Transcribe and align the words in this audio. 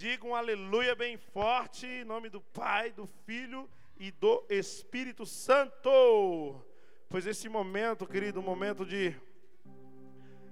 Diga 0.00 0.26
um 0.26 0.34
aleluia 0.34 0.94
bem 0.94 1.18
forte, 1.18 1.84
em 1.84 2.04
nome 2.04 2.30
do 2.30 2.40
Pai, 2.40 2.90
do 2.90 3.06
Filho 3.26 3.68
e 3.98 4.10
do 4.10 4.42
Espírito 4.48 5.26
Santo. 5.26 6.64
Pois 7.06 7.26
esse 7.26 7.50
momento, 7.50 8.06
querido, 8.06 8.40
um 8.40 8.42
momento 8.42 8.86
de 8.86 9.14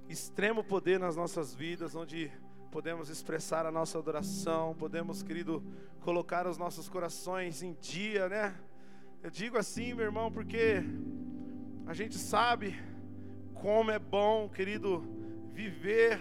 extremo 0.06 0.62
poder 0.62 1.00
nas 1.00 1.16
nossas 1.16 1.54
vidas, 1.54 1.94
onde 1.94 2.30
podemos 2.70 3.08
expressar 3.08 3.64
a 3.64 3.72
nossa 3.72 3.98
adoração, 3.98 4.74
podemos, 4.74 5.22
querido, 5.22 5.64
colocar 6.02 6.46
os 6.46 6.58
nossos 6.58 6.86
corações 6.86 7.62
em 7.62 7.72
dia, 7.80 8.28
né? 8.28 8.54
Eu 9.22 9.30
digo 9.30 9.56
assim, 9.56 9.94
meu 9.94 10.04
irmão, 10.04 10.30
porque 10.30 10.82
a 11.86 11.94
gente 11.94 12.18
sabe 12.18 12.78
como 13.54 13.90
é 13.90 13.98
bom, 13.98 14.46
querido, 14.46 15.02
viver 15.54 16.20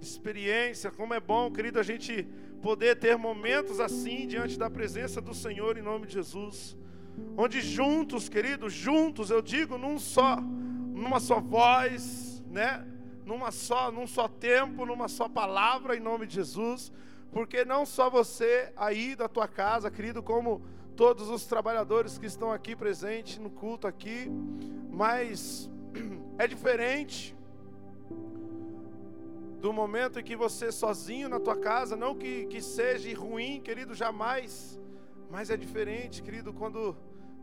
experiência, 0.00 0.90
como 0.90 1.12
é 1.12 1.20
bom, 1.20 1.52
querido, 1.52 1.78
a 1.78 1.82
gente 1.82 2.26
poder 2.62 2.96
ter 2.96 3.18
momentos 3.18 3.80
assim 3.80 4.26
diante 4.26 4.56
da 4.56 4.70
presença 4.70 5.20
do 5.20 5.34
Senhor 5.34 5.76
em 5.76 5.82
nome 5.82 6.06
de 6.06 6.14
Jesus. 6.14 6.76
Onde 7.36 7.60
juntos, 7.60 8.28
querido, 8.28 8.70
juntos, 8.70 9.30
eu 9.30 9.42
digo 9.42 9.76
num 9.76 9.98
só, 9.98 10.36
numa 10.40 11.18
só 11.18 11.40
voz, 11.40 12.42
né? 12.48 12.86
Numa 13.26 13.50
só, 13.50 13.90
num 13.90 14.06
só 14.06 14.28
tempo, 14.28 14.86
numa 14.86 15.08
só 15.08 15.28
palavra 15.28 15.96
em 15.96 16.00
nome 16.00 16.26
de 16.26 16.36
Jesus. 16.36 16.92
Porque 17.32 17.64
não 17.64 17.84
só 17.84 18.08
você 18.08 18.72
aí 18.76 19.16
da 19.16 19.28
tua 19.28 19.48
casa, 19.48 19.90
querido, 19.90 20.22
como 20.22 20.62
todos 20.96 21.28
os 21.28 21.44
trabalhadores 21.46 22.16
que 22.16 22.26
estão 22.26 22.52
aqui 22.52 22.76
presentes 22.76 23.38
no 23.38 23.50
culto 23.50 23.86
aqui, 23.86 24.30
mas 24.90 25.68
é 26.38 26.46
diferente 26.46 27.34
do 29.62 29.72
momento 29.72 30.18
em 30.18 30.24
que 30.24 30.34
você 30.34 30.72
sozinho 30.72 31.28
na 31.28 31.38
tua 31.38 31.56
casa, 31.56 31.94
não 31.94 32.16
que, 32.16 32.46
que 32.46 32.60
seja 32.60 33.16
ruim, 33.16 33.60
querido, 33.60 33.94
jamais, 33.94 34.76
mas 35.30 35.50
é 35.50 35.56
diferente, 35.56 36.20
querido, 36.20 36.52
quando 36.52 36.96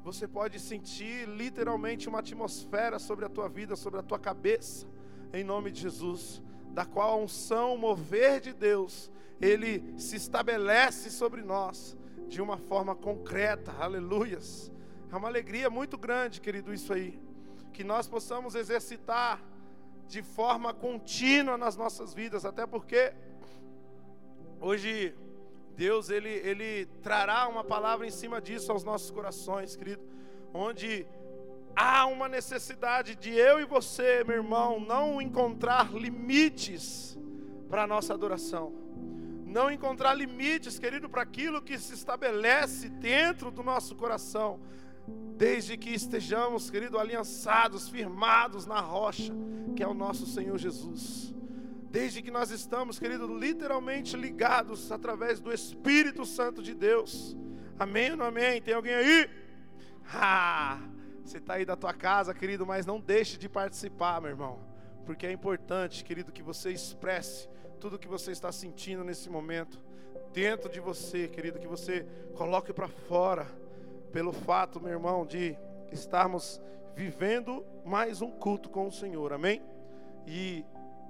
você 0.04 0.28
pode 0.28 0.60
sentir 0.60 1.26
literalmente 1.30 2.10
uma 2.10 2.20
atmosfera 2.20 3.00
sobre 3.00 3.24
a 3.24 3.30
tua 3.30 3.48
vida, 3.48 3.78
sobre 3.78 4.02
a 4.02 4.04
tua 4.04 4.20
cabeça, 4.20 4.86
em 5.32 5.46
nome 5.46 5.72
de 5.72 5.80
Jesus, 5.80 6.44
da 6.72 6.86
qual 6.86 7.12
a 7.12 7.16
unção, 7.16 7.76
o 7.76 7.78
mover 7.78 8.42
de 8.42 8.52
Deus, 8.52 9.10
ele 9.40 9.98
se 9.98 10.18
estabelece 10.18 11.10
sobre 11.10 11.42
nós 11.42 11.96
de 12.28 12.42
uma 12.42 12.58
forma 12.58 12.94
concreta, 12.94 13.72
aleluias. 13.80 14.70
É 15.10 15.16
uma 15.16 15.30
alegria 15.30 15.70
muito 15.70 15.98
grande, 15.98 16.42
querido, 16.42 16.74
isso 16.74 16.92
aí, 16.92 17.18
que 17.72 17.86
nós 17.86 18.10
possamos 18.10 18.56
exercitar 18.56 19.42
de 20.10 20.24
forma 20.24 20.74
contínua 20.74 21.56
nas 21.56 21.78
nossas 21.78 22.14
vidas, 22.16 22.44
até 22.44 22.66
porque 22.66 23.14
hoje 24.60 25.16
Deus 25.76 26.10
ele, 26.10 26.30
ele 26.30 26.88
trará 27.04 27.48
uma 27.48 27.64
palavra 27.64 28.08
em 28.08 28.10
cima 28.10 28.42
disso 28.42 28.72
aos 28.72 28.84
nossos 28.84 29.12
corações, 29.12 29.76
querido, 29.76 30.02
onde 30.52 31.06
há 31.76 32.08
uma 32.08 32.28
necessidade 32.28 33.16
de 33.16 33.30
eu 33.30 33.60
e 33.62 33.66
você, 33.66 34.24
meu 34.24 34.38
irmão, 34.38 34.80
não 34.80 35.22
encontrar 35.22 35.94
limites 35.94 37.18
para 37.70 37.84
a 37.84 37.88
nossa 37.88 38.12
adoração. 38.16 38.74
Não 39.46 39.70
encontrar 39.72 40.16
limites, 40.16 40.80
querido, 40.80 41.08
para 41.08 41.22
aquilo 41.22 41.62
que 41.62 41.78
se 41.78 41.94
estabelece 41.94 42.90
dentro 42.90 43.52
do 43.52 43.62
nosso 43.62 43.96
coração 43.96 44.60
desde 45.40 45.78
que 45.78 45.92
estejamos, 45.92 46.70
querido, 46.70 47.00
aliançados, 47.00 47.88
firmados 47.88 48.66
na 48.66 48.82
rocha, 48.82 49.32
que 49.74 49.82
é 49.82 49.88
o 49.88 49.94
nosso 49.94 50.26
Senhor 50.26 50.58
Jesus. 50.58 51.34
Desde 51.90 52.22
que 52.22 52.30
nós 52.30 52.52
estamos, 52.52 53.00
querido, 53.00 53.26
literalmente 53.26 54.18
ligados 54.18 54.92
através 54.92 55.40
do 55.40 55.54
Espírito 55.54 56.26
Santo 56.26 56.62
de 56.62 56.76
Deus. 56.76 57.38
Amém 57.80 58.12
ou 58.12 58.18
não 58.18 58.26
amém? 58.26 58.62
Tem 58.62 58.74
alguém 58.74 58.94
aí? 58.94 59.30
Ah, 60.14 60.82
você 61.24 61.38
está 61.38 61.54
aí 61.54 61.64
da 61.64 61.78
tua 61.78 61.94
casa, 61.94 62.34
querido, 62.34 62.66
mas 62.66 62.86
não 62.86 63.00
deixe 63.00 63.38
de 63.38 63.48
participar, 63.48 64.20
meu 64.20 64.32
irmão. 64.32 64.60
Porque 65.06 65.26
é 65.26 65.32
importante, 65.32 66.04
querido, 66.04 66.34
que 66.34 66.44
você 66.44 66.70
expresse 66.70 67.48
tudo 67.80 67.96
o 67.96 68.00
que 68.00 68.10
você 68.10 68.32
está 68.32 68.52
sentindo 68.52 69.06
nesse 69.06 69.30
momento. 69.30 69.80
Dentro 70.34 70.70
de 70.70 70.82
você, 70.82 71.30
querido, 71.30 71.60
que 71.60 71.68
você 71.68 72.06
coloque 72.36 72.74
para 72.74 72.90
fora 72.90 73.48
pelo 74.12 74.32
fato, 74.32 74.82
meu 74.82 74.92
irmão, 74.92 75.26
de 75.26 75.56
estarmos 75.92 76.62
vivendo 76.96 77.64
mais 77.86 78.22
um 78.22 78.32
culto 78.32 78.70
com 78.70 78.88
o 78.88 78.92
Senhor, 78.92 79.32
amém? 79.34 79.62
E 80.26 80.66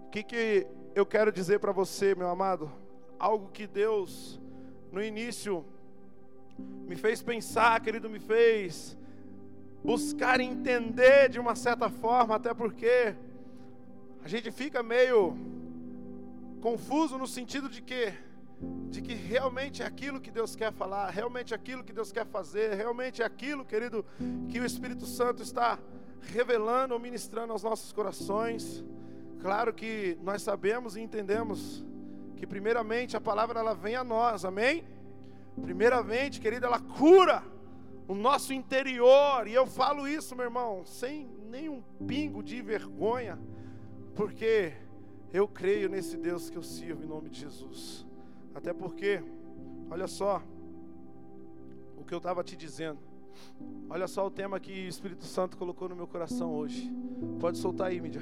o 0.05 0.09
que, 0.09 0.23
que 0.23 0.67
eu 0.93 1.05
quero 1.05 1.31
dizer 1.31 1.59
para 1.59 1.71
você, 1.71 2.13
meu 2.13 2.29
amado? 2.29 2.71
Algo 3.17 3.49
que 3.49 3.65
Deus, 3.65 4.39
no 4.91 5.01
início, 5.01 5.65
me 6.57 6.95
fez 6.95 7.21
pensar, 7.21 7.79
querido, 7.81 8.09
me 8.09 8.19
fez 8.19 8.97
buscar 9.83 10.41
entender 10.41 11.29
de 11.29 11.39
uma 11.39 11.55
certa 11.55 11.89
forma, 11.89 12.35
até 12.35 12.53
porque 12.53 13.15
a 14.23 14.27
gente 14.27 14.51
fica 14.51 14.83
meio 14.83 15.38
confuso 16.61 17.17
no 17.17 17.25
sentido 17.25 17.69
de 17.69 17.81
que 17.81 18.13
de 18.89 19.01
que 19.01 19.13
realmente 19.13 19.81
é 19.81 19.85
aquilo 19.85 20.19
que 20.19 20.31
Deus 20.31 20.55
quer 20.55 20.73
falar, 20.73 21.09
realmente 21.09 21.53
é 21.53 21.55
aquilo 21.55 21.83
que 21.83 21.93
Deus 21.93 22.11
quer 22.11 22.25
fazer, 22.25 22.73
realmente 22.73 23.21
é 23.21 23.25
aquilo, 23.25 23.63
querido, 23.63 24.05
que 24.49 24.59
o 24.59 24.65
Espírito 24.65 25.05
Santo 25.05 25.41
está 25.41 25.79
revelando 26.21 26.93
ou 26.93 26.99
ministrando 26.99 27.53
aos 27.53 27.63
nossos 27.63 27.93
corações. 27.93 28.83
Claro 29.39 29.73
que 29.73 30.17
nós 30.21 30.41
sabemos 30.41 30.95
e 30.95 31.01
entendemos 31.01 31.85
que 32.35 32.45
primeiramente 32.45 33.15
a 33.15 33.21
palavra 33.21 33.59
ela 33.59 33.73
vem 33.73 33.95
a 33.95 34.03
nós, 34.03 34.43
amém? 34.43 34.83
Primeiramente, 35.61 36.41
querido, 36.41 36.65
ela 36.65 36.79
cura 36.79 37.43
o 38.07 38.15
nosso 38.15 38.53
interior, 38.53 39.47
e 39.47 39.53
eu 39.53 39.67
falo 39.67 40.07
isso, 40.07 40.35
meu 40.35 40.45
irmão, 40.45 40.83
sem 40.83 41.29
nenhum 41.47 41.83
pingo 42.07 42.41
de 42.41 42.59
vergonha, 42.59 43.37
porque 44.15 44.73
eu 45.31 45.47
creio 45.47 45.87
nesse 45.87 46.17
Deus 46.17 46.49
que 46.49 46.57
eu 46.57 46.63
sirvo 46.63 47.03
em 47.03 47.07
nome 47.07 47.29
de 47.29 47.41
Jesus. 47.41 48.08
Até 48.59 48.73
porque, 48.73 49.23
olha 49.89 50.05
só, 50.05 50.43
o 51.95 52.03
que 52.03 52.13
eu 52.13 52.17
estava 52.17 52.43
te 52.43 52.57
dizendo. 52.57 52.99
Olha 53.89 54.05
só 54.05 54.27
o 54.27 54.29
tema 54.29 54.59
que 54.59 54.85
o 54.85 54.89
Espírito 54.89 55.23
Santo 55.23 55.55
colocou 55.55 55.87
no 55.87 55.95
meu 55.95 56.05
coração 56.05 56.53
hoje. 56.53 56.91
Pode 57.39 57.57
soltar 57.57 57.87
aí, 57.87 58.01
mídia. 58.01 58.21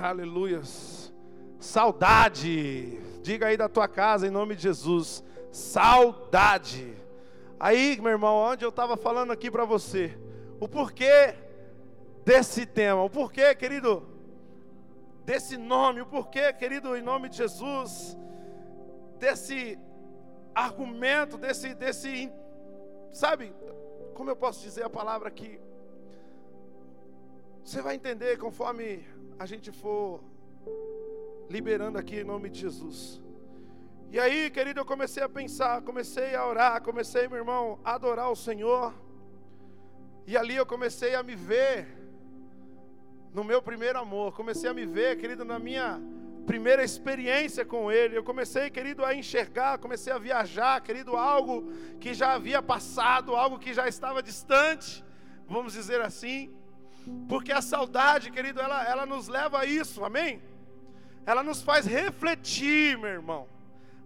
Aleluias. 0.00 1.12
Saudade. 1.58 2.96
Diga 3.24 3.48
aí 3.48 3.56
da 3.56 3.68
tua 3.68 3.88
casa 3.88 4.28
em 4.28 4.30
nome 4.30 4.54
de 4.54 4.62
Jesus. 4.62 5.24
Saudade. 5.50 6.94
Aí, 7.58 8.00
meu 8.00 8.12
irmão, 8.12 8.36
onde 8.36 8.64
eu 8.64 8.68
estava 8.68 8.96
falando 8.96 9.32
aqui 9.32 9.50
para 9.50 9.64
você, 9.64 10.16
o 10.60 10.68
porquê 10.68 11.34
desse 12.24 12.64
tema, 12.64 13.02
o 13.02 13.10
porquê, 13.10 13.52
querido, 13.56 14.13
desse 15.24 15.56
nome, 15.56 16.00
o 16.00 16.06
porquê, 16.06 16.52
querido, 16.52 16.96
em 16.96 17.02
nome 17.02 17.28
de 17.28 17.38
Jesus, 17.38 18.16
desse 19.18 19.78
argumento, 20.54 21.36
desse, 21.36 21.74
desse, 21.74 22.30
sabe, 23.12 23.52
como 24.14 24.30
eu 24.30 24.36
posso 24.36 24.62
dizer 24.62 24.84
a 24.84 24.90
palavra 24.90 25.28
aqui? 25.28 25.58
Você 27.64 27.80
vai 27.80 27.94
entender 27.94 28.36
conforme 28.38 29.04
a 29.38 29.46
gente 29.46 29.72
for 29.72 30.20
liberando 31.48 31.98
aqui 31.98 32.20
em 32.20 32.24
nome 32.24 32.50
de 32.50 32.60
Jesus. 32.60 33.22
E 34.10 34.20
aí, 34.20 34.50
querido, 34.50 34.80
eu 34.80 34.84
comecei 34.84 35.22
a 35.22 35.28
pensar, 35.28 35.82
comecei 35.82 36.34
a 36.34 36.46
orar, 36.46 36.82
comecei, 36.82 37.26
meu 37.26 37.38
irmão, 37.38 37.80
a 37.82 37.94
adorar 37.94 38.30
o 38.30 38.36
Senhor. 38.36 38.94
E 40.26 40.36
ali 40.36 40.54
eu 40.54 40.66
comecei 40.66 41.14
a 41.14 41.22
me 41.22 41.34
ver 41.34 42.03
no 43.34 43.42
meu 43.42 43.60
primeiro 43.60 43.98
amor. 43.98 44.32
Comecei 44.32 44.70
a 44.70 44.72
me 44.72 44.86
ver, 44.86 45.18
querido, 45.18 45.44
na 45.44 45.58
minha 45.58 46.00
primeira 46.46 46.84
experiência 46.84 47.64
com 47.64 47.90
Ele. 47.90 48.16
Eu 48.16 48.22
comecei, 48.22 48.70
querido, 48.70 49.04
a 49.04 49.12
enxergar, 49.12 49.78
comecei 49.78 50.12
a 50.12 50.18
viajar, 50.18 50.80
querido, 50.80 51.16
algo 51.16 51.72
que 51.98 52.14
já 52.14 52.34
havia 52.34 52.62
passado, 52.62 53.34
algo 53.34 53.58
que 53.58 53.74
já 53.74 53.88
estava 53.88 54.22
distante, 54.22 55.04
vamos 55.48 55.72
dizer 55.72 56.00
assim. 56.00 56.54
Porque 57.28 57.52
a 57.52 57.60
saudade, 57.60 58.30
querido, 58.30 58.60
ela, 58.60 58.84
ela 58.84 59.04
nos 59.04 59.26
leva 59.26 59.60
a 59.60 59.66
isso, 59.66 60.04
amém? 60.04 60.40
Ela 61.26 61.42
nos 61.42 61.60
faz 61.60 61.86
refletir, 61.86 62.96
meu 62.96 63.10
irmão, 63.10 63.48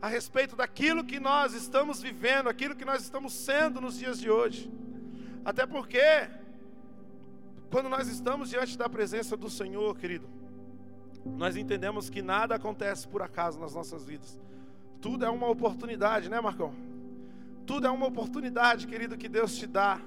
a 0.01 0.09
respeito 0.09 0.57
daquilo 0.57 1.05
que 1.05 1.21
nós 1.21 1.53
estamos 1.53 2.01
vivendo, 2.01 2.49
aquilo 2.49 2.75
que 2.75 2.85
nós 2.85 3.03
estamos 3.03 3.35
sendo 3.35 3.81
nos 3.81 3.99
dias 3.99 4.19
de 4.19 4.31
hoje. 4.31 4.71
Até 5.45 5.67
porque 5.67 6.01
quando 7.71 7.89
nós 7.89 8.09
estamos 8.09 8.51
diante 8.51 8.77
da 8.79 8.89
presença 8.89 9.37
do 9.37 9.51
Senhor, 9.51 9.97
querido, 9.97 10.29
nós 11.25 11.57
entendemos 11.57 12.09
que 12.09 12.23
nada 12.23 12.55
acontece 12.55 13.07
por 13.07 13.23
acaso 13.23 13.61
nas 13.61 13.75
nossas 13.75 14.05
vidas. 14.05 14.39
Tudo 15.01 15.25
é 15.25 15.31
uma 15.31 15.49
oportunidade, 15.49 16.29
né, 16.29 16.41
Marcão? 16.41 16.75
Tudo 17.67 17.87
é 17.87 17.91
uma 17.91 18.07
oportunidade, 18.07 18.87
querido, 18.87 19.17
que 19.17 19.29
Deus 19.29 19.57
te 19.57 19.67
dá. 19.67 20.01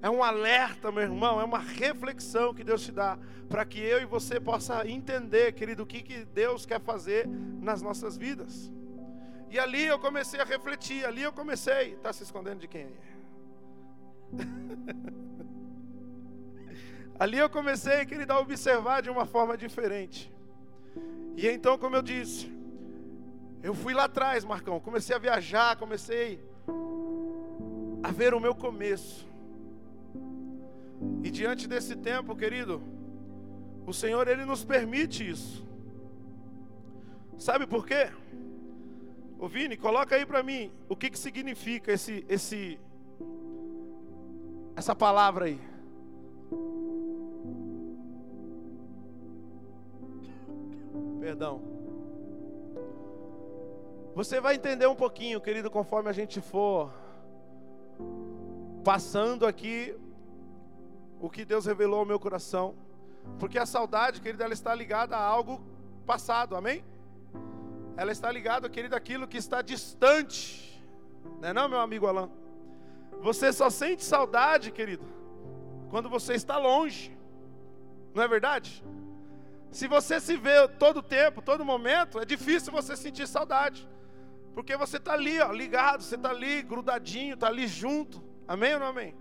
é 0.00 0.10
um 0.10 0.22
alerta, 0.22 0.92
meu 0.92 1.02
irmão, 1.02 1.40
é 1.40 1.44
uma 1.44 1.58
reflexão 1.58 2.52
que 2.52 2.62
Deus 2.62 2.82
te 2.82 2.92
dá 2.92 3.18
para 3.48 3.64
que 3.64 3.78
eu 3.78 4.02
e 4.02 4.04
você 4.04 4.40
possa 4.40 4.86
entender, 4.88 5.52
querido, 5.52 5.82
o 5.82 5.86
que, 5.86 6.02
que 6.02 6.24
Deus 6.24 6.66
quer 6.66 6.80
fazer 6.80 7.26
nas 7.26 7.80
nossas 7.80 8.16
vidas. 8.16 8.72
E 9.50 9.58
ali 9.58 9.84
eu 9.84 9.98
comecei 9.98 10.40
a 10.40 10.44
refletir, 10.44 11.06
ali 11.06 11.22
eu 11.22 11.32
comecei. 11.32 11.92
Está 11.92 12.12
se 12.12 12.22
escondendo 12.22 12.60
de 12.60 12.68
quem? 12.68 12.88
ali 17.18 17.38
eu 17.38 17.48
comecei, 17.48 18.04
querido, 18.06 18.32
a 18.32 18.40
observar 18.40 19.02
de 19.02 19.10
uma 19.10 19.26
forma 19.26 19.56
diferente. 19.56 20.32
E 21.36 21.48
então, 21.48 21.76
como 21.78 21.96
eu 21.96 22.02
disse, 22.02 22.52
eu 23.62 23.74
fui 23.74 23.94
lá 23.94 24.04
atrás, 24.04 24.44
Marcão, 24.44 24.78
comecei 24.78 25.14
a 25.16 25.18
viajar, 25.18 25.76
comecei 25.76 26.38
a 28.02 28.10
ver 28.10 28.34
o 28.34 28.40
meu 28.40 28.54
começo. 28.54 29.26
E 31.22 31.30
diante 31.30 31.66
desse 31.66 31.96
tempo, 31.96 32.36
querido, 32.36 32.82
o 33.86 33.92
Senhor 33.92 34.28
ele 34.28 34.44
nos 34.44 34.64
permite 34.64 35.28
isso. 35.28 35.64
Sabe 37.38 37.66
por 37.66 37.86
quê? 37.86 38.10
Ô 39.38 39.48
Vini, 39.48 39.76
coloca 39.76 40.14
aí 40.14 40.24
para 40.24 40.42
mim 40.42 40.70
o 40.88 40.94
que, 40.94 41.10
que 41.10 41.18
significa 41.18 41.92
esse, 41.92 42.24
esse, 42.28 42.78
essa 44.76 44.94
palavra 44.94 45.46
aí. 45.46 45.73
Perdão. 51.24 51.62
Você 54.14 54.42
vai 54.42 54.56
entender 54.56 54.86
um 54.86 54.94
pouquinho, 54.94 55.40
querido, 55.40 55.70
conforme 55.70 56.10
a 56.10 56.12
gente 56.12 56.38
for 56.38 56.92
passando 58.84 59.46
aqui 59.46 59.96
o 61.18 61.30
que 61.30 61.46
Deus 61.46 61.64
revelou 61.64 62.00
ao 62.00 62.04
meu 62.04 62.20
coração. 62.20 62.74
Porque 63.38 63.58
a 63.58 63.64
saudade, 63.64 64.20
querido, 64.20 64.42
ela 64.42 64.52
está 64.52 64.74
ligada 64.74 65.16
a 65.16 65.24
algo 65.24 65.62
passado, 66.04 66.56
amém? 66.56 66.84
Ela 67.96 68.12
está 68.12 68.30
ligada, 68.30 68.68
querido, 68.68 68.94
àquilo 68.94 69.26
que 69.26 69.38
está 69.38 69.62
distante. 69.62 70.84
Não 71.40 71.48
é 71.48 71.52
não, 71.54 71.70
meu 71.70 71.80
amigo 71.80 72.06
Alain? 72.06 72.30
Você 73.22 73.50
só 73.50 73.70
sente 73.70 74.04
saudade, 74.04 74.70
querido, 74.70 75.06
quando 75.88 76.10
você 76.10 76.34
está 76.34 76.58
longe. 76.58 77.16
Não 78.14 78.22
é 78.22 78.28
verdade? 78.28 78.84
Se 79.74 79.88
você 79.88 80.20
se 80.20 80.36
vê 80.36 80.68
todo 80.68 81.02
tempo, 81.02 81.42
todo 81.42 81.64
momento, 81.64 82.20
é 82.20 82.24
difícil 82.24 82.72
você 82.72 82.96
sentir 82.96 83.26
saudade. 83.26 83.88
Porque 84.54 84.76
você 84.76 84.98
está 84.98 85.14
ali, 85.14 85.40
ó, 85.40 85.50
ligado, 85.50 86.00
você 86.00 86.14
está 86.14 86.30
ali, 86.30 86.62
grudadinho, 86.62 87.34
está 87.34 87.48
ali 87.48 87.66
junto. 87.66 88.22
Amém 88.46 88.74
ou 88.74 88.78
não 88.78 88.86
amém? 88.86 89.16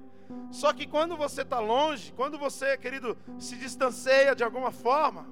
Só 0.52 0.72
que 0.72 0.86
quando 0.86 1.18
você 1.18 1.42
está 1.42 1.58
longe, 1.58 2.14
quando 2.16 2.38
você, 2.38 2.78
querido, 2.78 3.18
se 3.40 3.56
distancia 3.56 4.36
de 4.36 4.44
alguma 4.44 4.70
forma, 4.70 5.26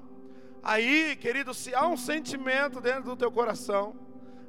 aí, 0.60 1.14
querido, 1.14 1.54
se 1.54 1.72
há 1.72 1.86
um 1.86 1.96
sentimento 1.96 2.80
dentro 2.80 3.04
do 3.04 3.16
teu 3.16 3.30
coração, 3.30 3.94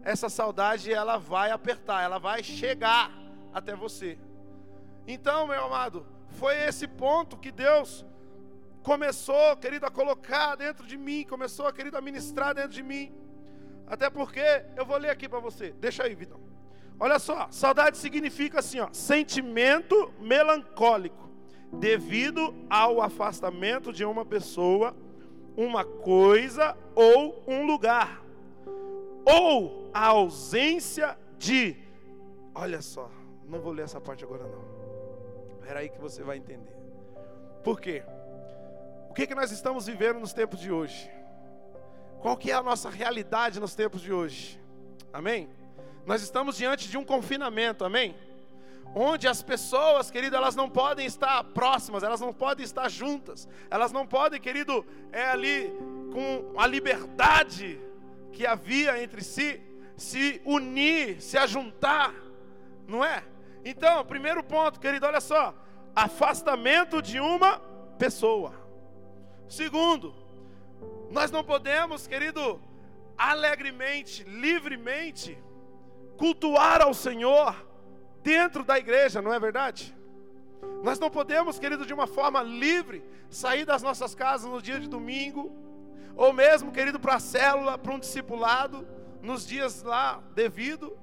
essa 0.02 0.28
saudade 0.28 0.92
ela 0.92 1.18
vai 1.20 1.52
apertar, 1.52 2.02
ela 2.02 2.18
vai 2.18 2.42
chegar 2.42 3.12
até 3.54 3.76
você. 3.76 4.18
Então, 5.06 5.46
meu 5.46 5.66
amado, 5.66 6.04
foi 6.30 6.58
esse 6.64 6.88
ponto 6.88 7.38
que 7.38 7.52
Deus 7.52 8.04
começou, 8.84 9.56
querido, 9.58 9.86
a 9.86 9.90
colocar 9.90 10.56
dentro 10.56 10.86
de 10.86 10.98
mim, 10.98 11.26
começou, 11.28 11.72
querido, 11.72 11.98
a 11.98 12.02
ministrar 12.02 12.54
dentro 12.54 12.72
de 12.72 12.84
mim. 12.84 13.12
Até 13.88 14.10
porque, 14.10 14.64
eu 14.76 14.86
vou 14.86 14.98
ler 14.98 15.10
aqui 15.10 15.28
para 15.28 15.40
você, 15.40 15.72
deixa 15.80 16.04
aí, 16.04 16.14
Vitão. 16.14 16.40
Olha 17.00 17.18
só, 17.18 17.48
saudade 17.50 17.98
significa 17.98 18.60
assim, 18.60 18.80
ó, 18.80 18.90
sentimento 18.92 20.14
melancólico, 20.20 21.30
devido 21.72 22.54
ao 22.70 23.02
afastamento 23.02 23.92
de 23.92 24.06
uma 24.06 24.26
pessoa, 24.26 24.96
uma 25.58 25.84
coisa 25.84 26.78
ou 26.94 27.44
um 27.48 27.66
lugar, 27.66 28.22
ou 29.26 29.90
a 29.94 30.08
ausência 30.08 31.18
de. 31.38 31.76
Olha 32.54 32.82
só, 32.82 33.10
não 33.48 33.60
vou 33.60 33.72
ler 33.72 33.84
essa 33.84 34.00
parte 34.00 34.24
agora 34.24 34.44
não. 34.44 34.64
Espera 35.60 35.80
aí 35.80 35.90
que 35.90 36.00
você 36.00 36.22
vai 36.24 36.38
entender. 36.38 36.76
Por 37.64 37.80
quê? 37.80 38.04
O 39.14 39.16
que, 39.16 39.28
que 39.28 39.36
nós 39.36 39.52
estamos 39.52 39.86
vivendo 39.86 40.20
nos 40.20 40.34
tempos 40.34 40.60
de 40.60 40.72
hoje? 40.72 41.08
Qual 42.20 42.36
que 42.36 42.50
é 42.50 42.56
a 42.56 42.64
nossa 42.64 42.90
realidade 42.90 43.60
nos 43.60 43.76
tempos 43.76 44.02
de 44.02 44.12
hoje? 44.12 44.60
Amém? 45.14 45.52
Nós 46.04 46.24
estamos 46.24 46.58
diante 46.58 46.90
de 46.90 46.98
um 46.98 47.06
confinamento, 47.06 47.86
amém? 47.86 48.16
Onde 48.96 49.28
as 49.28 49.44
pessoas, 49.44 50.10
querido, 50.10 50.36
elas 50.36 50.56
não 50.56 50.68
podem 50.68 51.06
estar 51.06 51.44
próximas, 51.44 52.02
elas 52.02 52.20
não 52.20 52.34
podem 52.34 52.66
estar 52.66 52.90
juntas, 52.90 53.48
elas 53.70 53.92
não 53.92 54.08
podem, 54.08 54.42
querido, 54.42 54.84
é 55.12 55.28
ali 55.28 55.72
com 56.12 56.60
a 56.60 56.66
liberdade 56.66 57.80
que 58.32 58.48
havia 58.48 59.04
entre 59.04 59.24
si, 59.24 59.62
se 59.96 60.42
unir, 60.44 61.22
se 61.22 61.38
ajuntar, 61.38 62.16
não 62.88 63.06
é? 63.06 63.24
Então, 63.64 64.04
primeiro 64.06 64.44
ponto, 64.44 64.80
querido, 64.80 65.06
olha 65.06 65.22
só: 65.22 65.54
afastamento 65.96 67.00
de 67.00 67.20
uma 67.20 67.60
pessoa. 68.00 68.63
Segundo, 69.54 70.16
nós 71.12 71.30
não 71.30 71.44
podemos, 71.44 72.08
querido, 72.08 72.60
alegremente, 73.16 74.24
livremente, 74.24 75.38
cultuar 76.18 76.82
ao 76.82 76.92
Senhor 76.92 77.64
dentro 78.24 78.64
da 78.64 78.80
igreja, 78.80 79.22
não 79.22 79.32
é 79.32 79.40
verdade? 79.40 79.96
Nós 80.82 80.98
não 80.98 81.08
podemos, 81.08 81.60
querido, 81.60 81.86
de 81.86 81.94
uma 81.94 82.08
forma 82.08 82.42
livre, 82.42 83.04
sair 83.30 83.64
das 83.64 83.84
nossas 83.84 84.16
casas 84.16 84.50
no 84.50 84.60
dia 84.60 84.80
de 84.80 84.88
domingo, 84.90 85.56
ou 86.16 86.34
mesmo, 86.34 86.72
querido, 86.72 87.00
para 87.00 87.14
a 87.14 87.20
célula, 87.20 87.78
para 87.78 87.94
um 87.94 88.00
discipulado, 88.00 88.88
nos 89.22 89.46
dias 89.46 89.84
lá 89.84 90.20
devido, 90.34 90.98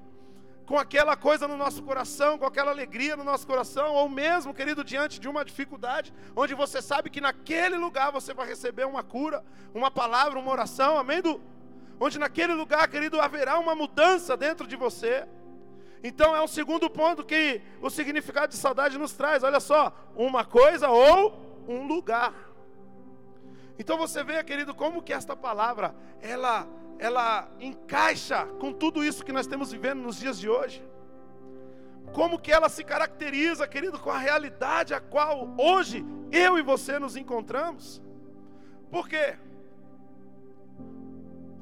com 0.70 0.78
aquela 0.78 1.17
coisa 1.17 1.49
no 1.49 1.56
nosso 1.56 1.82
coração, 1.82 2.38
com 2.38 2.46
aquela 2.46 2.70
alegria 2.70 3.17
no 3.17 3.25
nosso 3.25 3.44
coração, 3.44 3.93
ou 3.93 4.08
mesmo, 4.08 4.55
querido, 4.55 4.84
diante 4.84 5.19
de 5.19 5.28
uma 5.28 5.44
dificuldade, 5.44 6.14
onde 6.37 6.55
você 6.55 6.81
sabe 6.81 7.11
que 7.11 7.20
naquele 7.20 7.76
lugar 7.76 8.12
você 8.12 8.32
vai 8.32 8.46
receber 8.46 8.87
uma 8.87 9.02
cura, 9.02 9.43
uma 9.75 9.90
palavra, 9.90 10.38
uma 10.38 10.52
oração, 10.52 10.96
amém? 10.96 11.20
Do, 11.20 11.40
onde 11.99 12.20
naquele 12.20 12.55
lugar, 12.55 12.87
querido, 12.87 13.20
haverá 13.20 13.58
uma 13.58 13.75
mudança 13.75 14.37
dentro 14.37 14.64
de 14.64 14.76
você. 14.76 15.26
Então 16.05 16.37
é 16.37 16.40
o 16.40 16.46
segundo 16.46 16.88
ponto 16.88 17.25
que 17.25 17.61
o 17.82 17.90
significado 17.90 18.52
de 18.52 18.56
saudade 18.56 18.96
nos 18.96 19.12
traz. 19.12 19.43
Olha 19.43 19.58
só, 19.58 19.93
uma 20.14 20.44
coisa 20.44 20.88
ou 20.88 21.64
um 21.66 21.84
lugar. 21.84 22.32
Então 23.76 23.99
você 23.99 24.23
vê, 24.23 24.44
querido, 24.44 24.73
como 24.73 25.02
que 25.02 25.12
esta 25.12 25.34
palavra 25.34 25.93
ela 26.23 26.64
ela 27.00 27.49
encaixa 27.58 28.44
com 28.61 28.73
tudo 28.75 29.02
isso 29.02 29.25
que 29.25 29.32
nós 29.32 29.47
temos 29.47 29.73
vivendo 29.73 30.02
nos 30.02 30.19
dias 30.19 30.38
de 30.38 30.50
hoje? 30.50 30.87
Como 32.12 32.38
que 32.38 32.52
ela 32.52 32.69
se 32.69 32.85
caracteriza, 32.85 33.66
querido, 33.66 33.99
com 33.99 34.11
a 34.11 34.19
realidade 34.19 34.92
a 34.92 35.00
qual 35.00 35.49
hoje 35.57 36.04
eu 36.30 36.59
e 36.59 36.62
você 36.62 36.99
nos 36.99 37.16
encontramos? 37.16 38.02
Por 38.90 39.09
quê? 39.09 39.38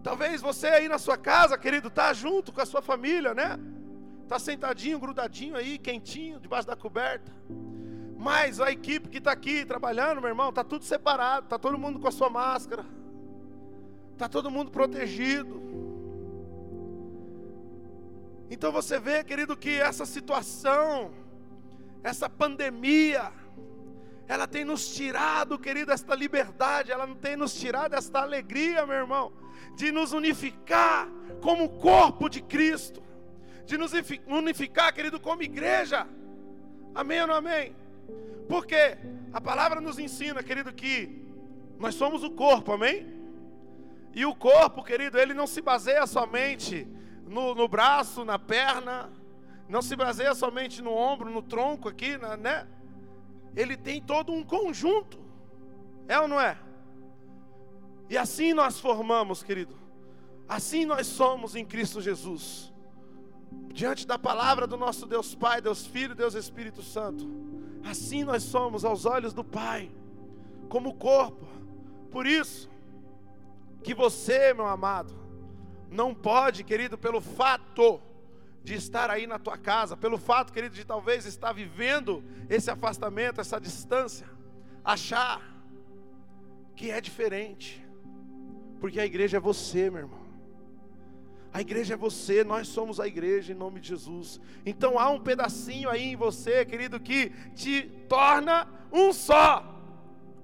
Talvez 0.02 0.40
você 0.40 0.66
aí 0.66 0.88
na 0.88 0.98
sua 0.98 1.16
casa, 1.16 1.56
querido, 1.56 1.88
tá 1.88 2.12
junto 2.12 2.52
com 2.52 2.60
a 2.60 2.66
sua 2.66 2.82
família, 2.82 3.32
né? 3.32 3.58
Tá 4.26 4.40
sentadinho, 4.40 4.98
grudadinho 4.98 5.54
aí, 5.54 5.78
quentinho, 5.78 6.40
debaixo 6.40 6.66
da 6.66 6.74
coberta. 6.74 7.30
Mas 8.16 8.60
a 8.60 8.72
equipe 8.72 9.08
que 9.08 9.18
está 9.18 9.30
aqui 9.30 9.64
trabalhando, 9.64 10.20
meu 10.20 10.30
irmão, 10.30 10.52
tá 10.52 10.64
tudo 10.64 10.84
separado, 10.84 11.46
tá 11.46 11.58
todo 11.58 11.78
mundo 11.78 12.00
com 12.00 12.08
a 12.08 12.12
sua 12.12 12.28
máscara 12.28 12.97
Está 14.18 14.28
todo 14.28 14.50
mundo 14.50 14.68
protegido. 14.68 15.62
Então 18.50 18.72
você 18.72 18.98
vê, 18.98 19.22
querido, 19.22 19.56
que 19.56 19.70
essa 19.70 20.04
situação, 20.04 21.12
essa 22.02 22.28
pandemia, 22.28 23.30
ela 24.26 24.48
tem 24.48 24.64
nos 24.64 24.92
tirado, 24.92 25.56
querido, 25.56 25.92
esta 25.92 26.16
liberdade, 26.16 26.90
ela 26.90 27.06
tem 27.14 27.36
nos 27.36 27.54
tirado 27.54 27.94
esta 27.94 28.18
alegria, 28.18 28.84
meu 28.84 28.96
irmão, 28.96 29.32
de 29.76 29.92
nos 29.92 30.12
unificar 30.12 31.08
como 31.40 31.68
corpo 31.68 32.28
de 32.28 32.42
Cristo, 32.42 33.00
de 33.66 33.78
nos 33.78 33.92
unificar, 34.26 34.92
querido, 34.92 35.20
como 35.20 35.44
igreja. 35.44 36.08
Amém 36.92 37.20
ou 37.20 37.28
não 37.28 37.36
amém? 37.36 37.72
Porque 38.48 38.98
a 39.32 39.40
palavra 39.40 39.80
nos 39.80 39.96
ensina, 39.96 40.42
querido, 40.42 40.72
que 40.72 41.24
nós 41.78 41.94
somos 41.94 42.24
o 42.24 42.32
corpo, 42.32 42.72
amém? 42.72 43.17
E 44.18 44.26
o 44.26 44.34
corpo, 44.34 44.82
querido, 44.82 45.16
ele 45.16 45.32
não 45.32 45.46
se 45.46 45.62
baseia 45.62 46.04
somente 46.04 46.88
no, 47.24 47.54
no 47.54 47.68
braço, 47.68 48.24
na 48.24 48.36
perna, 48.36 49.12
não 49.68 49.80
se 49.80 49.94
baseia 49.94 50.34
somente 50.34 50.82
no 50.82 50.92
ombro, 50.92 51.30
no 51.30 51.40
tronco 51.40 51.88
aqui, 51.88 52.18
né? 52.18 52.66
Ele 53.54 53.76
tem 53.76 54.02
todo 54.02 54.32
um 54.32 54.42
conjunto, 54.42 55.20
é 56.08 56.18
ou 56.18 56.26
não 56.26 56.40
é? 56.40 56.58
E 58.10 58.18
assim 58.18 58.52
nós 58.52 58.80
formamos, 58.80 59.44
querido, 59.44 59.76
assim 60.48 60.84
nós 60.84 61.06
somos 61.06 61.54
em 61.54 61.64
Cristo 61.64 62.00
Jesus, 62.00 62.74
diante 63.72 64.04
da 64.04 64.18
palavra 64.18 64.66
do 64.66 64.76
nosso 64.76 65.06
Deus 65.06 65.32
Pai, 65.32 65.60
Deus 65.60 65.86
Filho, 65.86 66.16
Deus 66.16 66.34
Espírito 66.34 66.82
Santo. 66.82 67.24
Assim 67.88 68.24
nós 68.24 68.42
somos 68.42 68.84
aos 68.84 69.06
olhos 69.06 69.32
do 69.32 69.44
Pai, 69.44 69.88
como 70.68 70.94
corpo. 70.94 71.46
Por 72.10 72.26
isso, 72.26 72.68
que 73.88 73.94
você, 73.94 74.52
meu 74.52 74.66
amado, 74.66 75.14
não 75.90 76.14
pode, 76.14 76.62
querido, 76.62 76.98
pelo 76.98 77.22
fato 77.22 77.98
de 78.62 78.74
estar 78.74 79.08
aí 79.08 79.26
na 79.26 79.38
tua 79.38 79.56
casa, 79.56 79.96
pelo 79.96 80.18
fato, 80.18 80.52
querido, 80.52 80.74
de 80.74 80.84
talvez 80.84 81.24
estar 81.24 81.52
vivendo 81.54 82.22
esse 82.50 82.70
afastamento, 82.70 83.40
essa 83.40 83.58
distância, 83.58 84.28
achar 84.84 85.40
que 86.76 86.90
é 86.90 87.00
diferente, 87.00 87.82
porque 88.78 89.00
a 89.00 89.06
igreja 89.06 89.38
é 89.38 89.40
você, 89.40 89.88
meu 89.88 90.02
irmão. 90.02 90.20
A 91.50 91.62
igreja 91.62 91.94
é 91.94 91.96
você, 91.96 92.44
nós 92.44 92.68
somos 92.68 93.00
a 93.00 93.06
igreja 93.06 93.54
em 93.54 93.56
nome 93.56 93.80
de 93.80 93.88
Jesus. 93.88 94.38
Então 94.66 94.98
há 94.98 95.08
um 95.08 95.18
pedacinho 95.18 95.88
aí 95.88 96.12
em 96.12 96.16
você, 96.16 96.62
querido, 96.66 97.00
que 97.00 97.30
te 97.54 97.84
torna 98.06 98.68
um 98.92 99.14
só 99.14 99.64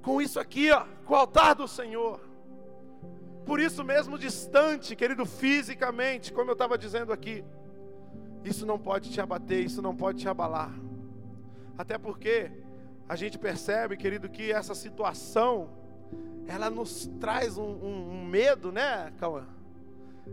com 0.00 0.22
isso 0.22 0.40
aqui, 0.40 0.70
ó, 0.70 0.86
com 1.04 1.12
o 1.12 1.16
altar 1.18 1.54
do 1.54 1.68
Senhor. 1.68 2.32
Por 3.44 3.60
isso 3.60 3.84
mesmo 3.84 4.18
distante, 4.18 4.96
querido, 4.96 5.26
fisicamente, 5.26 6.32
como 6.32 6.50
eu 6.50 6.54
estava 6.54 6.78
dizendo 6.78 7.12
aqui, 7.12 7.44
isso 8.42 8.64
não 8.64 8.78
pode 8.78 9.10
te 9.10 9.20
abater, 9.20 9.64
isso 9.64 9.82
não 9.82 9.94
pode 9.94 10.20
te 10.20 10.28
abalar. 10.28 10.72
Até 11.76 11.98
porque 11.98 12.50
a 13.08 13.16
gente 13.16 13.38
percebe, 13.38 13.96
querido, 13.96 14.28
que 14.28 14.50
essa 14.50 14.74
situação, 14.74 15.68
ela 16.46 16.70
nos 16.70 17.06
traz 17.20 17.58
um, 17.58 17.64
um, 17.64 18.10
um 18.12 18.24
medo, 18.24 18.72
né, 18.72 19.12
Cauã? 19.18 19.46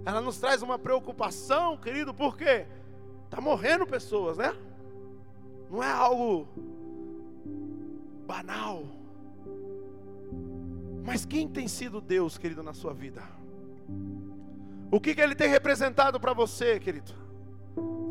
Ela 0.05 0.21
nos 0.21 0.37
traz 0.37 0.61
uma 0.61 0.79
preocupação, 0.79 1.77
querido, 1.77 2.13
porque 2.13 2.65
está 3.25 3.41
morrendo 3.41 3.85
pessoas, 3.85 4.37
né? 4.37 4.55
Não 5.69 5.83
é 5.83 5.91
algo 5.91 6.47
banal. 8.25 8.83
Mas 11.03 11.25
quem 11.25 11.47
tem 11.47 11.67
sido 11.67 11.99
Deus, 11.99 12.37
querido, 12.37 12.61
na 12.61 12.73
sua 12.73 12.93
vida? 12.93 13.21
O 14.91 14.99
que, 14.99 15.15
que 15.15 15.21
Ele 15.21 15.35
tem 15.35 15.49
representado 15.49 16.19
para 16.19 16.33
você, 16.33 16.79
querido? 16.79 17.13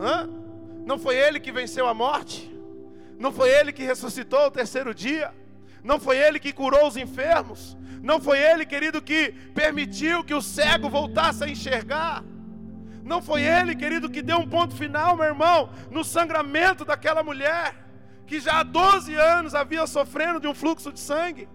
Hã? 0.00 0.28
Não 0.84 0.98
foi 0.98 1.16
Ele 1.16 1.38
que 1.38 1.52
venceu 1.52 1.86
a 1.86 1.94
morte? 1.94 2.50
Não 3.18 3.30
foi 3.30 3.50
Ele 3.50 3.72
que 3.72 3.84
ressuscitou 3.84 4.46
o 4.46 4.50
terceiro 4.50 4.94
dia? 4.94 5.32
Não 5.84 6.00
foi 6.00 6.18
Ele 6.18 6.40
que 6.40 6.52
curou 6.52 6.86
os 6.86 6.96
enfermos? 6.96 7.76
Não 8.02 8.18
foi 8.20 8.38
Ele, 8.38 8.64
querido, 8.64 9.02
que 9.02 9.32
permitiu 9.54 10.24
que 10.24 10.34
o 10.34 10.40
cego 10.40 10.88
voltasse 10.88 11.44
a 11.44 11.48
enxergar? 11.48 12.24
Não 13.04 13.20
foi 13.20 13.42
Ele, 13.42 13.76
querido, 13.76 14.08
que 14.08 14.22
deu 14.22 14.38
um 14.38 14.48
ponto 14.48 14.74
final, 14.74 15.16
meu 15.16 15.26
irmão, 15.26 15.70
no 15.90 16.02
sangramento 16.02 16.84
daquela 16.84 17.22
mulher, 17.22 17.74
que 18.26 18.40
já 18.40 18.60
há 18.60 18.62
12 18.62 19.14
anos 19.14 19.54
havia 19.54 19.86
sofrendo 19.86 20.40
de 20.40 20.48
um 20.48 20.54
fluxo 20.54 20.92
de 20.92 21.00
sangue? 21.00 21.48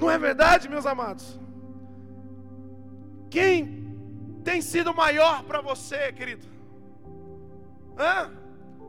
Não 0.00 0.10
é 0.10 0.16
verdade, 0.18 0.66
meus 0.66 0.86
amados? 0.86 1.38
Quem 3.28 3.94
tem 4.42 4.62
sido 4.62 4.94
maior 4.94 5.42
para 5.42 5.60
você, 5.60 6.10
querido? 6.10 6.46
Hã? 7.98 8.32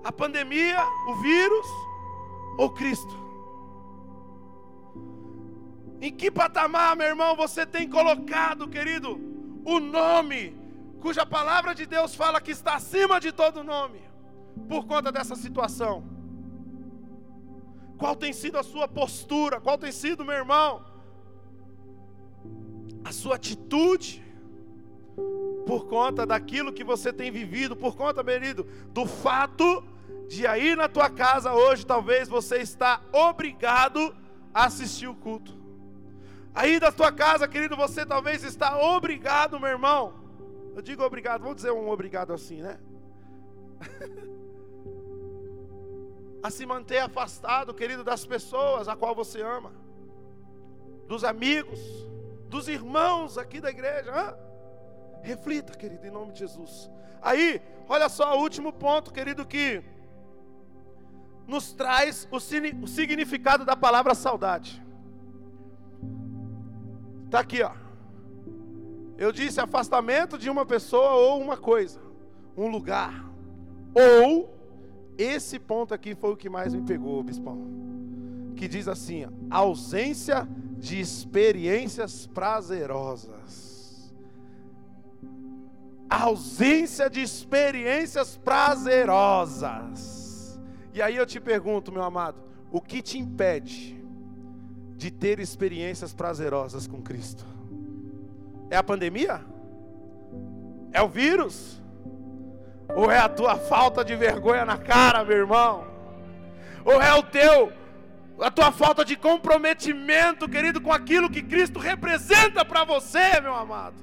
A 0.06 0.12
pandemia, 0.12 0.80
o 1.10 1.16
vírus 1.16 1.68
ou 2.58 2.70
Cristo? 2.70 3.20
Em 6.00 6.12
que 6.12 6.32
patamar, 6.32 6.96
meu 6.96 7.08
irmão, 7.08 7.36
você 7.36 7.66
tem 7.66 7.90
colocado, 7.90 8.70
querido, 8.70 9.20
o 9.66 9.80
nome 9.80 10.58
cuja 11.02 11.26
palavra 11.26 11.76
de 11.76 11.86
Deus 11.86 12.16
fala 12.16 12.40
que 12.40 12.52
está 12.52 12.76
acima 12.76 13.20
de 13.20 13.32
todo 13.32 13.64
nome, 13.64 14.02
por 14.70 14.86
conta 14.86 15.12
dessa 15.12 15.36
situação? 15.36 16.04
Qual 17.98 18.16
tem 18.16 18.32
sido 18.32 18.58
a 18.58 18.64
sua 18.64 18.88
postura? 18.88 19.60
Qual 19.60 19.78
tem 19.78 19.92
sido, 19.92 20.26
meu 20.26 20.36
irmão, 20.36 20.91
a 23.04 23.12
sua 23.12 23.36
atitude, 23.36 24.24
por 25.66 25.88
conta 25.88 26.26
daquilo 26.26 26.74
que 26.74 26.84
você 26.84 27.14
tem 27.14 27.32
vivido, 27.32 27.76
por 27.76 27.96
conta, 27.96 28.24
querido, 28.24 28.66
do 28.90 29.06
fato 29.06 29.84
de 30.28 30.48
aí 30.48 30.76
na 30.76 30.88
tua 30.88 31.10
casa 31.10 31.54
hoje, 31.54 31.86
talvez 31.86 32.28
você 32.28 32.58
está 32.58 33.02
obrigado 33.12 34.16
a 34.54 34.66
assistir 34.66 35.08
o 35.08 35.16
culto. 35.16 35.60
Aí 36.54 36.80
da 36.80 36.92
tua 36.92 37.12
casa, 37.12 37.48
querido, 37.48 37.76
você 37.76 38.06
talvez 38.06 38.44
está 38.44 38.78
obrigado, 38.78 39.60
meu 39.60 39.70
irmão. 39.70 40.14
Eu 40.76 40.82
digo 40.82 41.04
obrigado, 41.04 41.42
vamos 41.42 41.58
dizer 41.58 41.72
um 41.72 41.90
obrigado 41.90 42.34
assim, 42.34 42.62
né? 42.62 42.80
a 46.44 46.50
se 46.50 46.66
manter 46.66 47.00
afastado, 47.00 47.74
querido, 47.74 48.04
das 48.04 48.26
pessoas 48.26 48.88
a 48.88 48.96
qual 48.96 49.14
você 49.14 49.42
ama, 49.42 49.72
dos 51.08 51.24
amigos, 51.24 51.80
dos 52.52 52.68
irmãos 52.68 53.38
aqui 53.38 53.62
da 53.62 53.70
igreja. 53.70 54.12
Hã? 54.14 54.36
Reflita, 55.24 55.76
querido, 55.76 56.06
em 56.06 56.12
nome 56.12 56.34
de 56.34 56.40
Jesus. 56.40 56.92
Aí, 57.22 57.62
olha 57.88 58.10
só 58.10 58.38
o 58.38 58.42
último 58.42 58.74
ponto, 58.74 59.14
querido, 59.14 59.46
que 59.46 59.82
nos 61.48 61.72
traz 61.72 62.28
o, 62.30 62.36
o 62.36 62.88
significado 62.88 63.64
da 63.64 63.76
palavra 63.76 64.14
saudade. 64.14 64.84
Está 67.26 67.40
aqui, 67.40 67.64
ó. 67.64 67.72
Eu 69.18 69.32
disse 69.32 69.62
afastamento 69.62 70.38
de 70.38 70.50
uma 70.50 70.66
pessoa 70.66 71.12
ou 71.12 71.40
uma 71.40 71.56
coisa, 71.56 72.02
um 72.58 72.68
lugar. 72.68 73.26
Ou, 73.94 74.54
esse 75.18 75.58
ponto 75.60 75.94
aqui 75.94 76.16
foi 76.16 76.32
o 76.34 76.38
que 76.38 76.50
mais 76.50 76.74
me 76.74 76.82
pegou, 76.82 77.24
bispão. 77.24 77.58
Que 78.56 78.68
diz 78.68 78.88
assim: 78.88 79.26
ó, 79.26 79.30
ausência 79.50 80.48
de 80.82 81.00
experiências 81.00 82.26
prazerosas. 82.26 84.12
Ausência 86.10 87.08
de 87.10 87.22
experiências 87.22 88.36
prazerosas. 88.36 90.60
E 90.92 91.02
aí 91.02 91.16
eu 91.16 91.26
te 91.26 91.40
pergunto, 91.40 91.90
meu 91.92 92.04
amado, 92.04 92.42
o 92.72 92.82
que 92.82 93.02
te 93.02 93.18
impede 93.20 94.04
de 94.98 95.12
ter 95.12 95.40
experiências 95.40 96.14
prazerosas 96.14 96.88
com 96.88 97.02
Cristo? 97.02 97.46
É 98.72 98.76
a 98.76 98.84
pandemia? 98.84 99.46
É 100.92 101.02
o 101.02 101.08
vírus? 101.08 101.80
Ou 102.96 103.12
é 103.12 103.20
a 103.20 103.30
tua 103.30 103.56
falta 103.56 104.04
de 104.04 104.16
vergonha 104.16 104.66
na 104.66 104.80
cara, 104.80 105.24
meu 105.24 105.38
irmão? 105.38 105.86
Ou 106.84 107.00
é 107.00 107.14
o 107.14 107.22
teu 107.22 107.72
a 108.42 108.50
tua 108.50 108.72
falta 108.72 109.06
de 109.06 109.16
comprometimento, 109.16 110.50
querido, 110.50 110.82
com 110.82 110.92
aquilo 110.92 111.30
que 111.30 111.44
Cristo 111.44 111.80
representa 111.80 112.66
para 112.66 112.84
você, 112.84 113.40
meu 113.40 113.54
amado. 113.54 113.96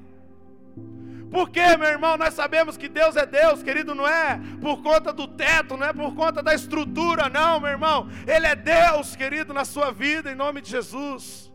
Porque, 1.30 1.76
meu 1.76 1.88
irmão, 1.88 2.16
nós 2.16 2.32
sabemos 2.32 2.76
que 2.76 2.88
Deus 2.88 3.16
é 3.16 3.26
Deus, 3.26 3.62
querido, 3.62 3.94
não 3.94 4.06
é 4.06 4.40
por 4.60 4.82
conta 4.82 5.12
do 5.12 5.26
teto, 5.26 5.76
não 5.76 5.86
é 5.86 5.92
por 5.92 6.14
conta 6.14 6.42
da 6.42 6.54
estrutura, 6.54 7.28
não, 7.28 7.60
meu 7.60 7.70
irmão. 7.70 8.08
Ele 8.26 8.46
é 8.46 8.56
Deus, 8.56 9.14
querido, 9.14 9.52
na 9.52 9.64
sua 9.64 9.90
vida, 9.90 10.30
em 10.30 10.34
nome 10.34 10.62
de 10.62 10.70
Jesus. 10.70 11.52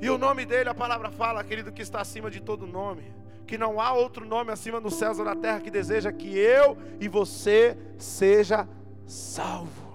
E 0.00 0.10
o 0.10 0.18
nome 0.18 0.44
dele, 0.44 0.70
a 0.70 0.74
palavra 0.74 1.10
fala, 1.10 1.44
querido, 1.44 1.70
que 1.70 1.82
está 1.82 2.00
acima 2.00 2.30
de 2.30 2.40
todo 2.40 2.66
nome. 2.66 3.14
Que 3.46 3.56
não 3.56 3.80
há 3.80 3.92
outro 3.92 4.26
nome 4.26 4.50
acima 4.50 4.80
dos 4.80 4.94
céus 4.94 5.20
ou 5.20 5.24
na 5.24 5.36
terra 5.36 5.60
que 5.60 5.70
deseja 5.70 6.10
que 6.10 6.36
eu 6.36 6.76
e 6.98 7.06
você 7.08 7.78
seja 7.96 8.68
salvo. 9.06 9.85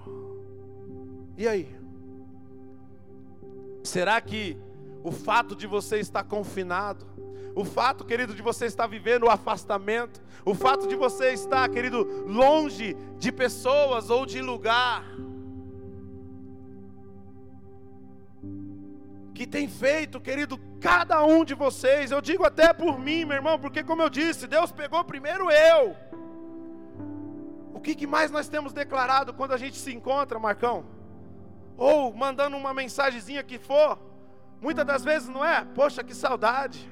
E 1.42 1.48
aí? 1.48 1.68
Será 3.84 4.22
que 4.22 4.56
o 5.04 5.12
fato 5.12 5.56
de 5.56 5.66
você 5.66 5.98
estar 5.98 6.24
confinado, 6.24 7.08
o 7.56 7.66
fato, 7.66 8.06
querido, 8.06 8.36
de 8.36 8.44
você 8.44 8.68
estar 8.68 8.86
vivendo 8.86 9.24
o 9.24 9.30
afastamento, 9.30 10.22
o 10.46 10.54
fato 10.54 10.88
de 10.88 10.96
você 10.96 11.34
estar, 11.34 11.68
querido, 11.68 12.04
longe 12.28 12.96
de 13.18 13.32
pessoas 13.32 14.12
ou 14.12 14.24
de 14.24 14.40
lugar, 14.40 15.04
que 19.34 19.48
tem 19.48 19.68
feito, 19.68 20.22
querido, 20.22 20.60
cada 20.80 21.26
um 21.26 21.44
de 21.44 21.56
vocês, 21.56 22.12
eu 22.12 22.22
digo 22.22 22.46
até 22.46 22.72
por 22.72 23.00
mim, 23.00 23.26
meu 23.26 23.38
irmão, 23.38 23.58
porque 23.58 23.84
como 23.84 24.04
eu 24.04 24.12
disse, 24.12 24.46
Deus 24.46 24.72
pegou 24.72 25.04
primeiro 25.04 25.50
eu. 25.50 25.96
O 27.74 27.80
que, 27.80 27.96
que 27.96 28.06
mais 28.06 28.30
nós 28.30 28.48
temos 28.48 28.74
declarado 28.74 29.34
quando 29.34 29.54
a 29.54 29.58
gente 29.58 29.76
se 29.76 29.92
encontra, 29.92 30.38
Marcão? 30.38 31.01
Ou 31.82 32.14
mandando 32.14 32.56
uma 32.56 32.76
mensagenzinha 32.76 33.42
que 33.42 33.58
for, 33.58 33.98
muitas 34.62 34.86
das 34.86 35.04
vezes 35.04 35.28
não 35.28 35.44
é, 35.44 35.66
poxa, 35.66 36.04
que 36.04 36.14
saudade, 36.14 36.88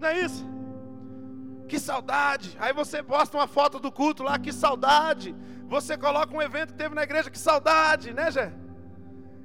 não 0.00 0.08
é 0.08 0.18
isso? 0.18 0.46
Que 1.68 1.78
saudade, 1.78 2.56
aí 2.58 2.72
você 2.72 3.02
posta 3.02 3.36
uma 3.36 3.46
foto 3.46 3.78
do 3.78 3.92
culto 3.92 4.22
lá, 4.22 4.38
que 4.38 4.50
saudade, 4.50 5.36
você 5.68 5.98
coloca 5.98 6.34
um 6.34 6.40
evento 6.40 6.72
que 6.72 6.78
teve 6.78 6.94
na 6.94 7.02
igreja, 7.02 7.30
que 7.30 7.38
saudade, 7.38 8.14
né, 8.14 8.30
Gé? 8.30 8.50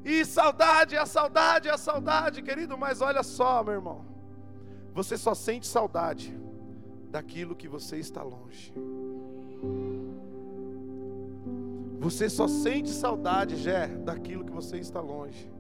E 0.06 0.24
saudade, 0.24 0.96
a 0.96 1.06
saudade, 1.06 1.68
a 1.68 1.78
saudade, 1.78 2.42
querido, 2.42 2.78
mas 2.78 3.02
olha 3.02 3.24
só, 3.24 3.62
meu 3.66 3.74
irmão, 3.74 4.06
você 4.94 5.18
só 5.18 5.36
sente 5.36 5.68
saudade 5.68 6.34
daquilo 7.12 7.54
que 7.54 7.68
você 7.68 7.98
está 7.98 8.24
longe. 8.24 8.74
Você 12.00 12.30
só 12.30 12.48
sente 12.48 12.90
saudade, 12.90 13.56
Jé, 13.56 13.88
daquilo 13.88 14.46
que 14.46 14.52
você 14.52 14.78
está 14.78 15.02
longe. 15.02 15.52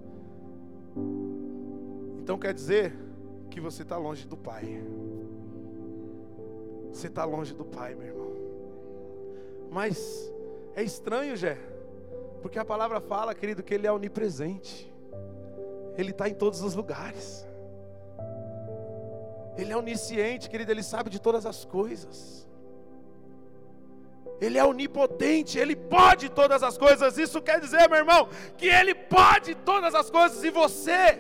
Então 2.19 2.37
quer 2.37 2.53
dizer 2.53 2.95
que 3.49 3.59
você 3.59 3.81
está 3.81 3.97
longe 3.97 4.27
do 4.27 4.37
Pai. 4.37 4.83
Você 6.91 7.07
está 7.07 7.23
longe 7.25 7.53
do 7.53 7.65
Pai, 7.65 7.95
meu 7.95 8.07
irmão. 8.07 8.33
Mas 9.71 10.31
é 10.75 10.83
estranho, 10.83 11.35
Jé, 11.35 11.57
porque 12.41 12.59
a 12.59 12.65
palavra 12.65 13.01
fala, 13.01 13.33
querido, 13.33 13.63
que 13.63 13.73
Ele 13.73 13.87
é 13.87 13.91
onipresente. 13.91 14.93
Ele 15.97 16.11
está 16.11 16.29
em 16.29 16.33
todos 16.33 16.61
os 16.61 16.75
lugares. 16.75 17.47
Ele 19.57 19.73
é 19.73 19.77
onisciente, 19.77 20.49
querido, 20.49 20.71
Ele 20.71 20.83
sabe 20.83 21.09
de 21.09 21.19
todas 21.19 21.45
as 21.45 21.65
coisas. 21.65 22.47
Ele 24.39 24.57
é 24.57 24.63
onipotente, 24.63 25.57
Ele 25.57 25.75
pode 25.75 26.29
todas 26.29 26.63
as 26.63 26.77
coisas. 26.77 27.17
Isso 27.17 27.41
quer 27.41 27.59
dizer, 27.59 27.89
meu 27.89 27.99
irmão, 27.99 28.29
que 28.57 28.67
Ele 28.67 28.93
pode 28.93 29.55
todas 29.55 29.95
as 29.95 30.09
coisas 30.09 30.43
e 30.43 30.49
você, 30.49 31.19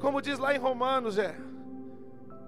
como 0.00 0.22
diz 0.22 0.38
lá 0.38 0.54
em 0.54 0.58
Romanos, 0.58 1.18
é 1.18 1.34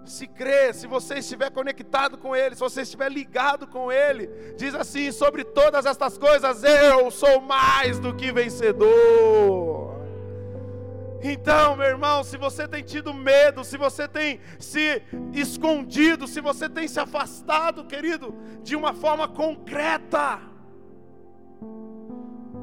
se 0.07 0.27
crer, 0.27 0.75
se 0.75 0.87
você 0.87 1.15
estiver 1.15 1.51
conectado 1.51 2.19
com 2.19 2.37
Ele, 2.37 2.55
se 2.55 2.61
você 2.61 2.83
estiver 2.83 3.11
ligado 3.11 3.67
com 3.67 3.91
Ele, 3.91 4.27
diz 4.57 4.75
assim: 4.75 5.11
sobre 5.11 5.45
todas 5.45 5.87
estas 5.87 6.19
coisas 6.19 6.63
eu 6.63 7.11
sou 7.11 7.41
mais 7.41 7.99
do 7.99 8.15
que 8.15 8.31
vencedor. 8.31 10.04
Então, 11.27 11.75
meu 11.75 11.87
irmão, 11.87 12.23
se 12.23 12.37
você 12.37 12.69
tem 12.69 12.83
tido 12.83 13.15
medo, 13.15 13.65
se 13.65 13.79
você 13.79 14.07
tem 14.07 14.41
se 14.59 15.03
escondido, 15.33 16.29
se 16.29 16.39
você 16.39 16.69
tem 16.69 16.87
se 16.87 17.01
afastado, 17.01 17.87
querido, 17.87 18.35
de 18.63 18.77
uma 18.77 18.93
forma 18.93 19.27
concreta, 19.27 20.39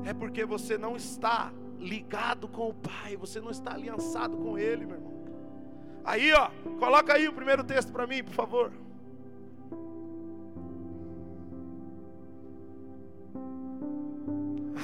é 0.06 0.14
porque 0.14 0.46
você 0.46 0.78
não 0.78 0.96
está 0.96 1.52
ligado 1.80 2.48
com 2.48 2.70
o 2.70 2.74
Pai, 2.76 3.18
você 3.18 3.42
não 3.42 3.50
está 3.50 3.74
aliançado 3.74 4.38
com 4.38 4.60
Ele, 4.60 4.86
meu 4.86 4.98
irmão. 4.98 5.26
Aí, 6.06 6.32
ó, 6.32 6.52
coloca 6.78 7.14
aí 7.14 7.28
o 7.28 7.34
primeiro 7.34 7.64
texto 7.64 7.92
para 7.92 8.06
mim, 8.06 8.24
por 8.24 8.36
favor. 8.36 8.72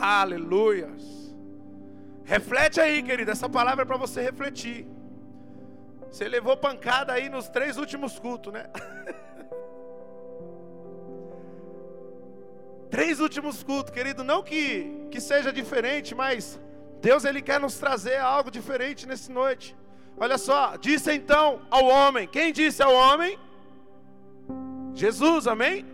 Aleluias. 0.01 1.26
Reflete 2.27 2.81
aí, 2.81 3.01
querido, 3.01 3.31
essa 3.31 3.47
palavra 3.47 3.83
é 3.83 3.85
para 3.85 3.95
você 3.95 4.21
refletir. 4.21 4.85
Você 6.11 6.27
levou 6.27 6.57
pancada 6.57 7.13
aí 7.13 7.29
nos 7.29 7.47
três 7.47 7.77
últimos 7.77 8.19
cultos, 8.19 8.51
né? 8.51 8.65
três 12.91 13.21
últimos 13.21 13.63
cultos, 13.63 13.93
querido, 13.93 14.25
não 14.25 14.43
que, 14.43 15.07
que 15.09 15.21
seja 15.21 15.53
diferente, 15.53 16.13
mas 16.13 16.59
Deus 17.01 17.23
ele 17.23 17.41
quer 17.41 17.61
nos 17.61 17.77
trazer 17.77 18.17
algo 18.17 18.51
diferente 18.51 19.07
nessa 19.07 19.31
noite. 19.31 19.73
Olha 20.17 20.37
só, 20.37 20.75
disse 20.75 21.13
então 21.13 21.61
ao 21.71 21.85
homem: 21.85 22.27
quem 22.27 22.51
disse 22.51 22.83
ao 22.83 22.93
homem? 22.93 23.39
Jesus, 24.93 25.47
amém? 25.47 25.85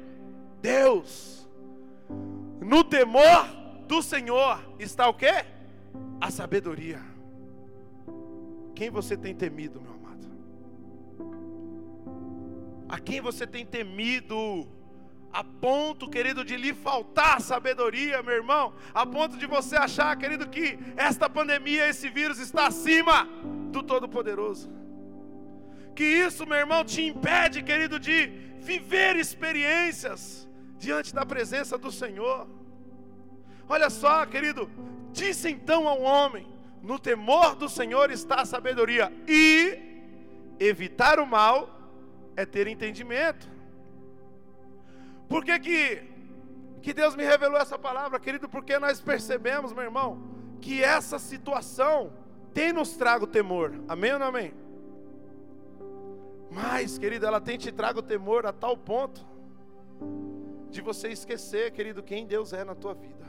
Deus. 0.60 1.48
No 2.60 2.84
temor 2.84 3.46
do 3.86 4.02
Senhor 4.02 4.60
está 4.80 5.08
o 5.08 5.14
que? 5.14 5.53
A 6.26 6.32
sabedoria. 6.32 7.02
Quem 8.74 8.90
você 8.90 9.16
tem 9.18 9.36
temido, 9.36 9.82
meu 9.82 9.92
amado? 9.92 10.28
A 12.88 12.98
quem 12.98 13.20
você 13.20 13.46
tem 13.46 13.66
temido? 13.66 14.66
A 15.34 15.44
ponto, 15.44 16.10
querido, 16.10 16.46
de 16.46 16.56
lhe 16.56 16.74
faltar 16.74 17.42
sabedoria, 17.42 18.24
meu 18.24 18.36
irmão. 18.36 18.74
A 18.94 19.06
ponto 19.06 19.36
de 19.36 19.46
você 19.46 19.76
achar, 19.76 20.16
querido, 20.16 20.48
que 20.48 20.80
esta 20.96 21.30
pandemia, 21.30 21.90
esse 21.90 22.10
vírus 22.10 22.40
está 22.40 22.68
acima 22.68 23.28
do 23.74 23.84
Todo-Poderoso. 23.84 24.72
Que 25.94 26.06
isso, 26.06 26.48
meu 26.48 26.58
irmão, 26.58 26.86
te 26.86 27.02
impede, 27.02 27.62
querido, 27.62 28.00
de 28.00 28.28
viver 28.62 29.18
experiências 29.18 30.48
diante 30.78 31.14
da 31.14 31.26
presença 31.26 31.78
do 31.78 31.92
Senhor. 31.92 32.48
Olha 33.68 33.90
só, 33.90 34.26
querido, 34.26 34.70
disse 35.14 35.50
então 35.50 35.88
ao 35.88 36.02
homem: 36.02 36.46
no 36.82 37.00
temor 37.00 37.56
do 37.56 37.70
Senhor 37.70 38.12
está 38.12 38.42
a 38.42 38.46
sabedoria, 38.46 39.14
e 39.28 39.80
evitar 40.60 41.20
o 41.20 41.26
mal 41.26 41.70
é 42.36 42.46
ter 42.46 42.68
entendimento. 42.68 43.48
Por 45.30 45.46
que, 45.46 45.58
que, 45.60 46.04
que 46.82 46.94
Deus 46.94 47.16
me 47.16 47.24
revelou 47.24 47.58
essa 47.58 47.80
palavra, 47.80 48.20
querido? 48.20 48.50
Porque 48.50 48.78
nós 48.78 49.00
percebemos, 49.00 49.72
meu 49.72 49.84
irmão, 49.84 50.22
que 50.60 50.84
essa 50.84 51.18
situação 51.18 52.12
tem 52.54 52.74
nos 52.74 52.96
trago 52.96 53.26
temor. 53.26 53.74
Amém 53.88 54.14
ou 54.14 54.20
não 54.20 54.28
amém? 54.28 54.54
Mas, 56.52 56.98
querido, 56.98 57.26
ela 57.26 57.42
tem 57.42 57.58
te 57.58 57.72
trago 57.72 58.02
temor 58.02 58.46
a 58.46 58.54
tal 58.54 58.78
ponto 58.78 59.26
de 60.70 60.82
você 60.82 61.10
esquecer, 61.10 61.72
querido, 61.72 62.04
quem 62.04 62.26
Deus 62.26 62.54
é 62.54 62.64
na 62.64 62.76
tua 62.76 62.94
vida. 62.94 63.23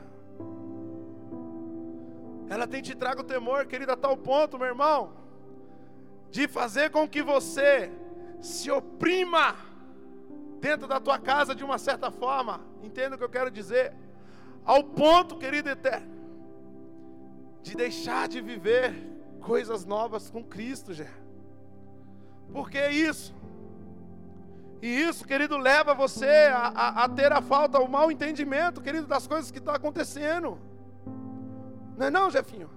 Ela 2.49 2.67
tem 2.67 2.81
te 2.81 2.95
trago 2.95 3.23
temor, 3.23 3.65
querido, 3.65 3.91
a 3.91 3.97
tal 3.97 4.15
ponto, 4.15 4.57
meu 4.57 4.67
irmão, 4.67 5.13
de 6.29 6.47
fazer 6.47 6.91
com 6.91 7.07
que 7.07 7.23
você 7.23 7.91
se 8.41 8.69
oprima 8.69 9.55
dentro 10.59 10.87
da 10.87 10.99
tua 10.99 11.17
casa 11.17 11.55
de 11.55 11.63
uma 11.63 11.77
certa 11.77 12.11
forma. 12.11 12.61
Entenda 12.83 13.15
o 13.15 13.17
que 13.17 13.23
eu 13.23 13.29
quero 13.29 13.49
dizer? 13.49 13.93
Ao 14.63 14.83
ponto, 14.83 15.37
querido 15.37 15.69
eterno, 15.69 16.13
de 17.61 17.75
deixar 17.75 18.27
de 18.27 18.41
viver 18.41 18.93
coisas 19.41 19.85
novas 19.85 20.29
com 20.29 20.43
Cristo, 20.43 20.93
já. 20.93 21.07
Por 22.51 22.69
que 22.69 22.87
isso? 22.89 23.33
E 24.81 24.87
isso, 24.87 25.25
querido, 25.25 25.57
leva 25.57 25.93
você 25.93 26.49
a, 26.51 26.67
a, 26.67 27.03
a, 27.05 27.09
ter 27.09 27.31
a 27.31 27.41
falta, 27.41 27.79
o 27.79 27.87
mau 27.87 28.11
entendimento, 28.11 28.81
querido, 28.81 29.07
das 29.07 29.25
coisas 29.25 29.49
que 29.49 29.57
estão 29.57 29.73
acontecendo. 29.73 30.59
Não 31.97 32.07
é 32.07 32.09
não, 32.09 32.29
Jefinho? 32.29 32.69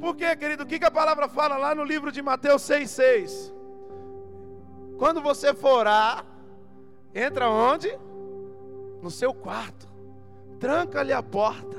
Por 0.00 0.16
quê, 0.16 0.34
querido? 0.36 0.62
O 0.62 0.66
que, 0.66 0.84
a 0.84 0.90
palavra 0.90 1.28
fala 1.28 1.56
lá 1.56 1.74
no 1.74 1.84
livro 1.84 2.10
de 2.10 2.22
Mateus 2.22 2.62
6,6? 2.62 3.52
Quando 4.98 5.20
você 5.20 5.54
for 5.54 5.80
orar, 5.80 6.24
entra 7.14 7.48
onde? 7.48 7.96
No 9.02 9.10
seu 9.10 9.32
quarto. 9.32 9.86
Tranca-lhe 10.58 11.12
a 11.12 11.22
porta 11.22 11.78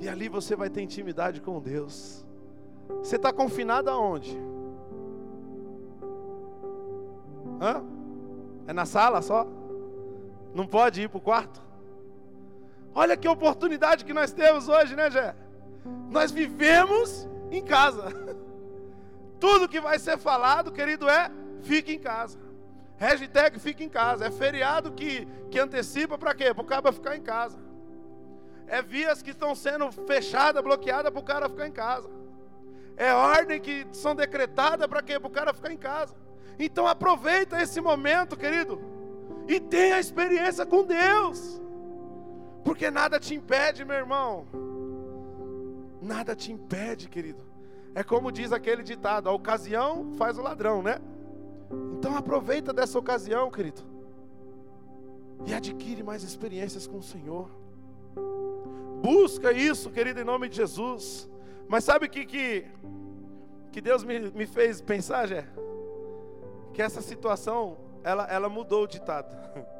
e 0.00 0.08
ali 0.08 0.28
você 0.28 0.56
vai 0.56 0.70
ter 0.70 0.80
intimidade 0.80 1.40
com 1.40 1.60
Deus. 1.60 2.26
Você 3.02 3.16
está 3.16 3.32
confinado 3.32 3.90
aonde? 3.90 4.36
Hã? 7.60 7.84
É 8.66 8.72
na 8.72 8.86
sala 8.86 9.20
só? 9.20 9.46
Não 10.54 10.66
pode 10.66 11.02
ir 11.02 11.08
para 11.08 11.18
o 11.18 11.20
quarto? 11.20 11.60
Olha 12.94 13.16
que 13.16 13.28
oportunidade 13.28 14.04
que 14.04 14.12
nós 14.12 14.32
temos 14.32 14.68
hoje, 14.68 14.96
né, 14.96 15.10
Jé? 15.10 15.34
Nós 16.10 16.30
vivemos 16.30 17.28
em 17.50 17.62
casa. 17.62 18.08
Tudo 19.38 19.68
que 19.68 19.80
vai 19.80 19.98
ser 19.98 20.18
falado, 20.18 20.72
querido, 20.72 21.08
é 21.08 21.30
fique 21.62 21.92
em 21.92 21.98
casa. 21.98 22.38
Hashtag 22.96 23.58
fique 23.58 23.84
em 23.84 23.88
casa. 23.88 24.26
É 24.26 24.30
feriado 24.30 24.92
que, 24.92 25.26
que 25.50 25.58
antecipa 25.58 26.18
para 26.18 26.34
quê? 26.34 26.52
Para 26.52 26.62
o 26.62 26.66
cara 26.66 26.92
ficar 26.92 27.16
em 27.16 27.22
casa 27.22 27.70
é 28.70 28.80
vias 28.80 29.20
que 29.20 29.30
estão 29.30 29.52
sendo 29.52 29.90
fechadas, 29.90 30.62
bloqueadas 30.62 31.10
para 31.10 31.20
o 31.20 31.24
cara 31.24 31.48
ficar 31.48 31.66
em 31.66 31.72
casa. 31.72 32.08
É 32.96 33.12
ordem 33.12 33.60
que 33.60 33.84
são 33.92 34.14
decretadas 34.14 34.86
para 34.86 35.02
quê? 35.02 35.18
Para 35.18 35.26
o 35.26 35.32
cara 35.32 35.52
ficar 35.52 35.72
em 35.72 35.76
casa. 35.76 36.14
Então 36.56 36.86
aproveita 36.86 37.60
esse 37.60 37.80
momento, 37.80 38.36
querido, 38.36 38.80
e 39.48 39.58
tenha 39.58 39.98
experiência 39.98 40.64
com 40.64 40.84
Deus. 40.84 41.60
Porque 42.64 42.90
nada 42.90 43.18
te 43.18 43.34
impede, 43.34 43.84
meu 43.84 43.96
irmão. 43.96 44.46
Nada 46.00 46.34
te 46.34 46.52
impede, 46.52 47.08
querido. 47.08 47.44
É 47.94 48.02
como 48.02 48.30
diz 48.32 48.52
aquele 48.52 48.82
ditado: 48.82 49.28
a 49.28 49.32
ocasião 49.32 50.12
faz 50.16 50.38
o 50.38 50.42
ladrão, 50.42 50.82
né? 50.82 50.98
Então 51.98 52.16
aproveita 52.16 52.72
dessa 52.72 52.98
ocasião, 52.98 53.50
querido. 53.50 53.82
E 55.46 55.54
adquire 55.54 56.02
mais 56.02 56.22
experiências 56.22 56.86
com 56.86 56.98
o 56.98 57.02
Senhor. 57.02 57.50
Busca 59.02 59.52
isso, 59.52 59.90
querido, 59.90 60.20
em 60.20 60.24
nome 60.24 60.48
de 60.48 60.56
Jesus. 60.56 61.28
Mas 61.68 61.84
sabe 61.84 62.06
o 62.06 62.10
que, 62.10 62.26
que, 62.26 62.66
que 63.72 63.80
Deus 63.80 64.04
me, 64.04 64.18
me 64.30 64.46
fez 64.46 64.82
pensar, 64.82 65.26
Jé? 65.26 65.46
Que 66.74 66.82
essa 66.82 67.00
situação, 67.00 67.78
ela, 68.04 68.24
ela 68.24 68.48
mudou 68.48 68.84
o 68.84 68.86
ditado. 68.86 69.34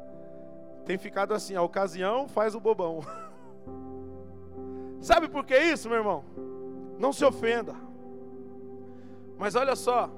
Tem 0.85 0.97
ficado 0.97 1.33
assim, 1.33 1.55
a 1.55 1.61
ocasião 1.61 2.27
faz 2.27 2.55
o 2.55 2.59
bobão. 2.59 3.01
Sabe 4.99 5.27
por 5.27 5.45
que 5.45 5.57
isso, 5.57 5.89
meu 5.89 5.97
irmão? 5.97 6.23
Não 6.99 7.11
se 7.11 7.25
ofenda. 7.25 7.75
Mas 9.37 9.55
olha 9.55 9.75
só. 9.75 10.09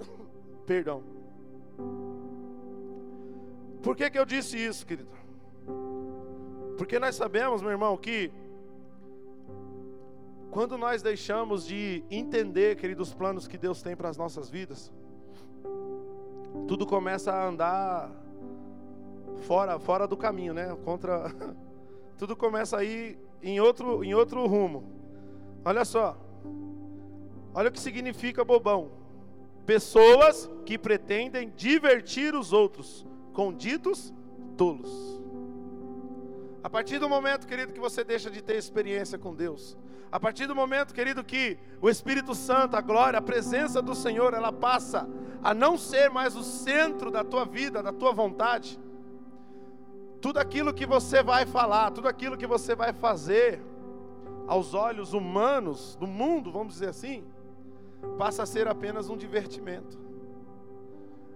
Perdão. 0.66 1.02
Por 3.82 3.94
que, 3.94 4.10
que 4.10 4.18
eu 4.18 4.24
disse 4.24 4.56
isso, 4.56 4.86
querido? 4.86 5.10
Porque 6.76 6.98
nós 6.98 7.14
sabemos, 7.14 7.62
meu 7.62 7.70
irmão, 7.70 7.96
que 7.96 8.32
quando 10.50 10.78
nós 10.78 11.02
deixamos 11.02 11.66
de 11.66 12.02
entender, 12.10 12.76
querido, 12.76 13.02
os 13.02 13.12
planos 13.12 13.46
que 13.46 13.58
Deus 13.58 13.82
tem 13.82 13.94
para 13.94 14.08
as 14.08 14.16
nossas 14.16 14.48
vidas, 14.48 14.90
tudo 16.66 16.86
começa 16.86 17.32
a 17.32 17.46
andar 17.46 18.10
fora, 19.42 19.78
fora 19.78 20.06
do 20.06 20.16
caminho, 20.16 20.54
né? 20.54 20.76
Contra 20.84 21.32
tudo 22.18 22.36
começa 22.36 22.78
a 22.78 22.84
ir 22.84 23.18
em 23.42 23.60
outro, 23.60 24.02
em 24.02 24.14
outro 24.14 24.46
rumo. 24.46 24.84
Olha 25.64 25.84
só. 25.84 26.16
Olha 27.54 27.68
o 27.68 27.72
que 27.72 27.80
significa 27.80 28.44
bobão. 28.44 28.90
Pessoas 29.64 30.48
que 30.64 30.78
pretendem 30.78 31.52
divertir 31.56 32.34
os 32.34 32.52
outros 32.52 33.06
com 33.32 33.52
ditos 33.52 34.12
tolos. 34.56 35.20
A 36.62 36.70
partir 36.70 36.98
do 36.98 37.08
momento, 37.08 37.46
querido, 37.46 37.72
que 37.72 37.80
você 37.80 38.02
deixa 38.02 38.30
de 38.30 38.42
ter 38.42 38.56
experiência 38.56 39.18
com 39.18 39.34
Deus, 39.34 39.76
a 40.10 40.20
partir 40.20 40.46
do 40.46 40.54
momento, 40.54 40.94
querido, 40.94 41.22
que 41.22 41.58
o 41.80 41.90
Espírito 41.90 42.34
Santo, 42.34 42.76
a 42.76 42.80
glória, 42.80 43.18
a 43.18 43.22
presença 43.22 43.82
do 43.82 43.94
Senhor, 43.94 44.34
ela 44.34 44.52
passa 44.52 45.08
a 45.42 45.52
não 45.52 45.76
ser 45.76 46.10
mais 46.10 46.36
o 46.36 46.42
centro 46.42 47.10
da 47.10 47.22
tua 47.22 47.44
vida, 47.44 47.82
da 47.82 47.92
tua 47.92 48.12
vontade, 48.12 48.78
tudo 50.26 50.40
aquilo 50.40 50.74
que 50.74 50.84
você 50.84 51.22
vai 51.22 51.46
falar, 51.46 51.92
tudo 51.92 52.08
aquilo 52.08 52.36
que 52.36 52.48
você 52.48 52.74
vai 52.74 52.92
fazer, 52.92 53.62
aos 54.48 54.74
olhos 54.74 55.12
humanos 55.12 55.94
do 55.94 56.06
mundo, 56.08 56.50
vamos 56.50 56.72
dizer 56.72 56.88
assim, 56.88 57.24
passa 58.18 58.42
a 58.42 58.46
ser 58.46 58.66
apenas 58.66 59.08
um 59.08 59.16
divertimento. 59.16 59.96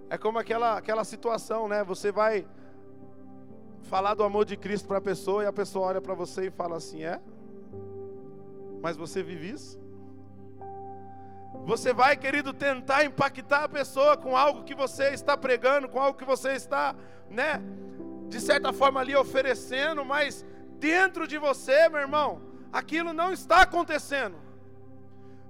É 0.08 0.18
como 0.18 0.40
aquela, 0.40 0.76
aquela 0.76 1.04
situação, 1.04 1.68
né? 1.68 1.84
Você 1.84 2.10
vai 2.10 2.44
falar 3.82 4.14
do 4.14 4.24
amor 4.24 4.44
de 4.44 4.56
Cristo 4.56 4.88
para 4.88 4.98
a 4.98 5.00
pessoa 5.00 5.44
e 5.44 5.46
a 5.46 5.52
pessoa 5.52 5.86
olha 5.86 6.00
para 6.00 6.14
você 6.14 6.48
e 6.48 6.50
fala 6.50 6.76
assim: 6.76 7.04
É? 7.04 7.20
Mas 8.82 8.96
você 8.96 9.22
vive 9.22 9.50
isso? 9.50 9.78
Você 11.64 11.92
vai, 11.92 12.16
querido, 12.16 12.52
tentar 12.52 13.04
impactar 13.04 13.62
a 13.62 13.68
pessoa 13.68 14.16
com 14.16 14.36
algo 14.36 14.64
que 14.64 14.74
você 14.74 15.10
está 15.10 15.36
pregando, 15.36 15.88
com 15.88 16.00
algo 16.00 16.18
que 16.18 16.24
você 16.24 16.54
está, 16.54 16.96
né, 17.28 17.62
de 18.30 18.40
certa 18.40 18.72
forma 18.72 19.00
ali 19.00 19.14
oferecendo, 19.14 20.04
mas 20.04 20.46
dentro 20.78 21.26
de 21.26 21.36
você, 21.36 21.88
meu 21.88 22.00
irmão, 22.00 22.28
aquilo 22.72 23.12
não 23.12 23.32
está 23.32 23.62
acontecendo. 23.62 24.36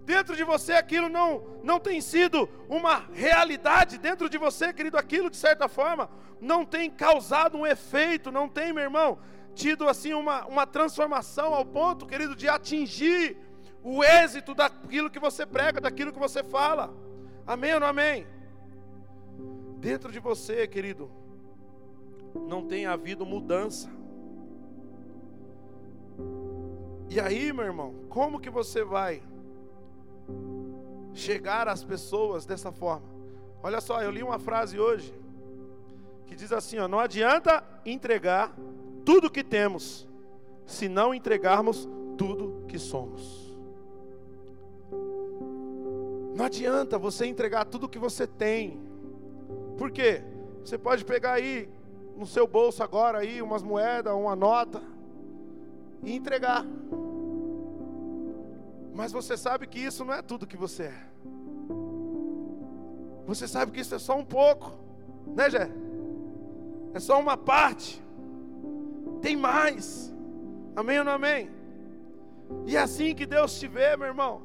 Dentro 0.05 0.35
de 0.35 0.43
você 0.43 0.73
aquilo 0.73 1.09
não 1.09 1.31
não 1.63 1.79
tem 1.79 2.01
sido 2.01 2.49
uma 2.69 3.05
realidade 3.13 3.99
dentro 3.99 4.29
de 4.31 4.39
você, 4.39 4.73
querido, 4.73 4.97
aquilo 4.97 5.29
de 5.31 5.37
certa 5.37 5.69
forma 5.69 6.11
não 6.41 6.65
tem 6.65 6.91
causado 6.91 7.59
um 7.59 7.67
efeito, 7.67 8.33
não 8.33 8.49
tem, 8.49 8.73
meu 8.73 8.83
irmão, 8.83 9.19
tido 9.55 9.87
assim 9.87 10.15
uma, 10.15 10.47
uma 10.47 10.67
transformação 10.67 11.55
ao 11.55 11.67
ponto, 11.67 12.07
querido, 12.07 12.35
de 12.35 12.49
atingir 12.49 13.37
o 13.83 14.03
êxito 14.03 14.55
daquilo 14.55 15.11
que 15.11 15.19
você 15.19 15.45
prega, 15.45 15.83
daquilo 15.83 16.13
que 16.13 16.19
você 16.19 16.43
fala. 16.43 16.95
Amém 17.47 17.75
ou 17.75 17.81
não 17.81 17.87
amém? 17.87 18.27
Dentro 19.79 20.11
de 20.11 20.19
você, 20.19 20.67
querido, 20.67 21.11
não 22.35 22.67
tem 22.67 22.87
havido 22.87 23.25
mudança. 23.27 23.91
E 27.09 27.19
aí, 27.19 27.53
meu 27.53 27.65
irmão, 27.65 27.95
como 28.09 28.41
que 28.41 28.51
você 28.51 28.85
vai 28.85 29.23
chegar 31.13 31.69
às 31.69 31.83
pessoas 31.83 32.47
dessa 32.47 32.71
forma? 32.71 33.09
Olha 33.63 33.81
só, 33.81 34.01
eu 34.03 34.11
li 34.11 34.23
uma 34.23 34.39
frase 34.39 34.79
hoje 34.79 35.13
que 36.27 36.37
diz 36.37 36.53
assim: 36.53 36.79
ó, 36.79 36.87
não 36.87 37.01
adianta 37.01 37.65
entregar 37.85 38.55
tudo 39.05 39.31
que 39.31 39.43
temos 39.43 40.09
se 40.65 40.89
não 40.89 41.13
entregarmos 41.13 41.89
tudo 42.17 42.65
que 42.69 42.79
somos. 42.79 43.51
Não 46.37 46.45
adianta 46.45 46.97
você 46.97 47.27
entregar 47.27 47.65
tudo 47.65 47.89
que 47.89 47.99
você 47.99 48.27
tem. 48.27 48.81
Por 49.77 49.91
quê? 49.91 50.23
Você 50.65 50.79
pode 50.79 51.05
pegar 51.05 51.33
aí 51.33 51.69
no 52.21 52.27
seu 52.27 52.47
bolso 52.47 52.83
agora 52.83 53.21
aí 53.21 53.41
umas 53.41 53.63
moedas, 53.63 54.13
uma 54.13 54.37
nota 54.37 54.83
e 56.03 56.15
entregar. 56.15 56.67
Mas 58.95 59.11
você 59.11 59.39
sabe 59.39 59.67
que 59.67 59.79
isso 59.79 60.05
não 60.05 60.13
é 60.13 60.21
tudo 60.21 60.47
que 60.47 60.57
você 60.57 60.83
é. 60.83 61.07
Você 63.27 63.49
sabe 63.49 63.73
que 63.73 63.81
isso 63.81 63.95
é 63.95 63.99
só 63.99 64.19
um 64.19 64.25
pouco, 64.25 64.79
né, 65.35 65.49
Jé? 65.49 65.71
É 66.93 67.01
só 67.01 67.19
uma 67.19 67.39
parte. 67.39 68.03
Tem 69.23 69.35
mais. 69.35 70.13
Amém 70.77 70.99
ou 70.99 71.05
não 71.07 71.13
amém? 71.13 71.51
E 72.67 72.77
é 72.77 72.81
assim 72.81 73.15
que 73.15 73.25
Deus 73.25 73.59
te 73.59 73.67
vê, 73.67 73.97
meu 73.97 74.09
irmão. 74.09 74.43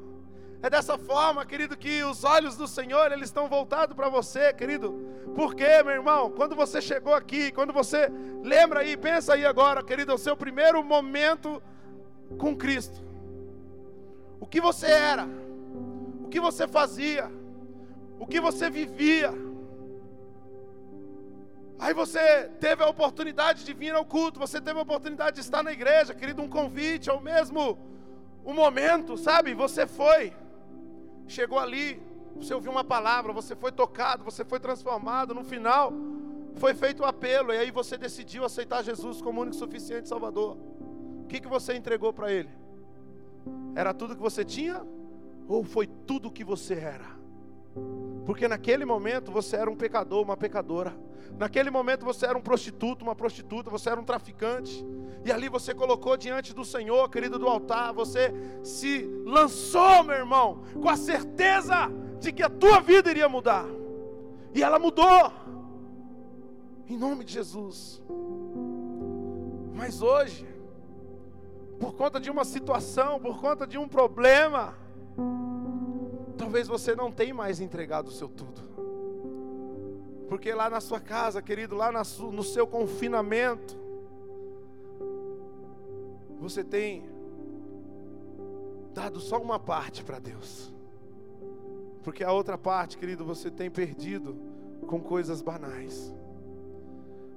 É 0.62 0.70
dessa 0.70 0.96
forma, 0.96 1.44
querido, 1.44 1.76
que 1.76 2.02
os 2.04 2.24
olhos 2.24 2.56
do 2.56 2.66
Senhor, 2.66 3.12
eles 3.12 3.28
estão 3.28 3.50
voltados 3.50 3.94
para 3.94 4.08
você, 4.08 4.50
querido. 4.54 5.05
Porque, 5.34 5.82
meu 5.82 5.94
irmão, 5.94 6.30
quando 6.30 6.54
você 6.54 6.80
chegou 6.80 7.14
aqui, 7.14 7.52
quando 7.52 7.72
você 7.72 8.10
lembra 8.42 8.80
aí, 8.80 8.96
pensa 8.96 9.34
aí 9.34 9.44
agora, 9.44 9.82
querido, 9.82 10.14
o 10.14 10.18
seu 10.18 10.36
primeiro 10.36 10.82
momento 10.82 11.62
com 12.38 12.56
Cristo. 12.56 13.00
O 14.40 14.46
que 14.46 14.60
você 14.60 14.86
era? 14.86 15.26
O 16.24 16.28
que 16.28 16.40
você 16.40 16.66
fazia? 16.66 17.30
O 18.18 18.26
que 18.26 18.40
você 18.40 18.70
vivia? 18.70 19.32
Aí 21.78 21.92
você 21.92 22.48
teve 22.58 22.82
a 22.82 22.88
oportunidade 22.88 23.64
de 23.64 23.72
vir 23.74 23.94
ao 23.94 24.04
culto, 24.04 24.40
você 24.40 24.60
teve 24.60 24.78
a 24.78 24.82
oportunidade 24.82 25.36
de 25.36 25.42
estar 25.42 25.62
na 25.62 25.72
igreja, 25.72 26.14
querido, 26.14 26.40
um 26.40 26.48
convite, 26.48 27.10
ou 27.10 27.20
mesmo 27.20 27.78
um 28.44 28.54
momento, 28.54 29.18
sabe? 29.18 29.52
Você 29.52 29.86
foi, 29.86 30.32
chegou 31.28 31.58
ali, 31.58 32.00
você 32.40 32.54
ouviu 32.54 32.70
uma 32.70 32.84
palavra, 32.84 33.32
você 33.32 33.54
foi 33.56 33.72
tocado, 33.72 34.24
você 34.24 34.44
foi 34.44 34.60
transformado, 34.60 35.34
no 35.34 35.44
final 35.44 35.92
foi 36.56 36.74
feito 36.74 37.02
o 37.02 37.06
apelo, 37.06 37.52
e 37.52 37.58
aí 37.58 37.70
você 37.70 37.98
decidiu 37.98 38.44
aceitar 38.44 38.82
Jesus 38.82 39.20
como 39.20 39.42
único 39.42 39.56
suficiente 39.56 40.08
Salvador. 40.08 40.56
O 41.22 41.26
que, 41.26 41.40
que 41.40 41.48
você 41.48 41.74
entregou 41.74 42.12
para 42.12 42.32
Ele? 42.32 42.50
Era 43.74 43.92
tudo 43.92 44.16
que 44.16 44.22
você 44.22 44.44
tinha? 44.44 44.82
Ou 45.48 45.62
foi 45.62 45.86
tudo 45.86 46.30
que 46.30 46.42
você 46.42 46.74
era? 46.74 47.16
Porque 48.24 48.48
naquele 48.48 48.84
momento 48.84 49.30
você 49.30 49.56
era 49.56 49.70
um 49.70 49.76
pecador, 49.76 50.22
uma 50.22 50.36
pecadora. 50.36 50.96
Naquele 51.38 51.70
momento 51.70 52.04
você 52.04 52.26
era 52.26 52.38
um 52.38 52.40
prostituto, 52.40 53.04
uma 53.04 53.14
prostituta, 53.14 53.70
você 53.70 53.90
era 53.90 54.00
um 54.00 54.04
traficante. 54.04 54.84
E 55.24 55.30
ali 55.30 55.48
você 55.48 55.74
colocou 55.74 56.16
diante 56.16 56.54
do 56.54 56.64
Senhor, 56.64 57.08
querido 57.10 57.38
do 57.38 57.46
altar, 57.46 57.92
você 57.92 58.32
se 58.64 59.04
lançou, 59.24 60.02
meu 60.04 60.16
irmão, 60.16 60.62
com 60.80 60.88
a 60.88 60.96
certeza 60.96 61.90
de 62.20 62.32
que 62.32 62.42
a 62.42 62.48
tua 62.48 62.80
vida 62.80 63.10
iria 63.10 63.28
mudar. 63.28 63.66
E 64.54 64.62
ela 64.62 64.78
mudou. 64.78 65.32
Em 66.88 66.96
nome 66.96 67.24
de 67.24 67.32
Jesus. 67.32 68.02
Mas 69.74 70.00
hoje, 70.00 70.46
por 71.78 71.94
conta 71.94 72.18
de 72.18 72.30
uma 72.30 72.44
situação, 72.44 73.20
por 73.20 73.40
conta 73.40 73.66
de 73.66 73.76
um 73.76 73.88
problema, 73.88 74.74
talvez 76.38 76.66
você 76.68 76.94
não 76.94 77.12
tenha 77.12 77.34
mais 77.34 77.60
entregado 77.60 78.08
o 78.08 78.12
seu 78.12 78.28
tudo. 78.28 78.62
Porque 80.28 80.52
lá 80.52 80.70
na 80.70 80.80
sua 80.80 81.00
casa, 81.00 81.42
querido, 81.42 81.76
lá 81.76 81.92
no 81.92 82.42
seu 82.42 82.66
confinamento, 82.66 83.76
você 86.40 86.64
tem 86.64 87.04
dado 88.92 89.20
só 89.20 89.38
uma 89.38 89.58
parte 89.58 90.02
para 90.02 90.18
Deus. 90.18 90.72
Porque 92.06 92.22
a 92.22 92.30
outra 92.30 92.56
parte, 92.56 92.96
querido, 92.96 93.24
você 93.24 93.50
tem 93.50 93.68
perdido 93.68 94.36
com 94.86 95.00
coisas 95.00 95.42
banais. 95.42 96.14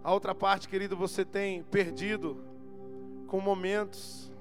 A 0.03 0.13
outra 0.13 0.35
parte, 0.35 0.69
querido, 0.69 0.95
você 0.95 1.25
tem 1.25 1.63
perdido 1.63 2.37
com 3.25 3.41
momentos 3.41 4.31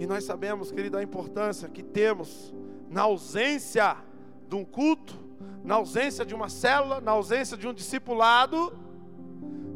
e 0.00 0.06
nós 0.08 0.24
sabemos, 0.24 0.72
querido, 0.72 0.98
a 0.98 1.04
importância 1.04 1.68
que 1.68 1.84
temos 1.84 2.52
na 2.90 3.02
ausência 3.02 3.96
de 4.48 4.56
um 4.56 4.64
culto, 4.64 5.16
na 5.62 5.76
ausência 5.76 6.26
de 6.26 6.34
uma 6.34 6.48
célula, 6.48 7.00
na 7.00 7.12
ausência 7.12 7.56
de 7.56 7.68
um 7.68 7.72
discipulado, 7.72 8.76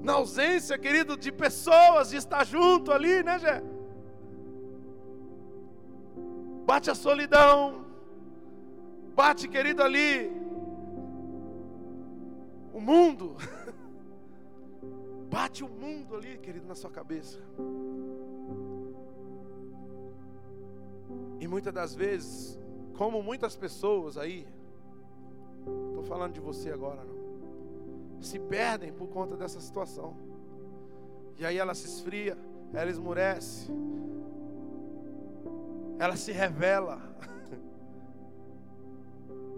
na 0.02 0.14
ausência, 0.14 0.76
querido, 0.76 1.16
de 1.16 1.30
pessoas 1.30 2.10
de 2.10 2.16
estar 2.16 2.44
junto 2.44 2.90
ali, 2.90 3.22
né, 3.22 3.38
Gé? 3.38 3.62
Bate 6.66 6.90
a 6.90 6.96
solidão, 6.96 7.89
bate, 9.14 9.48
querido, 9.48 9.82
ali 9.82 10.30
o 12.72 12.80
mundo, 12.80 13.36
bate 15.28 15.62
o 15.62 15.68
mundo 15.68 16.16
ali, 16.16 16.38
querido, 16.38 16.66
na 16.66 16.74
sua 16.74 16.90
cabeça. 16.90 17.38
E 21.38 21.46
muitas 21.46 21.72
das 21.72 21.94
vezes, 21.94 22.58
como 22.96 23.22
muitas 23.22 23.56
pessoas 23.56 24.16
aí, 24.16 24.46
estou 25.88 26.02
falando 26.04 26.34
de 26.34 26.40
você 26.40 26.70
agora, 26.70 27.04
não. 27.04 28.22
se 28.22 28.38
perdem 28.38 28.92
por 28.92 29.08
conta 29.08 29.36
dessa 29.36 29.60
situação. 29.60 30.16
E 31.38 31.44
aí 31.46 31.56
ela 31.56 31.74
se 31.74 31.86
esfria, 31.86 32.36
ela 32.72 32.90
esmurece, 32.90 33.70
ela 35.98 36.16
se 36.16 36.32
revela. 36.32 37.00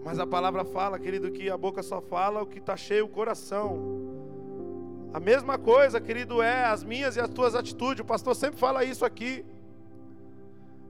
Mas 0.04 0.18
a 0.18 0.26
palavra 0.26 0.64
fala, 0.64 0.98
querido, 0.98 1.30
que 1.30 1.48
a 1.48 1.56
boca 1.56 1.82
só 1.82 2.00
fala 2.00 2.42
o 2.42 2.46
que 2.46 2.58
está 2.58 2.76
cheio 2.76 3.04
o 3.04 3.08
coração. 3.08 3.78
A 5.12 5.20
mesma 5.20 5.58
coisa, 5.58 6.00
querido, 6.00 6.42
é 6.42 6.64
as 6.64 6.82
minhas 6.82 7.16
e 7.16 7.20
as 7.20 7.28
tuas 7.28 7.54
atitudes. 7.54 8.00
O 8.00 8.04
pastor 8.04 8.34
sempre 8.34 8.58
fala 8.58 8.84
isso 8.84 9.04
aqui. 9.04 9.44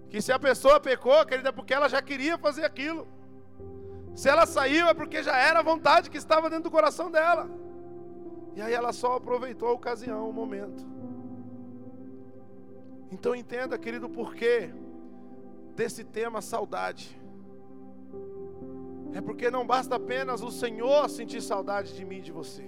Que 0.09 0.23
se 0.23 0.33
a 0.33 0.39
pessoa 0.39 0.81
pecou, 0.81 1.25
querida, 1.27 1.51
é 1.51 1.53
porque 1.53 1.75
ela 1.75 1.89
já 1.89 2.01
queria 2.01 2.39
fazer 2.39 2.65
aquilo. 2.65 3.07
Se 4.15 4.29
ela 4.29 4.47
saiu, 4.47 4.87
é 4.87 4.95
porque 4.95 5.23
já 5.23 5.37
era 5.37 5.61
a 5.61 5.63
vontade 5.63 6.11
que 6.11 6.19
estava 6.19 6.49
dentro 6.49 6.65
do 6.65 6.71
coração 6.71 7.11
dela. 7.11 7.51
E 8.55 8.61
aí 8.61 8.73
ela 8.73 8.93
só 8.93 9.17
aproveitou 9.17 9.69
a 9.69 9.73
ocasião, 9.73 10.29
o 10.29 10.33
momento. 10.33 10.87
Então 13.11 13.35
entenda, 13.35 13.79
querido, 13.79 14.07
o 14.07 14.11
porquê 14.11 14.71
desse 15.75 16.05
tema 16.05 16.41
saudade. 16.41 17.22
É 19.15 19.21
porque 19.21 19.51
não 19.51 19.67
basta 19.67 19.97
apenas 19.97 20.43
o 20.43 20.51
Senhor 20.51 21.09
sentir 21.09 21.43
saudade 21.43 21.95
de 21.95 22.05
mim 22.05 22.19
e 22.19 22.23
de 22.23 22.33
você. 22.33 22.65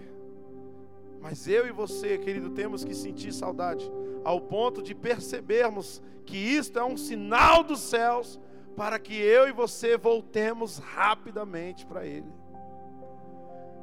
Mas 1.21 1.49
eu 1.49 1.67
e 1.67 1.73
você, 1.73 2.19
querido, 2.19 2.51
temos 2.51 2.85
que 2.85 2.95
sentir 2.95 3.33
saudade, 3.33 3.91
ao 4.23 4.41
ponto 4.41 4.83
de 4.83 4.95
percebermos 4.95 6.03
que 6.27 6.37
isto 6.37 6.79
é 6.79 6.85
um 6.85 6.97
sinal 6.97 7.63
dos 7.63 7.81
céus 7.81 8.39
para 8.77 8.99
que 8.99 9.15
eu 9.15 9.49
e 9.49 9.53
você 9.53 9.97
voltemos 9.97 10.79
rapidamente 10.79 11.87
para 11.87 12.05
Ele. 12.05 12.31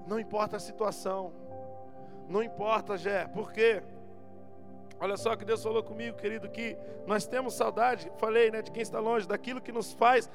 Não 0.08 0.20
importa 0.20 0.58
a 0.58 0.60
situação, 0.60 1.34
não 2.28 2.44
importa, 2.44 2.98
Jé, 2.98 3.28
por 3.28 3.52
quê? 3.52 3.82
Olha 5.00 5.18
só 5.18 5.36
que 5.36 5.44
Deus 5.44 5.64
falou 5.64 5.82
comigo, 5.82 6.18
querido, 6.18 6.48
que 6.48 6.78
nós 7.08 7.26
temos 7.26 7.56
saudade, 7.56 8.12
falei, 8.18 8.52
né, 8.52 8.62
de 8.62 8.72
quem 8.72 8.84
está 8.84 9.00
longe, 9.00 9.28
daquilo 9.28 9.60
que 9.60 9.72
nos 9.72 9.94
faz 9.94 10.30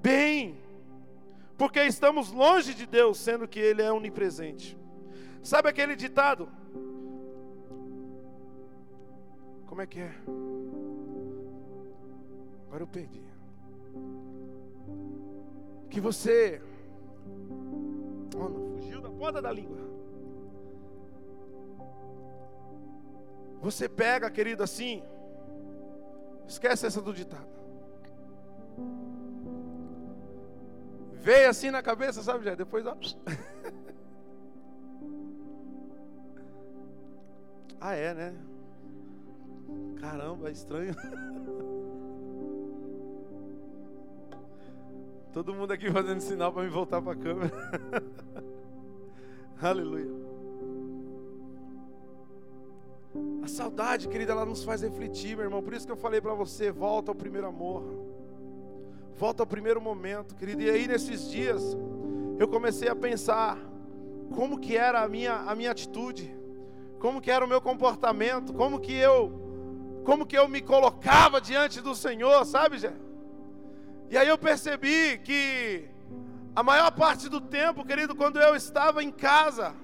bem, 0.00 0.58
porque 1.56 1.80
estamos 1.84 2.30
longe 2.30 2.74
de 2.74 2.86
Deus, 2.86 3.18
sendo 3.18 3.48
que 3.48 3.58
Ele 3.58 3.82
é 3.82 3.92
onipresente. 3.92 4.78
Sabe 5.42 5.68
aquele 5.68 5.96
ditado? 5.96 6.48
Como 9.66 9.80
é 9.80 9.86
que 9.86 10.00
é? 10.00 10.14
Agora 12.66 12.82
eu 12.82 12.86
perdi 12.86 13.26
que 15.88 16.00
você 16.00 16.60
oh, 18.34 18.48
não, 18.50 18.76
fugiu 18.76 19.00
da 19.00 19.08
ponta 19.08 19.40
da 19.40 19.50
língua. 19.50 19.78
Você 23.62 23.88
pega, 23.88 24.30
querido, 24.30 24.62
assim, 24.62 25.02
esquece 26.46 26.86
essa 26.86 27.00
do 27.00 27.14
ditado. 27.14 27.55
Veio 31.20 31.48
assim 31.50 31.70
na 31.70 31.82
cabeça, 31.82 32.22
sabe, 32.22 32.44
já? 32.44 32.54
Depois, 32.54 32.86
ó. 32.86 32.96
ah, 37.80 37.94
é, 37.94 38.14
né? 38.14 38.34
Caramba, 40.00 40.48
é 40.48 40.52
estranho. 40.52 40.94
Todo 45.32 45.52
mundo 45.52 45.72
aqui 45.72 45.90
fazendo 45.90 46.20
sinal 46.20 46.52
para 46.52 46.62
me 46.62 46.70
voltar 46.70 47.02
para 47.02 47.12
a 47.12 47.16
câmera. 47.16 47.52
Aleluia. 49.60 50.10
A 53.42 53.48
saudade, 53.48 54.08
querida, 54.08 54.32
ela 54.32 54.46
nos 54.46 54.64
faz 54.64 54.80
refletir, 54.82 55.36
meu 55.36 55.44
irmão. 55.44 55.62
Por 55.62 55.74
isso 55.74 55.84
que 55.84 55.92
eu 55.92 55.96
falei 55.96 56.20
para 56.20 56.32
você, 56.34 56.70
volta 56.70 57.10
ao 57.10 57.14
primeiro 57.14 57.46
amor. 57.46 57.84
Volta 59.16 59.42
ao 59.42 59.46
primeiro 59.46 59.80
momento, 59.80 60.34
querido. 60.34 60.60
E 60.60 60.68
aí 60.68 60.86
nesses 60.86 61.30
dias 61.30 61.76
eu 62.38 62.46
comecei 62.46 62.86
a 62.86 62.94
pensar 62.94 63.58
como 64.34 64.58
que 64.58 64.76
era 64.76 65.02
a 65.02 65.08
minha 65.08 65.36
a 65.36 65.54
minha 65.54 65.70
atitude, 65.70 66.36
como 66.98 67.20
que 67.20 67.30
era 67.30 67.42
o 67.42 67.48
meu 67.48 67.60
comportamento, 67.60 68.52
como 68.52 68.78
que 68.78 68.94
eu 68.94 69.32
como 70.04 70.26
que 70.26 70.36
eu 70.36 70.46
me 70.46 70.60
colocava 70.60 71.40
diante 71.40 71.80
do 71.80 71.94
Senhor, 71.94 72.44
sabe, 72.44 72.76
Jé? 72.78 72.92
E 74.10 74.18
aí 74.18 74.28
eu 74.28 74.36
percebi 74.36 75.18
que 75.24 75.88
a 76.54 76.62
maior 76.62 76.92
parte 76.92 77.28
do 77.28 77.40
tempo, 77.40 77.84
querido, 77.86 78.14
quando 78.14 78.38
eu 78.38 78.54
estava 78.54 79.02
em 79.02 79.10
casa, 79.10 79.74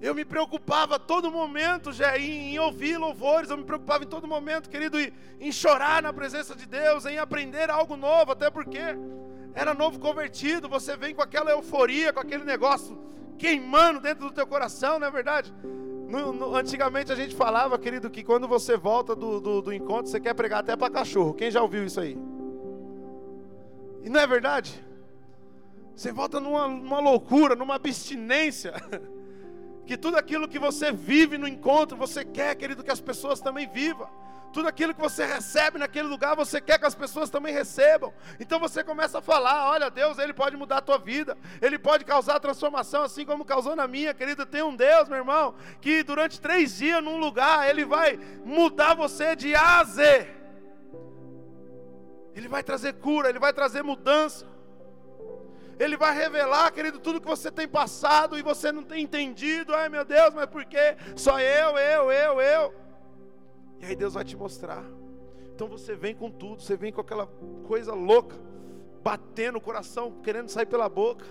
eu 0.00 0.14
me 0.14 0.24
preocupava 0.24 0.96
a 0.96 0.98
todo 0.98 1.30
momento 1.30 1.92
já 1.92 2.18
em, 2.18 2.54
em, 2.54 2.58
ouvir 2.58 2.98
louvores, 2.98 3.50
eu 3.50 3.56
me 3.56 3.64
preocupava 3.64 4.04
em 4.04 4.06
todo 4.06 4.26
momento, 4.26 4.68
querido, 4.68 5.00
em, 5.00 5.12
em 5.40 5.50
chorar 5.50 6.02
na 6.02 6.12
presença 6.12 6.54
de 6.54 6.66
Deus, 6.66 7.06
em 7.06 7.18
aprender 7.18 7.70
algo 7.70 7.96
novo, 7.96 8.32
até 8.32 8.50
porque 8.50 8.78
era 9.54 9.72
novo 9.72 9.98
convertido, 9.98 10.68
você 10.68 10.96
vem 10.96 11.14
com 11.14 11.22
aquela 11.22 11.50
euforia, 11.50 12.12
com 12.12 12.20
aquele 12.20 12.44
negócio 12.44 12.98
queimando 13.38 14.00
dentro 14.00 14.26
do 14.26 14.32
teu 14.32 14.46
coração, 14.46 14.98
não 14.98 15.06
é 15.06 15.10
verdade? 15.10 15.52
No, 15.62 16.32
no, 16.32 16.54
antigamente 16.54 17.10
a 17.10 17.16
gente 17.16 17.34
falava, 17.34 17.78
querido, 17.78 18.10
que 18.10 18.22
quando 18.22 18.46
você 18.46 18.76
volta 18.76 19.16
do, 19.16 19.40
do, 19.40 19.62
do 19.62 19.72
encontro, 19.72 20.10
você 20.10 20.20
quer 20.20 20.34
pregar 20.34 20.60
até 20.60 20.76
para 20.76 20.92
cachorro. 20.92 21.34
Quem 21.34 21.50
já 21.50 21.62
ouviu 21.62 21.84
isso 21.84 22.00
aí? 22.00 22.16
E 24.04 24.08
não 24.08 24.20
é 24.20 24.26
verdade? 24.26 24.84
Você 25.96 26.12
volta 26.12 26.38
numa, 26.38 26.68
numa 26.68 27.00
loucura, 27.00 27.56
numa 27.56 27.74
abstinência. 27.74 28.74
Que 29.86 29.96
tudo 29.96 30.16
aquilo 30.16 30.48
que 30.48 30.58
você 30.58 30.90
vive 30.90 31.38
no 31.38 31.46
encontro, 31.46 31.96
você 31.96 32.24
quer, 32.24 32.54
querido, 32.56 32.82
que 32.82 32.90
as 32.90 33.00
pessoas 33.00 33.40
também 33.40 33.68
vivam. 33.68 34.08
Tudo 34.52 34.68
aquilo 34.68 34.94
que 34.94 35.00
você 35.00 35.24
recebe 35.24 35.78
naquele 35.78 36.08
lugar, 36.08 36.34
você 36.34 36.60
quer 36.60 36.78
que 36.78 36.86
as 36.86 36.94
pessoas 36.94 37.28
também 37.28 37.52
recebam. 37.52 38.12
Então 38.40 38.58
você 38.58 38.82
começa 38.82 39.18
a 39.18 39.22
falar: 39.22 39.70
olha, 39.70 39.90
Deus, 39.90 40.18
Ele 40.18 40.32
pode 40.32 40.56
mudar 40.56 40.78
a 40.78 40.80
tua 40.80 40.98
vida, 40.98 41.36
Ele 41.60 41.78
pode 41.78 42.04
causar 42.04 42.40
transformação, 42.40 43.02
assim 43.02 43.24
como 43.24 43.44
causou 43.44 43.76
na 43.76 43.86
minha, 43.86 44.14
querida. 44.14 44.46
Tem 44.46 44.62
um 44.62 44.74
Deus, 44.74 45.08
meu 45.08 45.18
irmão, 45.18 45.54
que 45.80 46.02
durante 46.02 46.40
três 46.40 46.78
dias 46.78 47.04
num 47.04 47.18
lugar, 47.18 47.68
Ele 47.68 47.84
vai 47.84 48.18
mudar 48.44 48.94
você 48.94 49.36
de 49.36 49.54
A 49.54 49.80
a 49.80 49.84
Z. 49.84 50.26
Ele 52.34 52.48
vai 52.48 52.62
trazer 52.62 52.94
cura, 52.94 53.28
Ele 53.28 53.38
vai 53.38 53.52
trazer 53.52 53.82
mudança. 53.82 54.55
Ele 55.78 55.96
vai 55.96 56.14
revelar, 56.14 56.72
querido, 56.72 56.98
tudo 56.98 57.20
que 57.20 57.26
você 57.26 57.50
tem 57.50 57.68
passado 57.68 58.38
e 58.38 58.42
você 58.42 58.72
não 58.72 58.82
tem 58.82 59.02
entendido. 59.04 59.74
Ai 59.74 59.88
meu 59.88 60.04
Deus, 60.04 60.32
mas 60.34 60.46
por 60.46 60.64
que 60.64 60.96
só 61.14 61.38
eu, 61.38 61.76
eu, 61.76 62.10
eu, 62.10 62.40
eu? 62.40 62.74
E 63.80 63.86
aí 63.86 63.94
Deus 63.94 64.14
vai 64.14 64.24
te 64.24 64.36
mostrar. 64.36 64.82
Então 65.54 65.68
você 65.68 65.94
vem 65.94 66.14
com 66.14 66.30
tudo, 66.30 66.62
você 66.62 66.76
vem 66.76 66.92
com 66.92 67.00
aquela 67.00 67.26
coisa 67.66 67.94
louca, 67.94 68.36
batendo 69.02 69.58
o 69.58 69.60
coração, 69.60 70.20
querendo 70.22 70.48
sair 70.48 70.66
pela 70.66 70.88
boca. 70.88 71.24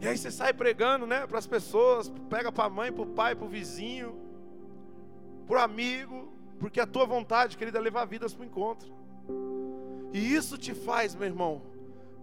E 0.00 0.08
aí 0.08 0.18
você 0.18 0.32
sai 0.32 0.52
pregando, 0.52 1.06
né, 1.06 1.26
para 1.28 1.38
as 1.38 1.46
pessoas, 1.46 2.12
pega 2.28 2.50
para 2.50 2.64
a 2.64 2.70
mãe, 2.70 2.92
para 2.92 3.02
o 3.02 3.06
pai, 3.06 3.36
para 3.36 3.44
o 3.44 3.48
vizinho, 3.48 4.20
para 5.46 5.58
o 5.58 5.62
amigo, 5.62 6.32
porque 6.58 6.80
a 6.80 6.86
tua 6.86 7.06
vontade, 7.06 7.56
querida, 7.56 7.78
é 7.78 7.80
levar 7.80 8.04
vidas 8.04 8.34
para 8.34 8.42
o 8.42 8.46
encontro. 8.46 8.92
E 10.12 10.34
isso 10.34 10.58
te 10.58 10.74
faz, 10.74 11.14
meu 11.14 11.26
irmão, 11.26 11.62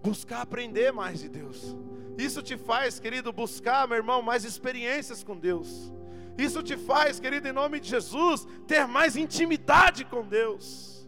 buscar 0.04 0.42
aprender 0.42 0.92
mais 0.92 1.20
de 1.20 1.30
Deus. 1.30 1.76
Isso 2.18 2.42
te 2.42 2.58
faz, 2.58 3.00
querido, 3.00 3.32
buscar, 3.32 3.88
meu 3.88 3.98
irmão, 3.98 4.22
mais 4.22 4.44
experiências 4.44 5.24
com 5.24 5.38
Deus. 5.38 5.92
Isso 6.38 6.62
te 6.62 6.78
faz, 6.78 7.20
querido, 7.20 7.48
em 7.48 7.54
nome 7.54 7.80
de 7.80 7.90
Jesus, 7.90 8.48
ter 8.68 8.88
mais 8.88 9.16
intimidade 9.16 10.06
com 10.06 10.26
Deus. 10.26 11.08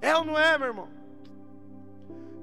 É 0.00 0.16
ou 0.16 0.24
não 0.24 0.38
é, 0.38 0.56
meu 0.56 0.68
irmão? 0.68 0.88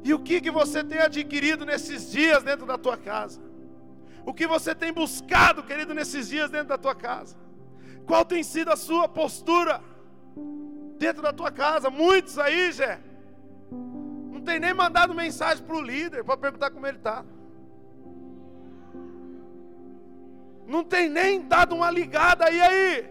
E 0.03 0.13
o 0.13 0.19
que, 0.19 0.39
que 0.41 0.51
você 0.51 0.83
tem 0.83 0.99
adquirido 0.99 1.65
nesses 1.65 2.11
dias 2.11 2.43
dentro 2.43 2.65
da 2.65 2.77
tua 2.77 2.97
casa? 2.97 3.41
O 4.25 4.33
que 4.33 4.45
você 4.45 4.75
tem 4.75 4.91
buscado, 4.91 5.63
querido, 5.63 5.93
nesses 5.93 6.27
dias 6.27 6.49
dentro 6.49 6.67
da 6.67 6.77
tua 6.77 6.93
casa? 6.93 7.37
Qual 8.05 8.25
tem 8.25 8.43
sido 8.43 8.71
a 8.71 8.75
sua 8.75 9.07
postura 9.07 9.81
dentro 10.97 11.21
da 11.23 11.33
tua 11.33 11.51
casa? 11.51 11.89
Muitos 11.89 12.37
aí, 12.37 12.71
não 12.71 13.14
tem 14.45 14.59
nem 14.59 14.73
mandado 14.73 15.13
mensagem 15.13 15.63
para 15.63 15.75
o 15.75 15.81
líder 15.81 16.23
para 16.23 16.37
perguntar 16.37 16.71
como 16.71 16.87
ele 16.87 16.97
está. 16.97 17.23
não 20.67 20.83
tem 20.83 21.09
nem 21.09 21.47
dado 21.47 21.75
uma 21.75 21.89
ligada 21.89 22.45
aí 22.45 22.61
aí. 22.61 23.09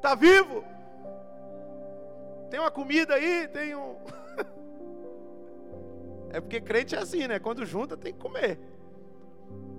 Tá 0.00 0.14
vivo? 0.14 0.64
Tem 2.50 2.60
uma 2.60 2.70
comida 2.70 3.14
aí, 3.14 3.48
tem 3.48 3.74
um 3.74 3.96
É 6.30 6.40
porque 6.40 6.60
crente 6.60 6.94
é 6.94 6.98
assim, 6.98 7.26
né? 7.26 7.38
Quando 7.38 7.64
junta 7.64 7.96
tem 7.96 8.12
que 8.12 8.18
comer. 8.18 8.58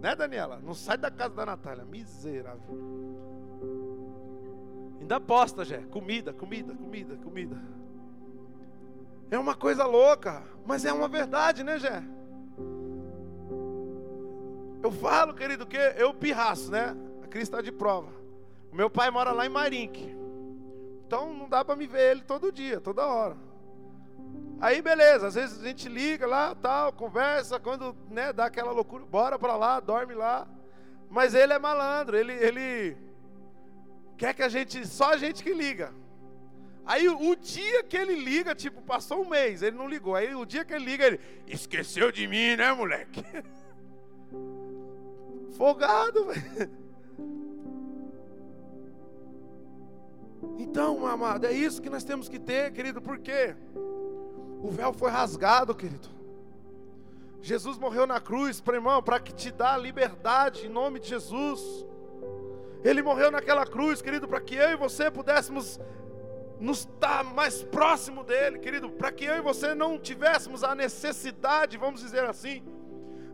Né, 0.02 0.16
Daniela? 0.16 0.60
Não 0.62 0.74
sai 0.74 0.98
da 0.98 1.12
casa 1.12 1.36
da 1.36 1.46
Natália, 1.46 1.86
miserável. 1.86 2.62
Ainda 5.00 5.18
aposta, 5.18 5.64
Jé. 5.64 5.84
Comida, 5.92 6.34
comida, 6.34 6.74
comida, 6.74 7.16
comida. 7.18 7.62
É 9.32 9.38
uma 9.38 9.56
coisa 9.56 9.86
louca, 9.86 10.44
mas 10.66 10.86
é 10.86 10.94
uma 10.94 11.08
verdade, 11.08 11.64
né, 11.64 11.80
Jé? 11.80 12.04
Eu 14.84 14.92
falo, 14.92 15.34
querido, 15.34 15.66
que 15.66 15.78
eu 15.78 16.14
pirraço, 16.14 16.70
né? 16.72 16.96
A 17.24 17.28
Cris 17.28 17.44
está 17.44 17.62
de 17.62 17.72
prova. 17.72 18.12
O 18.72 18.76
meu 18.76 18.90
pai 18.90 19.10
mora 19.10 19.32
lá 19.32 19.46
em 19.46 19.50
Marinque. 19.50 20.16
Então 21.08 21.34
não 21.34 21.50
dá 21.50 21.66
para 21.66 21.76
me 21.76 21.88
ver 21.88 22.12
ele 22.12 22.22
todo 22.22 22.52
dia, 22.52 22.80
toda 22.80 23.06
hora. 23.06 23.36
Aí 24.60 24.82
beleza, 24.82 25.28
às 25.28 25.36
vezes 25.36 25.62
a 25.62 25.68
gente 25.68 25.90
liga 25.90 26.26
lá, 26.26 26.56
tal, 26.56 26.94
conversa, 26.94 27.60
quando 27.60 27.96
né, 28.10 28.32
dá 28.32 28.46
aquela 28.46 28.72
loucura, 28.72 29.06
bora 29.06 29.38
para 29.38 29.56
lá, 29.56 29.80
dorme 29.80 30.14
lá. 30.14 30.48
Mas 31.10 31.34
ele 31.34 31.54
é 31.54 31.60
malandro, 31.60 32.18
ele, 32.18 32.34
ele 32.34 32.98
quer 34.18 34.34
que 34.34 34.44
a 34.44 34.50
gente, 34.50 34.86
só 34.88 35.14
a 35.14 35.18
gente 35.18 35.44
que 35.44 35.54
liga. 35.54 35.94
Aí 36.86 37.10
o 37.10 37.36
dia 37.36 37.84
que 37.84 37.98
ele 37.98 38.16
liga, 38.16 38.54
tipo, 38.54 38.82
passou 38.82 39.24
um 39.24 39.30
mês, 39.30 39.64
ele 39.64 39.76
não 39.76 39.88
ligou. 39.88 40.16
Aí 40.16 40.36
o 40.36 40.46
dia 40.46 40.64
que 40.64 40.74
ele 40.74 40.86
liga, 40.86 41.08
ele 41.08 41.20
esqueceu 41.48 42.12
de 42.12 42.28
mim, 42.28 42.56
né, 42.56 42.72
moleque? 42.74 43.26
Folgado, 45.58 46.26
velho. 46.30 46.86
Então, 50.60 51.06
amado, 51.08 51.46
é 51.46 51.52
isso 51.52 51.82
que 51.82 51.90
nós 51.90 52.04
temos 52.04 52.30
que 52.30 52.38
ter, 52.38 52.72
querido, 52.72 53.02
porque 53.02 53.56
o 54.62 54.70
véu 54.70 54.94
foi 54.94 55.10
rasgado, 55.10 55.74
querido. 55.74 56.10
Jesus 57.42 57.78
morreu 57.78 58.06
na 58.06 58.20
cruz, 58.20 58.62
para 58.62 58.76
irmão, 58.76 59.02
para 59.02 59.20
que 59.20 59.34
te 59.34 59.52
dá 59.52 59.78
liberdade 59.78 60.66
em 60.66 60.70
nome 60.70 61.00
de 61.00 61.10
Jesus. 61.10 61.86
Ele 62.84 63.02
morreu 63.02 63.32
naquela 63.32 63.66
cruz, 63.66 64.02
querido, 64.02 64.28
para 64.28 64.40
que 64.40 64.56
eu 64.56 64.72
e 64.72 64.76
você 64.76 65.10
pudéssemos 65.10 65.80
nos 66.60 66.80
estar 66.80 67.24
mais 67.24 67.64
próximo 67.64 68.24
dele, 68.24 68.60
querido, 68.60 68.90
para 68.90 69.12
que 69.12 69.26
eu 69.26 69.36
e 69.36 69.42
você 69.42 69.76
não 69.76 70.00
tivéssemos 70.00 70.64
a 70.64 70.74
necessidade, 70.74 71.78
vamos 71.78 72.02
dizer 72.02 72.24
assim, 72.24 72.64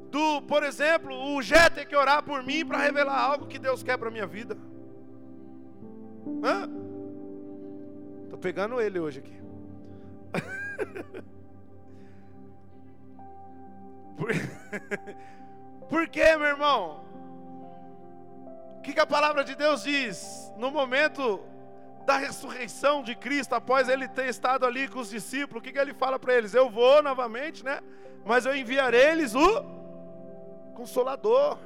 do, 0.10 0.42
por 0.42 0.64
exemplo, 0.64 1.16
o 1.16 1.42
Jé 1.42 1.70
ter 1.70 1.86
que 1.86 1.96
orar 1.96 2.24
por 2.24 2.44
mim 2.44 2.66
para 2.66 2.80
revelar 2.80 3.20
algo 3.20 3.48
que 3.48 3.60
Deus 3.60 3.84
quer 3.84 3.98
para 3.98 4.12
minha 4.12 4.28
vida. 4.28 4.58
Estou 8.24 8.40
pegando 8.40 8.82
ele 8.82 9.00
hoje 9.00 9.20
aqui. 9.20 9.40
Por, 14.18 14.30
Por 15.90 16.08
quê, 16.08 16.38
meu 16.38 16.48
irmão? 16.48 17.04
O 18.78 18.82
que, 18.82 18.94
que 18.94 19.00
a 19.00 19.06
palavra 19.06 19.44
de 19.44 19.56
Deus 19.56 19.84
diz? 19.84 20.52
No 20.58 20.72
momento 20.72 21.40
da 22.06 22.18
ressurreição 22.18 23.04
de 23.04 23.16
Cristo, 23.16 23.54
após 23.54 23.88
ele 23.88 24.08
ter 24.08 24.28
estado 24.28 24.66
ali 24.66 24.88
com 24.88 25.00
os 25.00 25.10
discípulos, 25.10 25.62
o 25.62 25.64
que, 25.64 25.72
que 25.72 25.80
ele 25.80 25.94
fala 25.94 26.18
para 26.20 26.36
eles? 26.36 26.54
Eu 26.54 26.70
vou 26.70 27.02
novamente, 27.02 27.64
né? 27.64 27.80
Mas 28.26 28.46
eu 28.46 28.56
enviarei 28.56 29.12
eles 29.12 29.34
o 29.36 29.64
Consolador, 30.76 31.58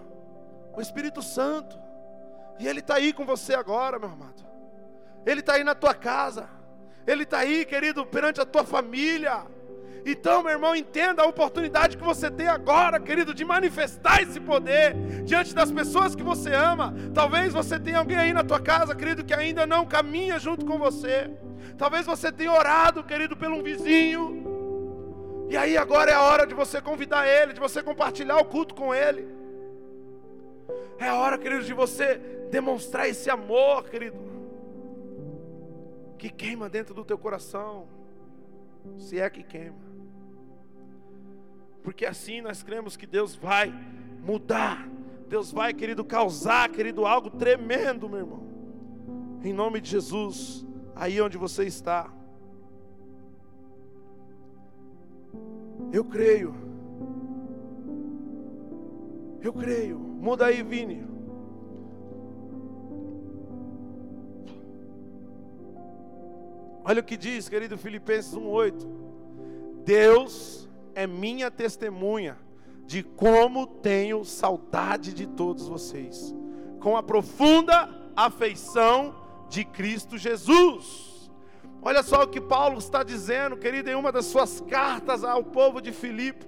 o 0.73 0.81
Espírito 0.81 1.21
Santo. 1.21 1.79
E 2.59 2.67
ele 2.67 2.79
está 2.79 2.95
aí 2.95 3.13
com 3.13 3.25
você 3.25 3.53
agora, 3.53 3.99
meu 3.99 4.09
amado. 4.09 4.45
Ele 5.25 5.39
está 5.39 5.53
aí 5.53 5.63
na 5.63 5.75
tua 5.75 5.93
casa. 5.93 6.49
Ele 7.05 7.23
está 7.23 7.39
aí, 7.39 7.65
querido, 7.65 8.05
perante 8.05 8.39
a 8.39 8.45
tua 8.45 8.63
família. 8.63 9.45
Então, 10.05 10.43
meu 10.43 10.51
irmão, 10.51 10.75
entenda 10.75 11.23
a 11.23 11.25
oportunidade 11.25 11.97
que 11.97 12.03
você 12.03 12.29
tem 12.29 12.47
agora, 12.47 12.99
querido, 12.99 13.33
de 13.33 13.43
manifestar 13.43 14.21
esse 14.21 14.39
poder 14.39 14.93
diante 15.23 15.53
das 15.55 15.71
pessoas 15.71 16.13
que 16.13 16.21
você 16.21 16.53
ama. 16.53 16.93
Talvez 17.11 17.51
você 17.51 17.79
tenha 17.79 17.97
alguém 17.97 18.15
aí 18.15 18.31
na 18.31 18.43
tua 18.43 18.59
casa, 18.59 18.93
querido, 18.93 19.25
que 19.25 19.33
ainda 19.33 19.65
não 19.65 19.83
caminha 19.83 20.37
junto 20.37 20.63
com 20.63 20.77
você. 20.77 21.31
Talvez 21.75 22.05
você 22.05 22.31
tenha 22.31 22.51
orado, 22.51 23.03
querido, 23.03 23.35
pelo 23.35 23.55
um 23.55 23.63
vizinho. 23.63 25.47
E 25.49 25.57
aí 25.57 25.75
agora 25.75 26.11
é 26.11 26.13
a 26.13 26.21
hora 26.21 26.45
de 26.45 26.53
você 26.53 26.79
convidar 26.79 27.27
ele, 27.27 27.53
de 27.53 27.59
você 27.59 27.81
compartilhar 27.81 28.37
o 28.37 28.45
culto 28.45 28.75
com 28.75 28.93
ele. 28.93 29.27
É 30.99 31.07
a 31.07 31.15
hora, 31.15 31.35
querido, 31.35 31.63
de 31.63 31.73
você 31.73 32.21
demonstrar 32.51 33.09
esse 33.09 33.27
amor, 33.27 33.89
querido, 33.89 34.19
que 36.19 36.29
queima 36.29 36.69
dentro 36.69 36.93
do 36.93 37.03
teu 37.03 37.17
coração, 37.17 37.87
se 38.99 39.19
é 39.19 39.27
que 39.31 39.41
queima 39.41 39.94
porque 41.85 42.03
assim 42.03 42.41
nós 42.41 42.63
cremos 42.63 42.97
que 42.97 43.05
Deus 43.05 43.35
vai 43.35 43.71
mudar, 44.23 44.89
Deus 45.29 45.51
vai, 45.51 45.71
querido, 45.71 46.03
causar, 46.03 46.67
querido, 46.69 47.05
algo 47.05 47.29
tremendo, 47.29 48.09
meu 48.09 48.19
irmão, 48.19 48.43
em 49.43 49.53
nome 49.53 49.79
de 49.79 49.91
Jesus, 49.91 50.65
aí 50.95 51.21
onde 51.21 51.37
você 51.37 51.63
está. 51.63 52.11
Eu 55.93 56.03
creio, 56.03 56.55
eu 59.41 59.53
creio, 59.53 59.99
muda 59.99 60.47
aí, 60.47 60.63
Vini. 60.63 61.05
Olha 66.83 67.01
o 67.01 67.03
que 67.03 67.15
diz, 67.15 67.47
querido 67.47 67.77
Filipenses 67.77 68.33
1:8. 68.33 68.87
Deus 69.83 70.64
é 70.95 71.05
minha 71.05 71.51
testemunha 71.51 72.37
de 72.85 73.03
como 73.03 73.67
tenho 73.67 74.23
saudade 74.23 75.13
de 75.13 75.27
todos 75.27 75.67
vocês, 75.67 76.33
com 76.79 76.95
a 76.95 77.03
profunda 77.03 77.89
afeição 78.15 79.15
de 79.49 79.65
Cristo 79.65 80.17
Jesus. 80.17 81.29
Olha 81.81 82.01
só 82.01 82.23
o 82.23 82.27
que 82.27 82.41
Paulo 82.41 82.79
está 82.79 83.03
dizendo, 83.03 83.57
querido, 83.57 83.89
em 83.89 83.95
uma 83.95 84.11
das 84.11 84.25
suas 84.25 84.61
cartas 84.61 85.23
ao 85.23 85.43
povo 85.43 85.81
de 85.81 85.91
Filipe. 85.91 86.45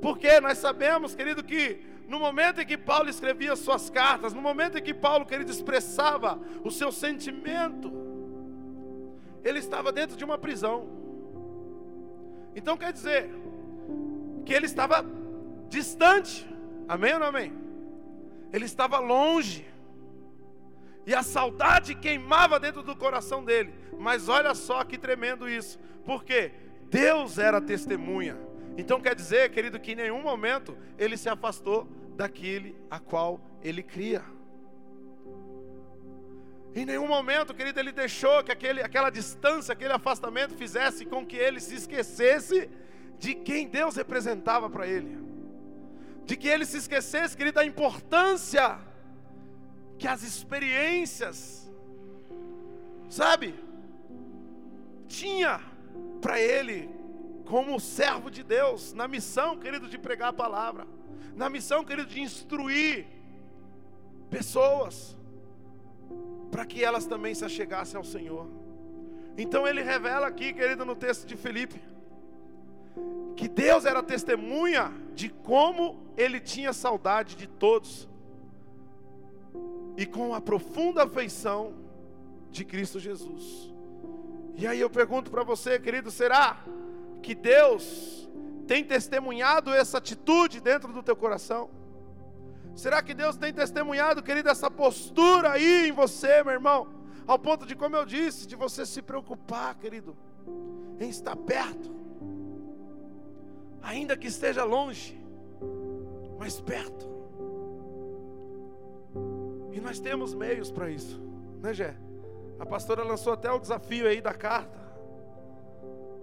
Porque 0.00 0.40
nós 0.40 0.58
sabemos, 0.58 1.14
querido, 1.14 1.44
que 1.44 1.80
no 2.08 2.18
momento 2.18 2.60
em 2.60 2.66
que 2.66 2.76
Paulo 2.76 3.08
escrevia 3.08 3.54
suas 3.54 3.88
cartas, 3.88 4.34
no 4.34 4.42
momento 4.42 4.78
em 4.78 4.82
que 4.82 4.92
Paulo, 4.92 5.24
querido, 5.24 5.50
expressava 5.50 6.40
o 6.64 6.70
seu 6.70 6.90
sentimento, 6.90 7.92
ele 9.44 9.58
estava 9.58 9.92
dentro 9.92 10.16
de 10.16 10.24
uma 10.24 10.36
prisão. 10.36 11.01
Então 12.54 12.76
quer 12.76 12.92
dizer, 12.92 13.30
que 14.44 14.52
ele 14.52 14.66
estava 14.66 15.04
distante. 15.68 16.46
Amém 16.88 17.14
ou 17.14 17.20
não 17.20 17.26
amém? 17.28 17.52
Ele 18.52 18.64
estava 18.64 18.98
longe. 18.98 19.66
E 21.06 21.14
a 21.14 21.22
saudade 21.22 21.94
queimava 21.94 22.60
dentro 22.60 22.82
do 22.82 22.94
coração 22.94 23.44
dele. 23.44 23.74
Mas 23.98 24.28
olha 24.28 24.54
só 24.54 24.84
que 24.84 24.98
tremendo 24.98 25.48
isso. 25.48 25.78
Porque 26.04 26.52
Deus 26.90 27.38
era 27.38 27.60
testemunha. 27.60 28.36
Então 28.76 29.00
quer 29.00 29.14
dizer, 29.14 29.50
querido, 29.50 29.80
que 29.80 29.92
em 29.92 29.96
nenhum 29.96 30.22
momento 30.22 30.76
ele 30.98 31.16
se 31.16 31.28
afastou 31.28 31.88
daquele 32.16 32.76
a 32.90 32.98
qual 32.98 33.40
ele 33.62 33.82
cria. 33.82 34.22
Em 36.74 36.86
nenhum 36.86 37.06
momento, 37.06 37.52
querido, 37.52 37.78
ele 37.78 37.92
deixou 37.92 38.42
que 38.42 38.50
aquele, 38.50 38.80
aquela 38.80 39.10
distância, 39.10 39.72
aquele 39.72 39.92
afastamento 39.92 40.54
fizesse 40.54 41.04
com 41.04 41.24
que 41.24 41.36
ele 41.36 41.60
se 41.60 41.74
esquecesse 41.74 42.70
de 43.18 43.34
quem 43.34 43.68
Deus 43.68 43.96
representava 43.96 44.70
para 44.70 44.86
ele, 44.86 45.18
de 46.24 46.34
que 46.36 46.48
ele 46.48 46.64
se 46.64 46.78
esquecesse, 46.78 47.36
querido, 47.36 47.56
da 47.56 47.64
importância 47.64 48.78
que 49.98 50.08
as 50.08 50.22
experiências, 50.22 51.70
sabe, 53.08 53.54
tinha 55.06 55.60
para 56.22 56.40
ele 56.40 56.88
como 57.44 57.78
servo 57.78 58.30
de 58.30 58.42
Deus, 58.42 58.94
na 58.94 59.06
missão, 59.06 59.58
querido, 59.58 59.86
de 59.86 59.98
pregar 59.98 60.30
a 60.30 60.32
palavra, 60.32 60.86
na 61.36 61.50
missão, 61.50 61.84
querido, 61.84 62.08
de 62.08 62.20
instruir 62.20 63.06
pessoas, 64.30 65.16
para 66.52 66.66
que 66.66 66.84
elas 66.84 67.06
também 67.06 67.34
se 67.34 67.46
achegassem 67.46 67.96
ao 67.96 68.04
Senhor. 68.04 68.46
Então 69.38 69.66
ele 69.66 69.82
revela 69.82 70.26
aqui, 70.26 70.52
querido, 70.52 70.84
no 70.84 70.94
texto 70.94 71.26
de 71.26 71.34
Filipe, 71.34 71.80
que 73.34 73.48
Deus 73.48 73.86
era 73.86 74.02
testemunha 74.02 74.92
de 75.14 75.30
como 75.30 76.12
ele 76.14 76.38
tinha 76.38 76.74
saudade 76.74 77.36
de 77.36 77.46
todos 77.46 78.06
e 79.96 80.04
com 80.04 80.34
a 80.34 80.42
profunda 80.42 81.04
afeição 81.04 81.72
de 82.50 82.66
Cristo 82.66 83.00
Jesus. 83.00 83.72
E 84.54 84.66
aí 84.66 84.78
eu 84.78 84.90
pergunto 84.90 85.30
para 85.30 85.42
você, 85.42 85.78
querido, 85.78 86.10
será 86.10 86.62
que 87.22 87.34
Deus 87.34 88.28
tem 88.66 88.84
testemunhado 88.84 89.72
essa 89.72 89.96
atitude 89.96 90.60
dentro 90.60 90.92
do 90.92 91.02
teu 91.02 91.16
coração? 91.16 91.70
Será 92.74 93.02
que 93.02 93.14
Deus 93.14 93.36
tem 93.36 93.52
testemunhado, 93.52 94.22
querido, 94.22 94.48
essa 94.48 94.70
postura 94.70 95.52
aí 95.52 95.88
em 95.88 95.92
você, 95.92 96.42
meu 96.42 96.52
irmão? 96.52 96.88
Ao 97.26 97.38
ponto 97.38 97.66
de, 97.66 97.76
como 97.76 97.96
eu 97.96 98.04
disse, 98.04 98.46
de 98.46 98.56
você 98.56 98.84
se 98.84 99.02
preocupar, 99.02 99.74
querido, 99.76 100.16
em 100.98 101.08
estar 101.08 101.36
perto 101.36 102.02
ainda 103.82 104.16
que 104.16 104.28
esteja 104.28 104.64
longe, 104.64 105.20
mas 106.38 106.60
perto. 106.60 107.10
E 109.72 109.80
nós 109.80 109.98
temos 109.98 110.34
meios 110.34 110.70
para 110.70 110.88
isso, 110.88 111.20
né, 111.60 111.74
Gé? 111.74 111.96
A 112.58 112.64
pastora 112.64 113.02
lançou 113.02 113.32
até 113.32 113.50
o 113.50 113.58
desafio 113.58 114.06
aí 114.06 114.20
da 114.20 114.32
carta, 114.32 114.78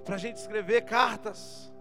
para 0.05 0.15
a 0.15 0.17
gente 0.17 0.37
escrever 0.37 0.81
cartas 0.81 1.71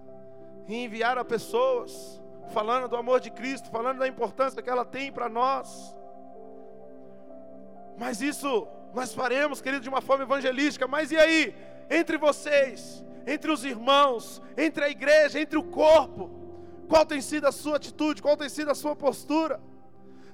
e 0.67 0.75
enviar 0.85 1.17
a 1.17 1.25
pessoas, 1.25 2.21
falando 2.49 2.89
do 2.89 2.97
amor 2.97 3.21
de 3.21 3.31
Cristo, 3.31 3.71
falando 3.71 3.99
da 3.99 4.09
importância 4.09 4.63
que 4.63 4.71
ela 4.71 4.85
tem 4.85 5.13
para 5.13 5.29
nós. 5.29 5.95
Mas 7.97 8.21
isso 8.21 8.67
nós 8.95 9.13
faremos, 9.15 9.61
querido, 9.61 9.83
de 9.83 9.89
uma 9.89 10.01
forma 10.01 10.25
evangelística. 10.25 10.87
Mas 10.87 11.11
e 11.11 11.17
aí? 11.17 11.55
Entre 11.91 12.17
vocês, 12.19 13.05
entre 13.27 13.51
os 13.51 13.65
irmãos, 13.65 14.43
entre 14.57 14.85
a 14.85 14.89
igreja, 14.89 15.41
entre 15.41 15.59
o 15.59 15.65
corpo, 15.65 16.31
qual 16.89 17.05
tem 17.05 17.21
sido 17.21 17.47
a 17.47 17.53
sua 17.53 17.77
atitude? 17.77 18.23
Qual 18.23 18.37
tem 18.37 18.49
sido 18.49 18.71
a 18.71 18.75
sua 18.75 18.97
postura? 18.97 19.61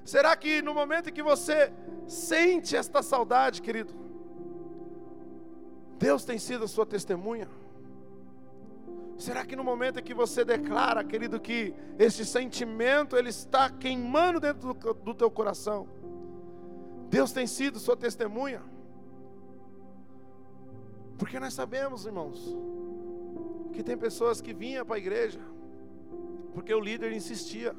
Será 0.03 0.35
que 0.35 0.61
no 0.61 0.73
momento 0.73 1.09
em 1.09 1.13
que 1.13 1.23
você 1.23 1.73
sente 2.07 2.75
esta 2.75 3.01
saudade, 3.01 3.61
querido, 3.61 3.93
Deus 5.97 6.23
tem 6.23 6.37
sido 6.37 6.65
a 6.65 6.67
sua 6.67 6.85
testemunha? 6.85 7.49
Será 9.17 9.45
que 9.45 9.55
no 9.55 9.63
momento 9.63 9.99
em 9.99 10.03
que 10.03 10.13
você 10.13 10.43
declara, 10.43 11.03
querido, 11.03 11.39
que 11.39 11.73
este 11.97 12.25
sentimento 12.25 13.15
ele 13.15 13.29
está 13.29 13.69
queimando 13.69 14.39
dentro 14.39 14.73
do, 14.73 14.93
do 14.93 15.13
teu 15.13 15.31
coração, 15.31 15.87
Deus 17.09 17.31
tem 17.31 17.47
sido 17.47 17.79
sua 17.79 17.95
testemunha? 17.95 18.61
Porque 21.17 21.39
nós 21.39 21.53
sabemos, 21.53 22.05
irmãos, 22.05 22.55
que 23.71 23.81
tem 23.81 23.97
pessoas 23.97 24.41
que 24.41 24.53
vinham 24.53 24.85
para 24.85 24.95
a 24.95 24.99
igreja 24.99 25.39
porque 26.55 26.73
o 26.73 26.79
líder 26.79 27.11
insistia, 27.11 27.75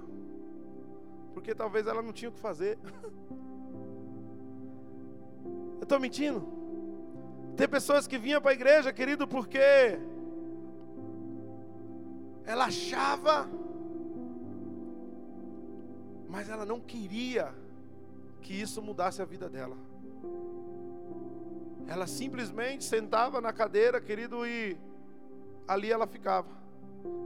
porque 1.33 1.55
talvez 1.55 1.87
ela 1.87 2.03
não 2.03 2.13
tinha 2.13 2.29
o 2.29 2.33
que 2.33 2.39
fazer. 2.39 2.79
Eu 5.81 5.83
estou 5.83 5.99
mentindo? 5.99 6.47
Tem 7.57 7.67
pessoas 7.67 8.07
que 8.07 8.19
vinham 8.19 8.41
para 8.41 8.51
a 8.51 8.55
igreja, 8.55 8.93
querido, 8.93 9.27
porque 9.27 9.99
ela 12.47 12.67
achava, 12.67 13.49
mas 16.29 16.49
ela 16.49 16.65
não 16.65 16.81
queria 16.81 17.53
que 18.41 18.55
isso 18.55 18.81
mudasse 18.81 19.21
a 19.21 19.25
vida 19.25 19.49
dela. 19.49 19.77
Ela 21.89 22.07
simplesmente 22.07 22.85
sentava 22.85 23.41
na 23.41 23.53
cadeira, 23.53 24.01
querido, 24.01 24.47
e 24.47 24.77
ali 25.67 25.91
ela 25.91 26.07
ficava. 26.07 26.49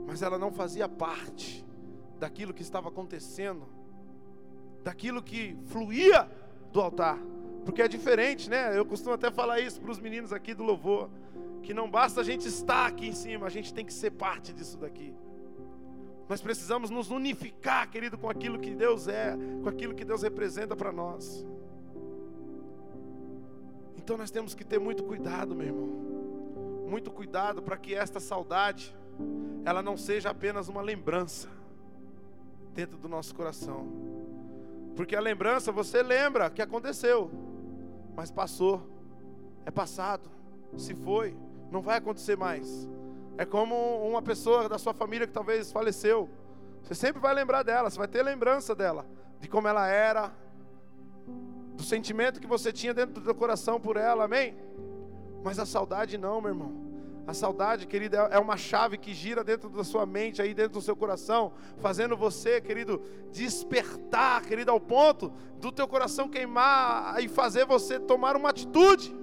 Mas 0.07 0.23
ela 0.23 0.39
não 0.39 0.51
fazia 0.51 0.89
parte 0.89 1.65
daquilo 2.19 2.53
que 2.53 2.61
estava 2.61 2.89
acontecendo, 2.89 3.67
daquilo 4.83 5.21
que 5.21 5.55
fluía 5.67 6.29
do 6.71 6.81
altar. 6.81 7.17
Porque 7.63 7.81
é 7.81 7.87
diferente, 7.87 8.49
né? 8.49 8.75
Eu 8.77 8.85
costumo 8.85 9.13
até 9.13 9.29
falar 9.29 9.59
isso 9.59 9.79
para 9.79 9.91
os 9.91 9.99
meninos 9.99 10.33
aqui 10.33 10.53
do 10.53 10.63
louvor 10.63 11.09
que 11.61 11.73
não 11.73 11.89
basta 11.89 12.21
a 12.21 12.23
gente 12.23 12.47
estar 12.47 12.87
aqui 12.87 13.07
em 13.07 13.13
cima, 13.13 13.45
a 13.45 13.49
gente 13.49 13.73
tem 13.73 13.85
que 13.85 13.93
ser 13.93 14.11
parte 14.11 14.51
disso 14.53 14.77
daqui. 14.77 15.13
Nós 16.27 16.41
precisamos 16.41 16.89
nos 16.89 17.11
unificar, 17.11 17.89
querido, 17.89 18.17
com 18.17 18.29
aquilo 18.29 18.57
que 18.57 18.71
Deus 18.73 19.07
é, 19.07 19.35
com 19.61 19.67
aquilo 19.67 19.93
que 19.93 20.05
Deus 20.05 20.21
representa 20.21 20.75
para 20.75 20.91
nós. 20.91 21.45
Então 23.97 24.17
nós 24.17 24.31
temos 24.31 24.53
que 24.55 24.63
ter 24.63 24.79
muito 24.79 25.03
cuidado, 25.03 25.53
meu 25.53 25.67
irmão. 25.67 25.87
Muito 26.89 27.11
cuidado 27.11 27.61
para 27.61 27.77
que 27.77 27.93
esta 27.93 28.19
saudade 28.19 28.95
ela 29.63 29.81
não 29.81 29.95
seja 29.95 30.29
apenas 30.29 30.67
uma 30.67 30.81
lembrança 30.81 31.47
dentro 32.73 32.97
do 32.97 33.07
nosso 33.07 33.35
coração. 33.35 33.87
Porque 34.95 35.15
a 35.15 35.21
lembrança, 35.21 35.71
você 35.71 36.01
lembra 36.01 36.49
que 36.49 36.61
aconteceu, 36.61 37.31
mas 38.15 38.31
passou, 38.31 38.81
é 39.65 39.71
passado, 39.71 40.29
se 40.77 40.93
foi 40.93 41.35
não 41.71 41.81
vai 41.81 41.97
acontecer 41.97 42.37
mais. 42.37 42.87
É 43.37 43.45
como 43.45 43.75
uma 44.05 44.21
pessoa 44.21 44.67
da 44.67 44.77
sua 44.77 44.93
família 44.93 45.25
que 45.25 45.33
talvez 45.33 45.71
faleceu. 45.71 46.29
Você 46.83 46.93
sempre 46.93 47.21
vai 47.21 47.33
lembrar 47.33 47.63
dela, 47.63 47.89
você 47.89 47.97
vai 47.97 48.07
ter 48.07 48.21
lembrança 48.21 48.75
dela, 48.75 49.05
de 49.39 49.47
como 49.47 49.67
ela 49.67 49.87
era, 49.87 50.31
do 51.73 51.81
sentimento 51.81 52.41
que 52.41 52.47
você 52.47 52.71
tinha 52.73 52.93
dentro 52.93 53.13
do 53.13 53.23
seu 53.23 53.33
coração 53.33 53.79
por 53.79 53.95
ela, 53.95 54.25
amém? 54.25 54.55
Mas 55.43 55.57
a 55.57 55.65
saudade 55.65 56.17
não, 56.17 56.41
meu 56.41 56.51
irmão. 56.51 56.91
A 57.25 57.33
saudade, 57.33 57.87
querido, 57.87 58.17
é 58.17 58.37
uma 58.39 58.57
chave 58.57 58.97
que 58.97 59.13
gira 59.13 59.43
dentro 59.43 59.69
da 59.69 59.83
sua 59.83 60.05
mente, 60.05 60.41
aí 60.41 60.53
dentro 60.53 60.73
do 60.73 60.81
seu 60.81 60.95
coração, 60.95 61.53
fazendo 61.77 62.17
você, 62.17 62.59
querido, 62.59 63.01
despertar, 63.31 64.41
querido, 64.41 64.71
ao 64.71 64.79
ponto 64.79 65.31
do 65.59 65.71
teu 65.71 65.87
coração 65.87 66.27
queimar 66.27 67.23
e 67.23 67.29
fazer 67.29 67.65
você 67.65 67.99
tomar 67.99 68.35
uma 68.35 68.49
atitude 68.49 69.20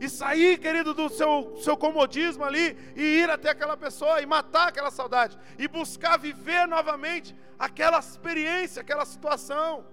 e 0.00 0.08
sair, 0.08 0.58
querido, 0.58 0.94
do 0.94 1.10
seu, 1.10 1.54
seu 1.58 1.76
comodismo 1.76 2.42
ali 2.42 2.74
e 2.96 3.02
ir 3.02 3.28
até 3.28 3.50
aquela 3.50 3.76
pessoa 3.76 4.22
e 4.22 4.26
matar 4.26 4.68
aquela 4.68 4.90
saudade 4.90 5.38
e 5.58 5.68
buscar 5.68 6.16
viver 6.16 6.66
novamente 6.66 7.36
aquela 7.58 7.98
experiência, 7.98 8.80
aquela 8.80 9.04
situação. 9.04 9.84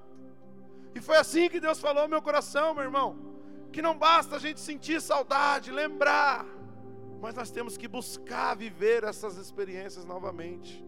E 0.95 1.01
foi 1.01 1.17
assim 1.17 1.49
que 1.49 1.59
Deus 1.59 1.79
falou 1.79 2.03
no 2.03 2.09
meu 2.09 2.21
coração, 2.21 2.73
meu 2.73 2.85
irmão, 2.85 3.17
que 3.73 3.81
não 3.81 3.97
basta 3.97 4.37
a 4.37 4.39
gente 4.39 4.61
sentir 4.61 5.01
saudade, 5.01 5.71
lembrar, 5.71 6.45
mas 7.19 7.35
nós 7.35 7.51
temos 7.51 7.75
que 7.75 7.87
buscar 7.87 8.55
viver 8.55 9.03
essas 9.03 9.35
experiências 9.35 10.05
novamente. 10.05 10.85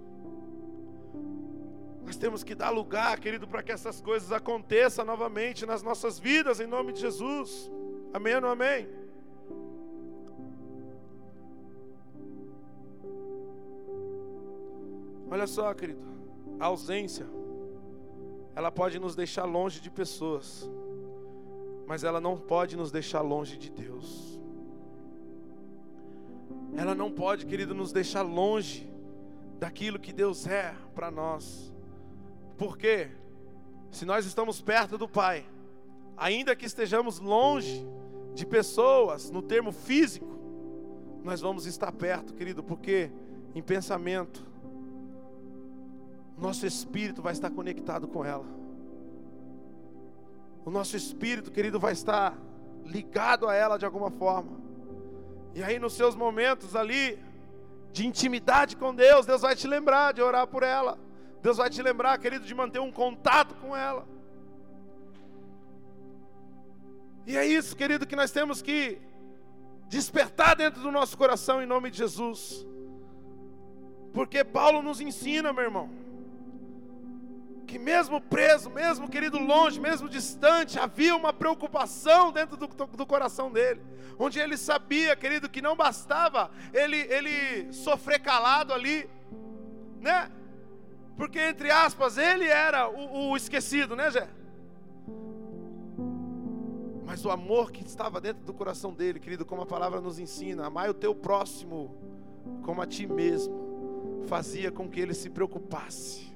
Nós 2.05 2.15
temos 2.15 2.41
que 2.41 2.55
dar 2.55 2.70
lugar, 2.70 3.20
querido, 3.20 3.47
para 3.47 3.61
que 3.61 3.72
essas 3.72 3.99
coisas 3.99 4.32
aconteçam 4.32 5.03
novamente 5.03 5.65
nas 5.65 5.84
nossas 5.84 6.17
vidas, 6.17 6.61
em 6.61 6.65
nome 6.65 6.93
de 6.93 7.01
Jesus. 7.01 7.70
Amém 8.13 8.36
ou 8.36 8.41
não 8.41 8.49
amém? 8.49 8.99
Olha 15.32 15.46
só, 15.46 15.74
querido, 15.74 16.02
a 16.60 16.66
ausência, 16.66 17.26
ela 18.56 18.72
pode 18.72 19.00
nos 19.00 19.16
deixar 19.16 19.46
longe 19.46 19.80
de 19.80 19.90
pessoas, 19.90 20.70
mas 21.86 22.04
ela 22.04 22.20
não 22.20 22.38
pode 22.38 22.76
nos 22.76 22.92
deixar 22.92 23.22
longe 23.22 23.58
de 23.58 23.70
Deus. 23.70 24.40
Ela 26.76 26.96
não 26.96 27.12
pode, 27.12 27.46
querido, 27.46 27.74
nos 27.74 27.92
deixar 27.92 28.22
longe 28.22 28.92
daquilo 29.60 30.00
que 30.00 30.14
Deus 30.14 30.48
é 30.48 30.74
para 30.96 31.12
nós. 31.12 31.74
Porque 32.58 33.10
se 33.92 34.06
nós 34.06 34.26
estamos 34.26 34.62
perto 34.62 34.98
do 34.98 35.08
Pai, 35.08 35.46
ainda 36.18 36.56
que 36.56 36.66
estejamos 36.66 37.20
longe 37.20 37.88
de 38.34 38.46
pessoas, 38.46 39.30
no 39.30 39.42
termo 39.42 39.72
físico, 39.72 40.40
nós 41.24 41.42
vamos 41.42 41.66
estar 41.66 41.92
perto, 41.92 42.34
querido, 42.34 42.64
porque 42.64 43.12
em 43.54 43.62
pensamento, 43.62 44.49
nosso 46.40 46.66
espírito 46.66 47.22
vai 47.22 47.34
estar 47.34 47.50
conectado 47.50 48.08
com 48.08 48.24
ela. 48.24 48.46
O 50.66 50.72
nosso 50.72 50.96
espírito, 50.96 51.52
querido, 51.52 51.80
vai 51.80 51.94
estar 51.94 52.38
ligado 52.86 53.48
a 53.48 53.56
ela 53.56 53.78
de 53.78 53.86
alguma 53.86 54.10
forma. 54.12 54.60
E 55.54 55.64
aí, 55.64 55.80
nos 55.80 55.94
seus 55.94 56.16
momentos 56.16 56.76
ali 56.76 57.18
de 57.92 58.06
intimidade 58.06 58.76
com 58.76 58.94
Deus, 58.94 59.26
Deus 59.26 59.42
vai 59.42 59.56
te 59.56 59.68
lembrar 59.68 60.14
de 60.14 60.22
orar 60.22 60.48
por 60.48 60.64
ela. 60.64 60.98
Deus 61.42 61.58
vai 61.58 61.70
te 61.70 61.82
lembrar, 61.82 62.18
querido, 62.20 62.46
de 62.46 62.54
manter 62.54 62.80
um 62.80 62.92
contato 62.92 63.56
com 63.56 63.76
ela. 63.76 64.08
E 67.26 67.38
é 67.38 67.46
isso, 67.46 67.76
querido, 67.76 68.08
que 68.08 68.16
nós 68.16 68.32
temos 68.32 68.62
que 68.62 69.00
despertar 69.88 70.56
dentro 70.56 70.82
do 70.82 70.92
nosso 70.92 71.18
coração 71.18 71.62
em 71.62 71.66
nome 71.66 71.90
de 71.90 71.98
Jesus. 71.98 72.66
Porque 74.14 74.44
Paulo 74.44 74.82
nos 74.82 75.00
ensina, 75.02 75.54
meu 75.54 75.64
irmão, 75.64 75.90
que 77.70 77.78
mesmo 77.78 78.20
preso, 78.20 78.67
mesmo 78.67 79.07
querido 79.07 79.38
longe, 79.38 79.80
mesmo 79.80 80.09
distante, 80.09 80.80
havia 80.80 81.15
uma 81.15 81.32
preocupação 81.32 82.32
dentro 82.32 82.57
do, 82.57 82.65
do, 82.65 83.05
coração 83.05 83.51
dele, 83.51 83.80
onde 84.17 84.39
ele 84.39 84.57
sabia, 84.57 85.15
querido, 85.15 85.47
que 85.47 85.61
não 85.61 85.76
bastava 85.76 86.49
ele, 86.74 86.97
ele 86.97 87.72
sofrer 87.72 88.20
calado 88.22 88.74
ali, 88.74 89.07
né? 90.01 90.32
Porque, 91.15 91.39
entre 91.39 91.70
aspas, 91.70 92.17
ele 92.17 92.47
era 92.47 92.89
o, 92.89 93.30
o 93.30 93.38
esquecido, 93.38 93.95
né, 93.95 94.09
Jé? 94.09 94.28
Mas 97.05 97.24
o 97.24 97.30
amor 97.30 97.72
que 97.72 97.86
estava 97.86 98.20
dentro 98.20 98.43
do 98.43 98.53
coração 98.53 98.91
dele, 98.91 99.20
querido, 99.20 99.45
como 99.45 99.61
a 99.61 99.65
palavra 99.67 100.01
nos 100.01 100.17
ensina, 100.17 100.65
amar 100.65 100.89
o 100.89 100.93
teu 100.93 101.13
próximo 101.13 101.95
como 102.63 102.82
a 102.82 102.88
ti 102.88 103.05
mesmo, 103.05 104.24
fazia 104.28 104.72
com 104.72 104.89
que 104.89 104.99
ele 104.99 105.13
se 105.13 105.30
preocupasse 105.30 106.29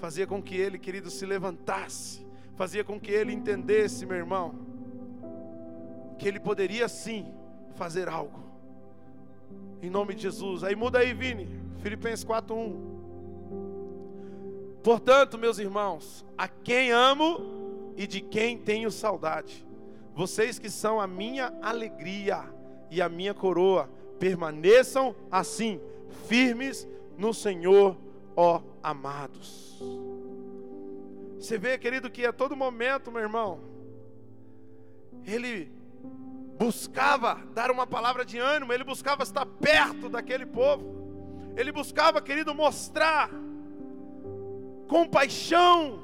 fazia 0.00 0.26
com 0.26 0.42
que 0.42 0.56
ele, 0.56 0.78
querido, 0.78 1.10
se 1.10 1.26
levantasse, 1.26 2.26
fazia 2.56 2.82
com 2.82 2.98
que 2.98 3.12
ele 3.12 3.32
entendesse, 3.32 4.06
meu 4.06 4.16
irmão, 4.16 4.54
que 6.18 6.26
ele 6.26 6.40
poderia 6.40 6.88
sim 6.88 7.32
fazer 7.74 8.08
algo. 8.08 8.40
Em 9.82 9.90
nome 9.90 10.14
de 10.14 10.22
Jesus. 10.22 10.64
Aí 10.64 10.74
muda 10.74 10.98
aí, 10.98 11.12
Vini. 11.12 11.46
Filipenses 11.82 12.24
4:1. 12.24 12.90
Portanto, 14.82 15.38
meus 15.38 15.58
irmãos, 15.58 16.24
a 16.36 16.48
quem 16.48 16.90
amo 16.90 17.92
e 17.96 18.06
de 18.06 18.22
quem 18.22 18.56
tenho 18.56 18.90
saudade, 18.90 19.66
vocês 20.14 20.58
que 20.58 20.70
são 20.70 20.98
a 20.98 21.06
minha 21.06 21.52
alegria 21.60 22.44
e 22.90 23.02
a 23.02 23.08
minha 23.08 23.34
coroa, 23.34 23.90
permaneçam 24.18 25.14
assim, 25.30 25.80
firmes 26.26 26.88
no 27.16 27.32
Senhor 27.34 27.96
ó 28.36 28.60
amados. 28.82 29.80
Você 31.38 31.56
vê, 31.56 31.78
querido, 31.78 32.10
que 32.10 32.26
a 32.26 32.32
todo 32.32 32.56
momento, 32.56 33.10
meu 33.10 33.22
irmão, 33.22 33.60
ele 35.26 35.72
buscava 36.58 37.40
dar 37.54 37.70
uma 37.70 37.86
palavra 37.86 38.24
de 38.24 38.38
ânimo, 38.38 38.72
ele 38.72 38.84
buscava 38.84 39.22
estar 39.22 39.46
perto 39.46 40.08
daquele 40.08 40.44
povo, 40.44 41.54
ele 41.56 41.72
buscava, 41.72 42.20
querido, 42.20 42.54
mostrar 42.54 43.30
compaixão. 44.86 46.00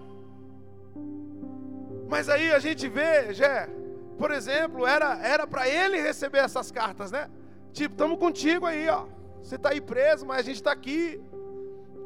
Mas 2.09 2.29
aí 2.29 2.53
a 2.53 2.59
gente 2.59 2.89
vê, 2.89 3.35
Jé, 3.35 3.69
por 4.17 4.31
exemplo, 4.31 4.87
era 4.87 5.19
era 5.19 5.47
para 5.47 5.69
ele 5.69 6.01
receber 6.01 6.39
essas 6.39 6.71
cartas, 6.71 7.11
né? 7.11 7.29
Tipo, 7.73 7.95
estamos 7.95 8.19
contigo 8.19 8.65
aí, 8.65 8.89
ó. 8.89 9.07
Você 9.43 9.57
está 9.57 9.71
aí 9.71 9.81
preso, 9.81 10.25
mas 10.25 10.39
a 10.39 10.43
gente 10.43 10.57
está 10.57 10.73
aqui. 10.73 11.21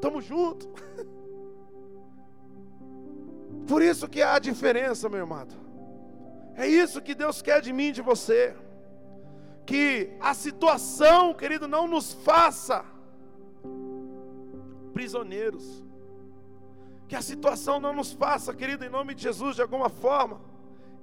Estamos 0.01 0.25
juntos. 0.25 0.67
Por 3.69 3.83
isso 3.83 4.09
que 4.09 4.23
há 4.23 4.37
a 4.37 4.39
diferença, 4.39 5.11
meu 5.11 5.19
irmão. 5.19 5.47
É 6.55 6.67
isso 6.67 7.03
que 7.03 7.15
Deus 7.15 7.43
quer 7.43 7.61
de 7.61 7.71
mim 7.71 7.93
de 7.93 8.01
você. 8.01 8.57
Que 9.67 10.17
a 10.19 10.33
situação, 10.33 11.35
querido, 11.35 11.69
não 11.69 11.87
nos 11.87 12.15
faça 12.15 12.83
prisioneiros. 14.95 15.85
Que 17.07 17.15
a 17.15 17.21
situação 17.21 17.79
não 17.79 17.93
nos 17.93 18.11
faça, 18.11 18.55
querido, 18.55 18.87
em 18.87 18.89
nome 18.89 19.15
de 19.15 19.25
Jesus, 19.25 19.57
de 19.57 19.61
alguma 19.61 19.91
forma, 19.91 20.41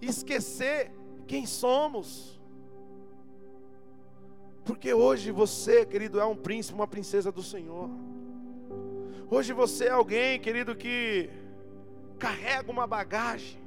esquecer 0.02 0.92
quem 1.28 1.46
somos. 1.46 2.42
Porque 4.66 4.92
hoje 4.92 5.32
você, 5.32 5.86
querido, 5.86 6.20
é 6.20 6.26
um 6.26 6.36
príncipe, 6.36 6.74
uma 6.74 6.88
princesa 6.88 7.32
do 7.32 7.44
Senhor. 7.44 8.07
Hoje 9.30 9.52
você 9.52 9.86
é 9.86 9.90
alguém, 9.90 10.40
querido, 10.40 10.74
que 10.74 11.30
carrega 12.18 12.72
uma 12.72 12.88
bagagem. 12.88 13.62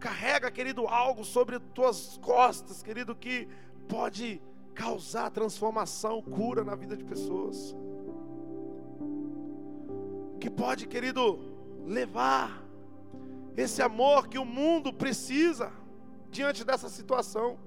Carrega, 0.00 0.50
querido, 0.50 0.88
algo 0.88 1.22
sobre 1.22 1.58
tuas 1.58 2.16
costas, 2.16 2.82
querido, 2.82 3.14
que 3.14 3.46
pode 3.86 4.40
causar 4.74 5.30
transformação, 5.30 6.22
cura 6.22 6.64
na 6.64 6.74
vida 6.74 6.96
de 6.96 7.04
pessoas. 7.04 7.76
Que 10.40 10.48
pode, 10.48 10.86
querido, 10.86 11.38
levar 11.86 12.64
esse 13.54 13.82
amor 13.82 14.28
que 14.28 14.38
o 14.38 14.46
mundo 14.46 14.94
precisa 14.94 15.70
diante 16.30 16.64
dessa 16.64 16.88
situação. 16.88 17.58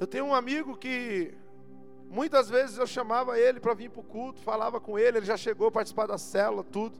Eu 0.00 0.08
tenho 0.08 0.24
um 0.24 0.34
amigo 0.34 0.76
que 0.76 1.38
Muitas 2.10 2.50
vezes 2.50 2.76
eu 2.76 2.88
chamava 2.88 3.38
ele 3.38 3.60
para 3.60 3.72
vir 3.72 3.88
para 3.88 4.00
o 4.00 4.02
culto, 4.02 4.40
falava 4.40 4.80
com 4.80 4.98
ele, 4.98 5.18
ele 5.18 5.26
já 5.26 5.36
chegou 5.36 5.68
a 5.68 5.70
participar 5.70 6.06
da 6.06 6.18
célula, 6.18 6.64
tudo. 6.64 6.98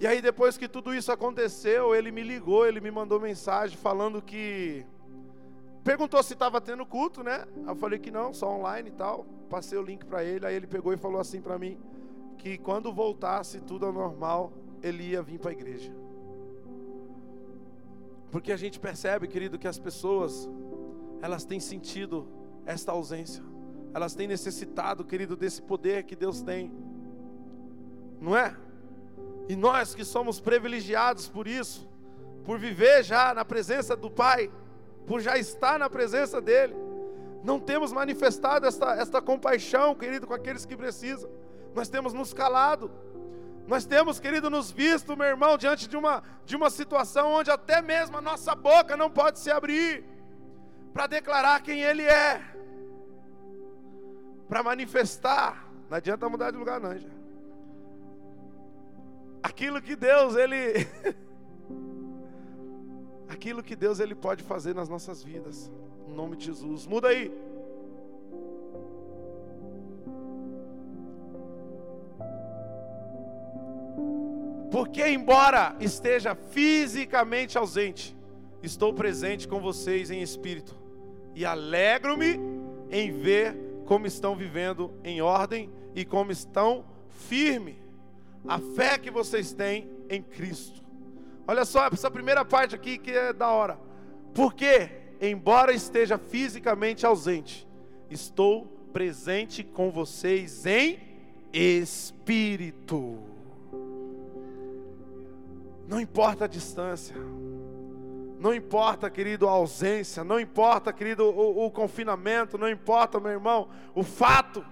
E 0.00 0.08
aí 0.08 0.20
depois 0.20 0.58
que 0.58 0.66
tudo 0.66 0.92
isso 0.92 1.12
aconteceu, 1.12 1.94
ele 1.94 2.10
me 2.10 2.24
ligou, 2.24 2.66
ele 2.66 2.80
me 2.80 2.90
mandou 2.90 3.20
mensagem 3.20 3.76
falando 3.76 4.20
que 4.20 4.84
perguntou 5.84 6.20
se 6.20 6.32
estava 6.32 6.60
tendo 6.60 6.84
culto, 6.84 7.22
né? 7.22 7.46
Eu 7.64 7.76
falei 7.76 8.00
que 8.00 8.10
não, 8.10 8.34
só 8.34 8.50
online 8.50 8.88
e 8.88 8.92
tal. 8.92 9.24
Passei 9.48 9.78
o 9.78 9.82
link 9.82 10.04
para 10.04 10.24
ele, 10.24 10.44
aí 10.44 10.54
ele 10.56 10.66
pegou 10.66 10.92
e 10.92 10.96
falou 10.96 11.20
assim 11.20 11.40
para 11.40 11.56
mim 11.56 11.78
que 12.38 12.58
quando 12.58 12.92
voltasse 12.92 13.60
tudo 13.60 13.86
ao 13.86 13.92
normal, 13.92 14.52
ele 14.82 15.10
ia 15.10 15.22
vir 15.22 15.38
para 15.38 15.50
a 15.50 15.52
igreja. 15.52 15.94
Porque 18.32 18.50
a 18.50 18.56
gente 18.56 18.80
percebe, 18.80 19.28
querido, 19.28 19.60
que 19.60 19.68
as 19.68 19.78
pessoas 19.78 20.50
elas 21.22 21.44
têm 21.44 21.60
sentido 21.60 22.26
esta 22.66 22.90
ausência 22.90 23.44
elas 23.92 24.14
têm 24.14 24.26
necessitado, 24.26 25.04
querido, 25.04 25.36
desse 25.36 25.60
poder 25.60 26.04
que 26.04 26.14
Deus 26.14 26.40
tem, 26.40 26.72
não 28.20 28.36
é? 28.36 28.56
E 29.48 29.56
nós 29.56 29.94
que 29.94 30.04
somos 30.04 30.38
privilegiados 30.40 31.28
por 31.28 31.48
isso, 31.48 31.88
por 32.44 32.58
viver 32.58 33.02
já 33.02 33.34
na 33.34 33.44
presença 33.44 33.96
do 33.96 34.10
Pai, 34.10 34.50
por 35.06 35.20
já 35.20 35.36
estar 35.36 35.78
na 35.78 35.90
presença 35.90 36.40
dEle, 36.40 36.74
não 37.42 37.58
temos 37.58 37.92
manifestado 37.92 38.66
esta, 38.66 38.94
esta 38.94 39.20
compaixão, 39.20 39.94
querido, 39.94 40.26
com 40.26 40.34
aqueles 40.34 40.64
que 40.64 40.76
precisam, 40.76 41.28
nós 41.74 41.88
temos 41.88 42.12
nos 42.12 42.32
calado, 42.32 42.90
nós 43.66 43.84
temos, 43.84 44.20
querido, 44.20 44.50
nos 44.50 44.70
visto, 44.70 45.16
meu 45.16 45.26
irmão, 45.26 45.56
diante 45.56 45.88
de 45.88 45.96
uma, 45.96 46.22
de 46.44 46.56
uma 46.56 46.70
situação 46.70 47.32
onde 47.32 47.50
até 47.50 47.80
mesmo 47.80 48.16
a 48.16 48.20
nossa 48.20 48.54
boca 48.54 48.96
não 48.96 49.10
pode 49.10 49.38
se 49.38 49.50
abrir 49.50 50.04
para 50.92 51.06
declarar 51.06 51.62
quem 51.62 51.80
Ele 51.80 52.02
é 52.02 52.42
para 54.50 54.62
manifestar. 54.64 55.72
Não 55.88 55.96
adianta 55.96 56.28
mudar 56.28 56.50
de 56.50 56.58
lugar, 56.58 56.80
não, 56.80 56.98
já. 56.98 57.08
Aquilo 59.40 59.80
que 59.80 59.94
Deus, 59.94 60.34
Ele. 60.34 60.86
Aquilo 63.28 63.62
que 63.62 63.76
Deus 63.76 64.00
ele 64.00 64.14
pode 64.14 64.42
fazer 64.42 64.74
nas 64.74 64.88
nossas 64.88 65.22
vidas. 65.22 65.70
Em 66.08 66.12
nome 66.12 66.36
de 66.36 66.46
Jesus. 66.46 66.84
Muda 66.84 67.08
aí. 67.08 67.32
Porque, 74.70 75.06
embora 75.06 75.76
esteja 75.80 76.34
fisicamente 76.34 77.56
ausente, 77.56 78.16
estou 78.62 78.92
presente 78.92 79.46
com 79.46 79.60
vocês 79.60 80.10
em 80.10 80.20
espírito 80.20 80.76
e 81.34 81.44
alegro-me 81.44 82.38
em 82.90 83.12
ver 83.12 83.69
como 83.90 84.06
estão 84.06 84.36
vivendo 84.36 84.94
em 85.02 85.20
ordem 85.20 85.68
e 85.96 86.04
como 86.04 86.30
estão 86.30 86.84
firme 87.08 87.76
a 88.46 88.60
fé 88.60 88.96
que 88.96 89.10
vocês 89.10 89.52
têm 89.52 89.90
em 90.08 90.22
Cristo. 90.22 90.80
Olha 91.44 91.64
só 91.64 91.88
essa 91.88 92.08
primeira 92.08 92.44
parte 92.44 92.72
aqui 92.72 92.96
que 92.96 93.10
é 93.10 93.32
da 93.32 93.48
hora. 93.50 93.80
Porque, 94.32 94.88
embora 95.20 95.72
esteja 95.72 96.18
fisicamente 96.18 97.04
ausente, 97.04 97.66
estou 98.08 98.64
presente 98.92 99.64
com 99.64 99.90
vocês 99.90 100.64
em 100.66 101.00
espírito. 101.52 103.18
Não 105.88 106.00
importa 106.00 106.44
a 106.44 106.48
distância. 106.48 107.16
Não 108.40 108.54
importa, 108.54 109.10
querido, 109.10 109.46
a 109.46 109.50
ausência, 109.50 110.24
não 110.24 110.40
importa, 110.40 110.94
querido, 110.94 111.26
o, 111.26 111.66
o 111.66 111.70
confinamento, 111.70 112.56
não 112.56 112.70
importa, 112.70 113.20
meu 113.20 113.32
irmão, 113.32 113.68
o 113.94 114.02
fato 114.02 114.64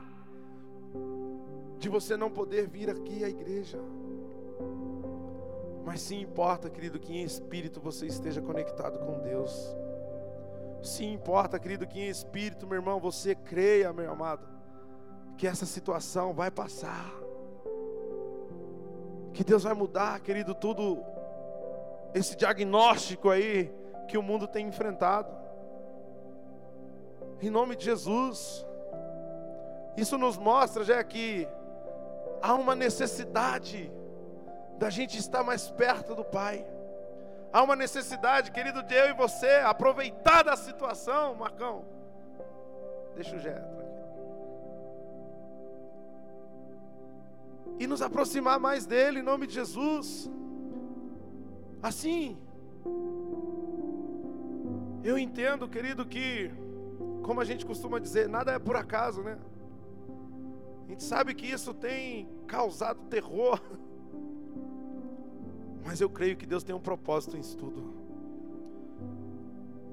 de 1.78 1.86
você 1.86 2.16
não 2.16 2.30
poder 2.30 2.66
vir 2.66 2.88
aqui 2.88 3.22
à 3.22 3.28
igreja. 3.28 3.78
Mas 5.84 6.00
sim 6.00 6.22
importa, 6.22 6.70
querido, 6.70 6.98
que 6.98 7.12
em 7.12 7.22
espírito 7.22 7.78
você 7.78 8.06
esteja 8.06 8.40
conectado 8.40 8.98
com 9.00 9.20
Deus. 9.20 9.76
Sim 10.82 11.12
importa, 11.12 11.58
querido, 11.58 11.86
que 11.86 12.00
em 12.00 12.08
espírito, 12.08 12.66
meu 12.66 12.76
irmão, 12.76 12.98
você 12.98 13.34
creia, 13.34 13.92
meu 13.92 14.10
amado, 14.10 14.48
que 15.36 15.46
essa 15.46 15.66
situação 15.66 16.32
vai 16.32 16.50
passar. 16.50 17.12
Que 19.34 19.44
Deus 19.44 19.64
vai 19.64 19.74
mudar, 19.74 20.18
querido, 20.20 20.54
tudo 20.54 21.04
esse 22.18 22.36
diagnóstico 22.36 23.30
aí 23.30 23.72
que 24.08 24.18
o 24.18 24.22
mundo 24.22 24.46
tem 24.46 24.66
enfrentado. 24.66 25.30
Em 27.40 27.50
nome 27.50 27.76
de 27.76 27.84
Jesus. 27.84 28.66
Isso 29.96 30.18
nos 30.18 30.36
mostra 30.36 30.84
já 30.84 31.02
que 31.02 31.46
há 32.42 32.54
uma 32.54 32.74
necessidade 32.74 33.92
da 34.78 34.90
gente 34.90 35.18
estar 35.18 35.42
mais 35.42 35.70
perto 35.70 36.14
do 36.14 36.24
Pai. 36.24 36.64
Há 37.52 37.62
uma 37.62 37.74
necessidade, 37.74 38.50
querido, 38.50 38.82
de 38.82 38.94
eu 38.94 39.08
e 39.08 39.12
você 39.14 39.62
aproveitar 39.64 40.42
da 40.44 40.56
situação, 40.56 41.34
Marcão. 41.34 41.84
Deixa 43.14 43.34
o 43.34 43.38
Gé 43.38 43.60
E 47.80 47.86
nos 47.86 48.02
aproximar 48.02 48.58
mais 48.58 48.86
dele, 48.86 49.20
em 49.20 49.22
nome 49.22 49.46
de 49.46 49.54
Jesus. 49.54 50.28
Assim, 51.82 52.36
eu 55.04 55.16
entendo, 55.16 55.68
querido, 55.68 56.04
que, 56.04 56.50
como 57.22 57.40
a 57.40 57.44
gente 57.44 57.64
costuma 57.64 57.98
dizer, 58.00 58.28
nada 58.28 58.52
é 58.52 58.58
por 58.58 58.74
acaso, 58.74 59.22
né? 59.22 59.38
A 60.86 60.90
gente 60.90 61.04
sabe 61.04 61.34
que 61.34 61.46
isso 61.46 61.72
tem 61.72 62.28
causado 62.46 63.02
terror, 63.04 63.60
mas 65.84 66.00
eu 66.00 66.10
creio 66.10 66.36
que 66.36 66.46
Deus 66.46 66.64
tem 66.64 66.74
um 66.74 66.80
propósito 66.80 67.36
nisso 67.36 67.56
tudo. 67.56 67.96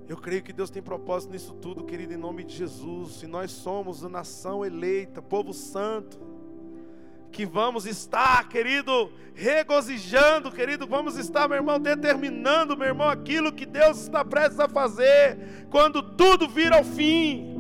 Eu 0.08 0.18
creio 0.18 0.44
que 0.44 0.54
Deus 0.54 0.70
tem 0.70 0.82
propósito 0.82 1.32
nisso 1.32 1.54
tudo, 1.56 1.84
querido, 1.84 2.14
em 2.14 2.18
nome 2.18 2.44
de 2.44 2.56
Jesus. 2.56 3.24
E 3.24 3.28
nós 3.28 3.52
somos 3.52 4.04
a 4.04 4.10
nação 4.10 4.64
eleita, 4.64 5.22
povo 5.22 5.52
santo 5.52 6.35
que 7.36 7.46
vamos 7.46 7.86
estar, 7.86 8.48
querido, 8.48 9.12
regozijando, 9.34 10.50
querido, 10.50 10.88
vamos 10.88 11.18
estar, 11.18 11.50
meu 11.50 11.58
irmão, 11.58 11.78
determinando, 11.78 12.78
meu 12.78 12.88
irmão, 12.88 13.10
aquilo 13.10 13.52
que 13.52 13.66
Deus 13.66 14.04
está 14.04 14.24
prestes 14.24 14.58
a 14.58 14.70
fazer, 14.70 15.68
quando 15.70 16.02
tudo 16.02 16.48
vir 16.48 16.72
ao 16.72 16.86
fim, 16.86 17.54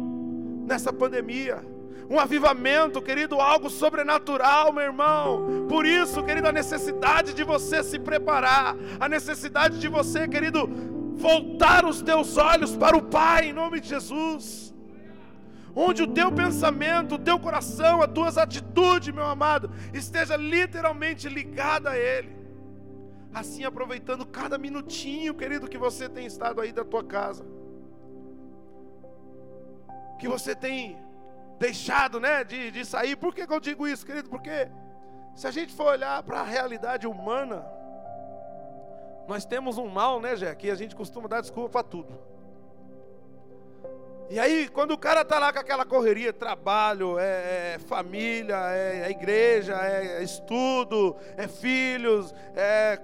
nessa 0.66 0.94
pandemia. 0.94 1.62
um 2.10 2.18
avivamento, 2.18 3.02
querido, 3.02 3.42
algo 3.42 3.70
sobrenatural, 3.70 4.72
meu 4.72 4.84
irmão. 4.84 5.66
Por 5.68 5.86
isso, 5.86 6.24
querido, 6.24 6.48
a 6.48 6.54
necessidade 6.54 7.34
de 7.34 7.44
você 7.44 7.84
se 7.84 8.00
preparar, 8.00 8.78
a 8.98 9.10
necessidade 9.10 9.78
de 9.80 9.90
você, 9.90 10.26
querido, 10.26 10.70
voltar 11.16 11.84
os 11.84 12.02
teus 12.02 12.38
olhos 12.38 12.78
para 12.78 12.96
o 12.96 13.02
Pai, 13.02 13.50
em 13.50 13.54
nome 13.54 13.82
de 13.82 13.90
Jesus. 13.90 14.64
Onde 15.76 16.04
o 16.04 16.08
teu 16.08 16.32
pensamento, 16.32 17.16
o 17.16 17.20
teu 17.20 17.38
coração, 17.38 18.02
as 18.02 18.12
tuas 18.12 18.38
atitudes, 18.38 19.14
meu 19.14 19.26
amado, 19.26 19.70
esteja 19.94 20.38
literalmente 20.38 21.28
ligada 21.28 21.90
a 21.90 21.98
Ele. 21.98 22.34
Assim, 23.34 23.66
aproveitando 23.66 24.26
cada 24.26 24.58
minutinho, 24.58 25.34
querido, 25.34 25.68
que 25.68 25.78
você 25.78 26.08
tem 26.08 26.26
estado 26.26 26.62
aí 26.62 26.72
da 26.72 26.86
tua 26.86 27.04
casa. 27.04 27.46
Que 30.18 30.30
você 30.30 30.56
tem 30.56 30.98
deixado 31.60 32.22
né, 32.22 32.46
de, 32.46 32.72
de 32.72 32.86
sair. 32.86 33.18
Por 33.18 33.36
que, 33.36 33.46
que 33.46 33.52
eu 33.52 33.60
digo 33.60 33.86
isso, 33.86 34.06
querido? 34.06 34.30
Porque 34.30 34.70
se 35.36 35.46
a 35.46 35.52
gente 35.52 35.74
for 35.74 35.88
olhar 35.88 36.24
para 36.24 36.40
a 36.40 36.44
realidade 36.44 37.06
humana, 37.06 37.66
nós 39.28 39.46
temos 39.46 39.78
um 39.78 39.90
mal, 39.90 40.22
né, 40.22 40.38
Jé? 40.38 40.56
Que 40.56 40.72
a 40.72 40.76
gente 40.76 40.96
costuma 40.96 41.28
dar 41.28 41.42
desculpa 41.42 41.70
para 41.70 41.84
tudo. 41.84 42.35
E 44.30 44.40
aí, 44.40 44.68
quando 44.68 44.92
o 44.92 44.98
cara 44.98 45.24
tá 45.24 45.38
lá 45.38 45.54
com 45.54 45.60
aquela 45.60 45.86
correria, 45.86 46.34
trabalho, 46.34 47.20
é, 47.20 47.76
é 47.76 47.80
família, 47.80 48.58
é, 48.72 49.02
é, 49.02 49.12
igreja, 49.12 49.76
é, 49.76 50.20
é 50.20 50.24
estudo, 50.24 51.16
é 51.38 51.48
filhos, 51.48 52.34
é... 52.56 53.00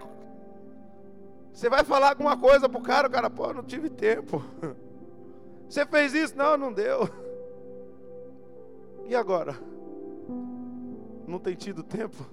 Você 1.54 1.70
vai 1.70 1.84
falar 1.84 2.10
alguma 2.10 2.36
coisa 2.38 2.68
pro 2.68 2.82
cara, 2.82 3.08
o 3.08 3.12
cara, 3.12 3.30
pô, 3.30 3.54
não 3.54 3.64
tive 3.64 3.90
tempo. 3.90 4.44
Você 5.70 5.86
fez 5.86 6.14
isso? 6.14 6.36
Não, 6.36 6.58
não 6.58 6.74
deu. 6.74 7.08
E 9.08 9.16
agora? 9.16 9.56
Não 11.28 11.38
tem 11.38 11.54
tido 11.54 11.84
tempo? 11.84 12.26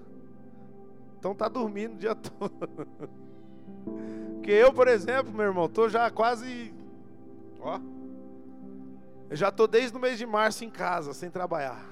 Então 1.19 1.35
tá 1.35 1.49
dormindo 1.49 1.95
o 1.95 1.99
dia 1.99 2.15
todo. 2.17 2.69
Porque 4.35 4.51
eu, 4.53 4.73
por 4.73 4.87
exemplo, 4.87 5.33
meu 5.33 5.47
irmão, 5.47 5.69
tô 5.69 5.89
já 5.89 6.09
quase. 6.09 6.73
Ó. 7.59 7.81
Eu 9.31 9.37
já 9.37 9.51
tô 9.51 9.67
desde 9.67 9.97
o 9.97 10.01
mês 10.01 10.17
de 10.17 10.25
março 10.25 10.65
em 10.65 10.71
casa, 10.71 11.13
sem 11.13 11.31
trabalhar. 11.31 11.87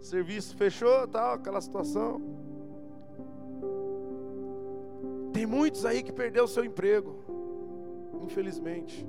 Serviço 0.00 0.56
fechou, 0.56 1.06
tal, 1.08 1.34
aquela 1.34 1.60
situação. 1.60 2.20
Tem 5.32 5.44
muitos 5.44 5.84
aí 5.84 6.02
que 6.02 6.12
perdeu 6.12 6.44
o 6.44 6.48
seu 6.48 6.64
emprego, 6.64 7.16
infelizmente. 8.22 9.06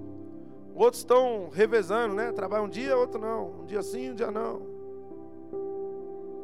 Outros 0.73 1.01
estão 1.01 1.49
revezando, 1.49 2.13
né? 2.13 2.31
Trabalha 2.33 2.63
um 2.63 2.69
dia, 2.69 2.97
outro 2.97 3.19
não. 3.19 3.61
Um 3.61 3.65
dia 3.65 3.81
sim, 3.81 4.11
um 4.11 4.15
dia 4.15 4.31
não. 4.31 4.61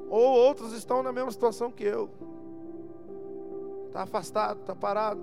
Ou 0.09 0.31
outros 0.33 0.71
estão 0.71 1.03
na 1.03 1.11
mesma 1.11 1.31
situação 1.31 1.71
que 1.71 1.83
eu. 1.83 2.09
Está 3.87 4.03
afastado, 4.03 4.61
está 4.61 4.73
parado. 4.73 5.21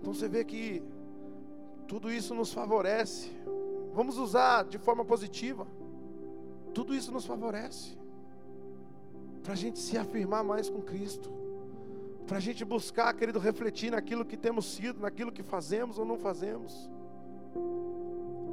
Então 0.00 0.14
você 0.14 0.28
vê 0.28 0.44
que 0.44 0.80
tudo 1.90 2.12
isso 2.18 2.32
nos 2.40 2.52
favorece. 2.52 3.30
Vamos 3.92 4.16
usar 4.16 4.64
de 4.64 4.78
forma 4.78 5.04
positiva. 5.04 5.66
Tudo 6.72 6.94
isso 6.94 7.10
nos 7.10 7.26
favorece. 7.26 7.98
Para 9.42 9.54
a 9.54 9.56
gente 9.56 9.80
se 9.80 9.98
afirmar 9.98 10.44
mais 10.44 10.70
com 10.70 10.80
Cristo. 10.80 11.28
Para 12.28 12.36
a 12.36 12.40
gente 12.40 12.64
buscar, 12.64 13.12
querido, 13.14 13.40
refletir 13.40 13.90
naquilo 13.90 14.24
que 14.24 14.36
temos 14.36 14.66
sido, 14.66 15.00
naquilo 15.00 15.32
que 15.32 15.42
fazemos 15.42 15.98
ou 15.98 16.04
não 16.04 16.16
fazemos 16.16 16.88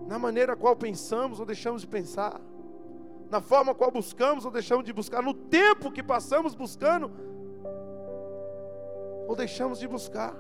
na 0.08 0.18
maneira 0.18 0.56
qual 0.56 0.76
pensamos 0.76 1.40
ou 1.40 1.46
deixamos 1.46 1.82
de 1.82 1.88
pensar, 1.88 2.40
na 3.30 3.42
forma 3.42 3.76
qual 3.76 3.92
buscamos 3.92 4.46
ou 4.46 4.52
deixamos 4.52 4.86
de 4.86 4.94
buscar, 4.94 5.22
no 5.22 5.34
tempo 5.34 5.92
que 5.92 6.02
passamos 6.02 6.56
buscando 6.56 7.12
ou 9.28 9.36
deixamos 9.36 9.80
de 9.80 9.88
buscar. 9.88 10.34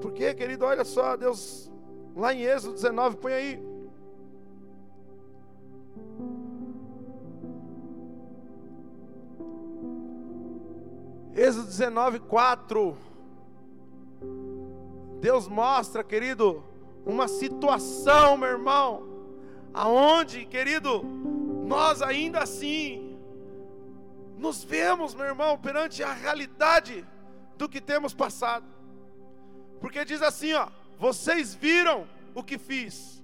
Porque, 0.00 0.32
querido, 0.34 0.64
olha 0.64 0.84
só, 0.84 1.16
Deus, 1.16 1.70
lá 2.14 2.32
em 2.32 2.42
Êxodo 2.42 2.74
19, 2.74 3.16
põe 3.16 3.32
aí. 3.32 3.68
Êxodo 11.34 11.66
19, 11.66 12.20
4. 12.20 12.96
Deus 15.20 15.48
mostra, 15.48 16.04
querido, 16.04 16.64
uma 17.04 17.26
situação, 17.26 18.36
meu 18.36 18.50
irmão, 18.50 19.02
aonde, 19.74 20.44
querido, 20.44 21.02
nós 21.66 22.02
ainda 22.02 22.40
assim 22.40 23.18
nos 24.36 24.62
vemos, 24.62 25.14
meu 25.14 25.26
irmão, 25.26 25.58
perante 25.58 26.02
a 26.02 26.12
realidade 26.12 27.04
do 27.56 27.68
que 27.68 27.80
temos 27.80 28.14
passado. 28.14 28.77
Porque 29.80 30.04
diz 30.04 30.22
assim, 30.22 30.52
ó, 30.54 30.68
vocês 30.98 31.54
viram 31.54 32.06
o 32.34 32.42
que 32.42 32.58
fiz 32.58 33.22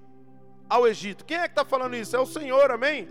ao 0.69 0.87
Egito. 0.87 1.25
Quem 1.25 1.37
é 1.37 1.43
que 1.43 1.53
está 1.53 1.65
falando 1.65 1.97
isso? 1.97 2.17
É 2.17 2.19
o 2.19 2.27
Senhor, 2.27 2.71
amém? 2.71 3.09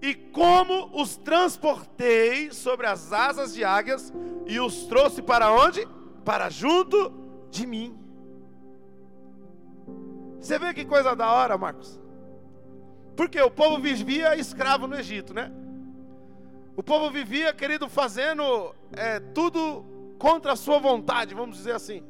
E 0.00 0.14
como 0.14 0.90
os 0.92 1.16
transportei 1.16 2.52
sobre 2.52 2.86
as 2.86 3.12
asas 3.12 3.52
de 3.52 3.64
águias 3.64 4.12
e 4.46 4.60
os 4.60 4.84
trouxe 4.86 5.20
para 5.20 5.52
onde? 5.52 5.86
Para 6.24 6.48
junto 6.48 7.12
de 7.50 7.66
mim. 7.66 7.98
Você 10.40 10.58
vê 10.58 10.72
que 10.72 10.84
coisa 10.84 11.16
da 11.16 11.32
hora, 11.32 11.58
Marcos? 11.58 11.98
Porque 13.16 13.40
o 13.40 13.50
povo 13.50 13.82
vivia 13.82 14.36
escravo 14.36 14.86
no 14.86 14.96
Egito, 14.96 15.34
né? 15.34 15.50
O 16.76 16.82
povo 16.82 17.10
vivia, 17.10 17.52
querido, 17.52 17.88
fazendo 17.88 18.72
é, 18.92 19.18
tudo 19.18 19.84
contra 20.18 20.52
a 20.52 20.56
sua 20.56 20.78
vontade, 20.78 21.34
vamos 21.34 21.56
dizer 21.56 21.74
assim. 21.74 22.02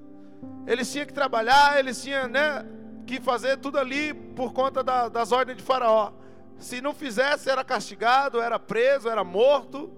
Eles 0.66 0.90
tinham 0.90 1.06
que 1.06 1.12
trabalhar, 1.12 1.78
eles 1.78 2.02
tinham 2.02 2.28
né, 2.28 2.66
que 3.06 3.20
fazer 3.20 3.58
tudo 3.58 3.78
ali 3.78 4.12
por 4.12 4.52
conta 4.52 4.82
da, 4.82 5.08
das 5.08 5.32
ordens 5.32 5.58
de 5.58 5.62
Faraó. 5.62 6.12
Se 6.58 6.80
não 6.80 6.94
fizesse, 6.94 7.48
era 7.48 7.62
castigado, 7.62 8.40
era 8.40 8.58
preso, 8.58 9.08
era 9.08 9.22
morto. 9.22 9.90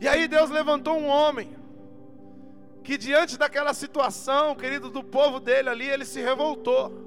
E 0.00 0.06
aí 0.06 0.28
Deus 0.28 0.50
levantou 0.50 0.96
um 0.98 1.06
homem 1.06 1.56
que 2.84 2.96
diante 2.96 3.36
daquela 3.36 3.74
situação, 3.74 4.54
querido, 4.54 4.88
do 4.88 5.02
povo 5.02 5.40
dele 5.40 5.68
ali, 5.68 5.88
ele 5.88 6.04
se 6.04 6.20
revoltou. 6.20 7.06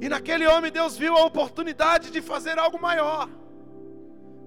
E 0.00 0.08
naquele 0.08 0.46
homem 0.46 0.70
Deus 0.70 0.96
viu 0.96 1.16
a 1.16 1.24
oportunidade 1.24 2.10
de 2.10 2.20
fazer 2.22 2.58
algo 2.58 2.80
maior. 2.80 3.28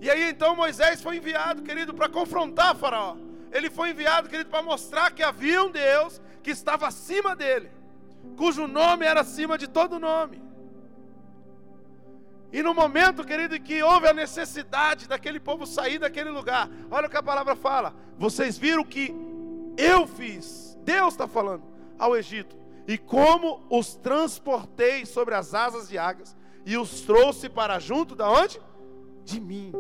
E 0.01 0.09
aí 0.09 0.29
então 0.31 0.55
Moisés 0.55 0.99
foi 0.99 1.17
enviado, 1.17 1.61
querido, 1.61 1.93
para 1.93 2.09
confrontar 2.09 2.75
Faraó. 2.75 3.15
Ele 3.51 3.69
foi 3.69 3.91
enviado, 3.91 4.27
querido, 4.27 4.49
para 4.49 4.63
mostrar 4.63 5.11
que 5.11 5.21
havia 5.21 5.61
um 5.63 5.69
Deus 5.69 6.19
que 6.41 6.49
estava 6.49 6.87
acima 6.87 7.35
dele, 7.35 7.69
cujo 8.35 8.67
nome 8.67 9.05
era 9.05 9.21
acima 9.21 9.59
de 9.59 9.67
todo 9.67 9.99
nome. 9.99 10.41
E 12.51 12.63
no 12.63 12.73
momento, 12.73 13.23
querido, 13.23 13.57
que 13.59 13.83
houve 13.83 14.07
a 14.07 14.13
necessidade 14.13 15.07
daquele 15.07 15.39
povo 15.39 15.67
sair 15.67 15.99
daquele 15.99 16.31
lugar, 16.31 16.67
olha 16.89 17.05
o 17.05 17.09
que 17.09 17.17
a 17.17 17.23
palavra 17.23 17.55
fala. 17.55 17.93
Vocês 18.17 18.57
viram 18.57 18.83
que 18.83 19.13
eu 19.77 20.07
fiz, 20.07 20.75
Deus 20.83 21.13
está 21.13 21.27
falando, 21.27 21.63
ao 21.99 22.17
Egito, 22.17 22.57
e 22.87 22.97
como 22.97 23.63
os 23.69 23.95
transportei 23.95 25.05
sobre 25.05 25.35
as 25.35 25.53
asas 25.53 25.87
de 25.87 25.97
águias, 25.99 26.35
e 26.65 26.75
os 26.75 27.01
trouxe 27.01 27.47
para 27.47 27.77
junto 27.77 28.15
da 28.15 28.29
onde? 28.29 28.59
De 29.23 29.39
mim. 29.39 29.71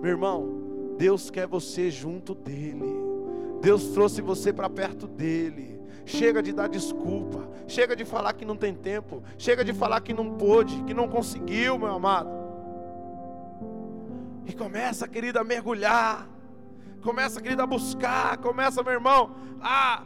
Meu 0.00 0.10
irmão, 0.10 0.94
Deus 0.98 1.30
quer 1.30 1.46
você 1.46 1.90
junto 1.90 2.34
dele. 2.34 3.00
Deus 3.60 3.88
trouxe 3.88 4.20
você 4.20 4.52
para 4.52 4.68
perto 4.68 5.06
dele. 5.06 5.80
Chega 6.04 6.42
de 6.42 6.52
dar 6.52 6.68
desculpa, 6.68 7.48
chega 7.68 7.94
de 7.94 8.04
falar 8.04 8.32
que 8.32 8.44
não 8.44 8.56
tem 8.56 8.74
tempo, 8.74 9.22
chega 9.38 9.64
de 9.64 9.72
falar 9.72 10.00
que 10.00 10.12
não 10.12 10.36
pôde, 10.36 10.82
que 10.82 10.92
não 10.92 11.06
conseguiu, 11.08 11.78
meu 11.78 11.92
amado. 11.92 12.28
E 14.44 14.52
começa, 14.52 15.06
querida, 15.06 15.40
a 15.40 15.44
mergulhar 15.44 16.28
Começa, 17.02 17.42
querido, 17.42 17.62
a 17.62 17.66
buscar. 17.66 18.38
Começa, 18.38 18.82
meu 18.82 18.92
irmão, 18.92 19.34
a 19.60 20.04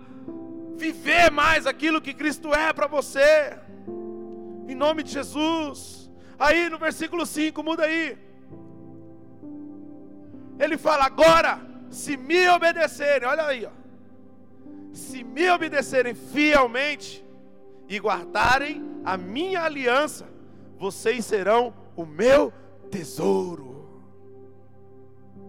viver 0.77 1.31
mais 1.31 1.67
aquilo 1.67 2.01
que 2.01 2.15
Cristo 2.15 2.55
é 2.55 2.73
para 2.73 2.87
você. 2.87 3.59
Em 4.67 4.75
nome 4.75 5.03
de 5.03 5.13
Jesus. 5.13 6.11
Aí 6.39 6.71
no 6.71 6.79
versículo 6.79 7.27
5, 7.27 7.63
muda 7.63 7.85
aí. 7.85 8.19
Ele 10.59 10.77
fala: 10.77 11.05
Agora, 11.05 11.61
se 11.91 12.17
me 12.17 12.49
obedecerem, 12.49 13.29
olha 13.29 13.47
aí, 13.47 13.67
ó. 13.67 13.71
Se 14.93 15.23
me 15.23 15.51
obedecerem 15.51 16.15
fielmente 16.15 17.25
e 17.89 17.99
guardarem 17.99 19.01
a 19.05 19.17
minha 19.17 19.63
aliança, 19.63 20.27
vocês 20.79 21.25
serão 21.25 21.75
o 21.95 22.05
meu 22.05 22.53
tesouro. 22.91 24.03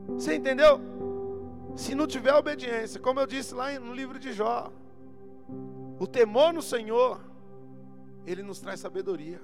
Você 0.10 0.36
entendeu? 0.36 0.80
Se 1.76 1.94
não 1.94 2.08
tiver 2.08 2.34
obediência, 2.34 3.00
como 3.00 3.20
eu 3.20 3.28
disse 3.28 3.54
lá 3.54 3.78
no 3.80 3.94
livro 3.94 4.20
de 4.20 4.34
Jó, 4.34 4.72
o 6.00 6.08
temor 6.08 6.54
no 6.54 6.62
Senhor 6.62 7.20
Ele 8.26 8.44
nos 8.44 8.60
traz 8.60 8.80
sabedoria. 8.80 9.40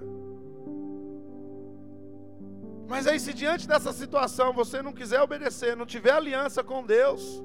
Mas 2.93 3.07
aí, 3.07 3.19
se 3.19 3.33
diante 3.33 3.67
dessa 3.67 3.91
situação 3.91 4.53
você 4.53 4.79
não 4.79 4.93
quiser 4.93 5.19
obedecer, 5.19 5.75
não 5.75 5.83
tiver 5.83 6.11
aliança 6.11 6.63
com 6.63 6.85
Deus, 6.85 7.43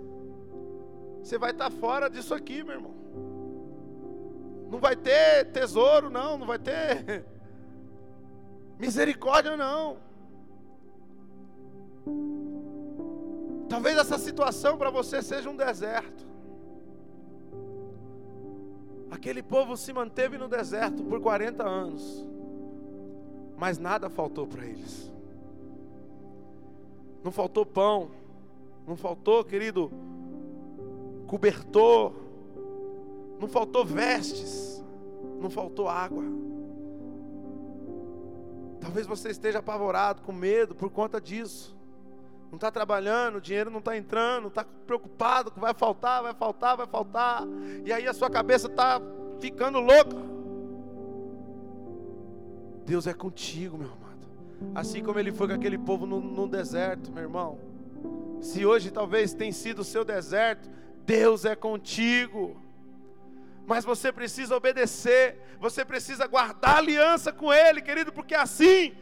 você 1.23 1.39
vai 1.39 1.53
estar 1.53 1.71
fora 1.71 2.11
disso 2.11 2.35
aqui, 2.35 2.63
meu 2.63 2.75
irmão. 2.75 2.95
Não 4.71 4.79
vai 4.79 4.95
ter 4.95 5.47
tesouro, 5.47 6.11
não, 6.11 6.37
não 6.37 6.47
vai 6.47 6.59
ter 6.59 7.25
misericórdia, 8.79 9.57
não. 9.57 9.97
Talvez 13.71 13.97
essa 13.97 14.19
situação 14.19 14.77
para 14.77 14.91
você 14.91 15.23
seja 15.23 15.49
um 15.49 15.57
deserto. 15.57 16.27
Aquele 19.11 19.43
povo 19.43 19.79
se 19.79 19.95
manteve 19.95 20.37
no 20.37 20.47
deserto 20.47 21.03
por 21.05 21.23
40 21.23 21.67
anos, 21.67 22.29
mas 23.57 23.79
nada 23.79 24.11
faltou 24.11 24.47
para 24.47 24.67
eles. 24.67 25.11
Não 27.23 27.33
faltou 27.33 27.67
pão, 27.67 28.11
não 28.87 28.97
faltou, 28.97 29.45
querido, 29.45 29.91
cobertor, 31.27 32.13
não 33.39 33.49
faltou 33.49 33.85
vestes, 33.85 34.85
não 35.41 35.51
faltou 35.51 35.89
água. 35.89 36.25
Talvez 38.81 39.07
você 39.07 39.31
esteja 39.31 39.59
apavorado, 39.59 40.23
com 40.23 40.33
medo 40.33 40.75
por 40.75 40.91
conta 40.91 41.21
disso. 41.21 41.77
Não 42.51 42.57
está 42.57 42.71
trabalhando, 42.71 43.37
o 43.37 43.41
dinheiro 43.41 43.71
não 43.71 43.81
está 43.81 43.97
entrando, 43.97 44.49
está 44.49 44.65
preocupado 44.65 45.51
que 45.51 45.61
vai 45.61 45.75
faltar, 45.75 46.23
vai 46.23 46.33
faltar, 46.33 46.77
vai 46.77 46.87
faltar. 46.87 47.43
E 47.85 47.93
aí 47.93 48.07
a 48.07 48.15
sua 48.15 48.31
cabeça 48.31 48.69
está 48.69 49.01
ficando 49.39 49.79
louca. 49.81 50.17
Deus 52.87 53.07
é 53.07 53.13
contigo, 53.13 53.77
meu 53.77 53.89
amado. 53.89 54.08
Assim 54.75 55.03
como 55.03 55.19
ele 55.19 55.33
foi 55.33 55.49
com 55.49 55.55
aquele 55.55 55.79
povo 55.79 56.07
no, 56.07 56.21
no 56.21 56.49
deserto, 56.49 57.13
meu 57.13 57.23
irmão. 57.23 57.59
Se 58.41 58.65
hoje 58.65 58.91
talvez 58.91 59.35
tenha 59.35 59.53
sido 59.53 59.81
o 59.81 59.85
seu 59.85 60.05
deserto, 60.05 60.71
Deus 61.05 61.45
é 61.45 61.57
contigo. 61.57 62.61
Mas 63.67 63.85
você 63.85 64.11
precisa 64.13 64.57
obedecer, 64.57 65.41
você 65.61 65.85
precisa 65.85 66.27
guardar 66.27 66.79
aliança 66.79 67.33
com 67.33 67.53
Ele, 67.53 67.83
querido, 67.83 68.13
porque 68.13 68.35
assim 68.35 68.95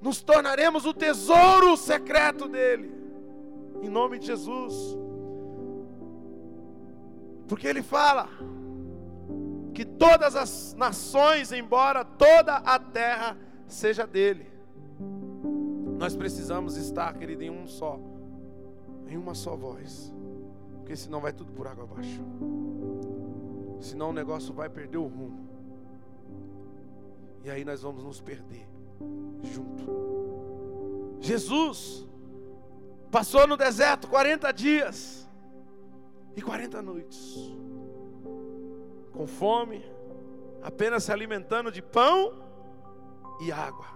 nos 0.00 0.20
tornaremos 0.22 0.84
o 0.84 0.92
tesouro 0.92 1.76
secreto 1.76 2.48
dEle, 2.48 2.92
em 3.82 3.88
nome 3.88 4.18
de 4.18 4.26
Jesus. 4.26 4.74
Porque 7.48 7.66
Ele 7.66 7.82
fala 7.82 8.28
que 9.72 9.84
todas 9.84 10.34
as 10.34 10.74
nações, 10.74 11.52
embora 11.52 12.04
toda 12.04 12.56
a 12.56 12.78
terra 12.78 13.36
seja 13.66 14.06
dele, 14.06 14.55
nós 15.98 16.14
precisamos 16.14 16.76
estar, 16.76 17.12
querido, 17.14 17.42
em 17.42 17.50
um 17.50 17.66
só, 17.66 17.98
em 19.08 19.16
uma 19.16 19.34
só 19.34 19.56
voz, 19.56 20.12
porque 20.76 20.94
senão 20.94 21.20
vai 21.20 21.32
tudo 21.32 21.52
por 21.52 21.66
água 21.66 21.84
abaixo, 21.84 22.22
senão 23.80 24.10
o 24.10 24.12
negócio 24.12 24.52
vai 24.52 24.68
perder 24.68 24.98
o 24.98 25.06
rumo, 25.06 25.48
e 27.44 27.50
aí 27.50 27.64
nós 27.64 27.82
vamos 27.82 28.04
nos 28.04 28.20
perder 28.20 28.66
junto. 29.42 29.86
Jesus 31.20 32.06
passou 33.10 33.46
no 33.46 33.56
deserto 33.56 34.08
40 34.08 34.52
dias 34.52 35.28
e 36.36 36.42
40 36.42 36.82
noites, 36.82 37.36
com 39.12 39.26
fome, 39.26 39.82
apenas 40.62 41.04
se 41.04 41.12
alimentando 41.12 41.72
de 41.72 41.80
pão 41.80 42.34
e 43.40 43.50
água. 43.50 43.86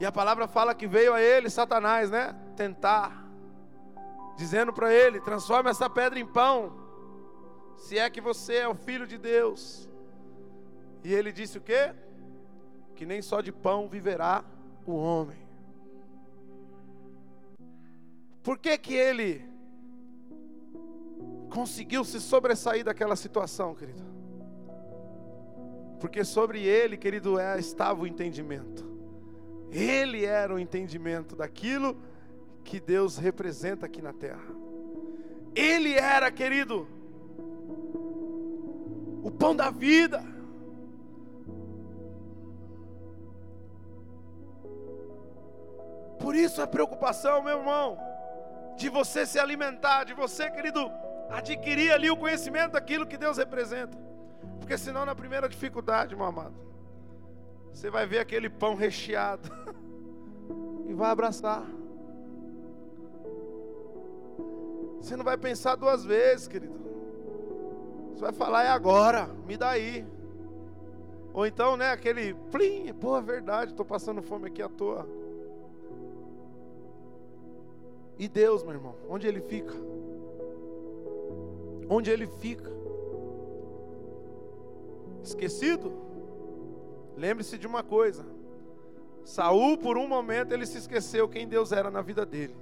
E 0.00 0.06
a 0.06 0.10
palavra 0.10 0.48
fala 0.48 0.74
que 0.74 0.86
veio 0.86 1.12
a 1.12 1.20
ele 1.20 1.50
Satanás, 1.50 2.10
né? 2.10 2.34
Tentar, 2.56 3.30
dizendo 4.34 4.72
para 4.72 4.92
ele: 4.92 5.20
transforme 5.20 5.68
essa 5.68 5.90
pedra 5.90 6.18
em 6.18 6.26
pão, 6.26 6.72
se 7.76 7.98
é 7.98 8.08
que 8.08 8.20
você 8.20 8.56
é 8.56 8.68
o 8.68 8.74
filho 8.74 9.06
de 9.06 9.18
Deus. 9.18 9.86
E 11.04 11.12
ele 11.12 11.30
disse 11.30 11.58
o 11.58 11.60
quê? 11.60 11.94
Que 12.96 13.04
nem 13.04 13.20
só 13.20 13.42
de 13.42 13.52
pão 13.52 13.88
viverá 13.88 14.42
o 14.86 14.92
homem. 14.92 15.38
Por 18.42 18.56
que 18.56 18.76
que 18.78 18.94
ele 18.94 19.44
conseguiu 21.50 22.04
se 22.04 22.20
sobressair 22.20 22.84
daquela 22.84 23.16
situação, 23.16 23.74
querido? 23.74 24.02
Porque 25.98 26.24
sobre 26.24 26.64
ele, 26.64 26.96
querido, 26.96 27.38
é, 27.38 27.58
estava 27.58 28.00
o 28.00 28.06
entendimento. 28.06 28.89
Ele 29.70 30.24
era 30.24 30.54
o 30.54 30.58
entendimento 30.58 31.36
daquilo 31.36 31.96
que 32.64 32.80
Deus 32.80 33.16
representa 33.16 33.86
aqui 33.86 34.02
na 34.02 34.12
terra. 34.12 34.54
Ele 35.54 35.94
era, 35.94 36.30
querido, 36.30 36.86
o 39.22 39.30
pão 39.30 39.54
da 39.54 39.70
vida. 39.70 40.22
Por 46.18 46.34
isso 46.34 46.60
a 46.60 46.66
preocupação, 46.66 47.42
meu 47.42 47.58
irmão, 47.58 47.98
de 48.76 48.88
você 48.88 49.24
se 49.24 49.38
alimentar, 49.38 50.04
de 50.04 50.14
você, 50.14 50.50
querido, 50.50 50.90
adquirir 51.30 51.92
ali 51.92 52.10
o 52.10 52.16
conhecimento 52.16 52.72
daquilo 52.72 53.06
que 53.06 53.16
Deus 53.16 53.38
representa. 53.38 53.96
Porque 54.58 54.76
senão 54.76 55.04
na 55.04 55.14
primeira 55.14 55.48
dificuldade, 55.48 56.14
meu 56.14 56.26
amado, 56.26 56.69
você 57.72 57.90
vai 57.90 58.06
ver 58.06 58.18
aquele 58.18 58.48
pão 58.48 58.74
recheado 58.74 59.48
e 60.88 60.92
vai 60.92 61.10
abraçar. 61.10 61.66
Você 65.00 65.16
não 65.16 65.24
vai 65.24 65.36
pensar 65.36 65.76
duas 65.76 66.04
vezes, 66.04 66.46
querido. 66.46 66.78
Você 68.12 68.20
vai 68.20 68.32
falar, 68.32 68.64
é 68.64 68.68
agora, 68.68 69.28
me 69.46 69.56
dá 69.56 69.70
aí. 69.70 70.06
Ou 71.32 71.46
então, 71.46 71.76
né, 71.76 71.90
aquele 71.90 72.34
plim, 72.50 72.92
pô, 72.92 73.16
é 73.16 73.22
verdade, 73.22 73.70
estou 73.70 73.86
passando 73.86 74.20
fome 74.20 74.48
aqui 74.48 74.60
à 74.60 74.68
toa. 74.68 75.08
E 78.18 78.28
Deus, 78.28 78.62
meu 78.62 78.74
irmão, 78.74 78.94
onde 79.08 79.26
ele 79.26 79.40
fica? 79.40 79.74
Onde 81.88 82.10
ele 82.10 82.26
fica? 82.26 82.70
Esquecido? 85.22 86.09
Lembre-se 87.20 87.58
de 87.58 87.66
uma 87.66 87.82
coisa: 87.82 88.24
Saul, 89.26 89.76
por 89.76 89.98
um 89.98 90.08
momento, 90.08 90.52
ele 90.52 90.64
se 90.64 90.78
esqueceu 90.78 91.28
quem 91.28 91.46
Deus 91.46 91.70
era 91.70 91.90
na 91.90 92.00
vida 92.00 92.24
dele. 92.24 92.56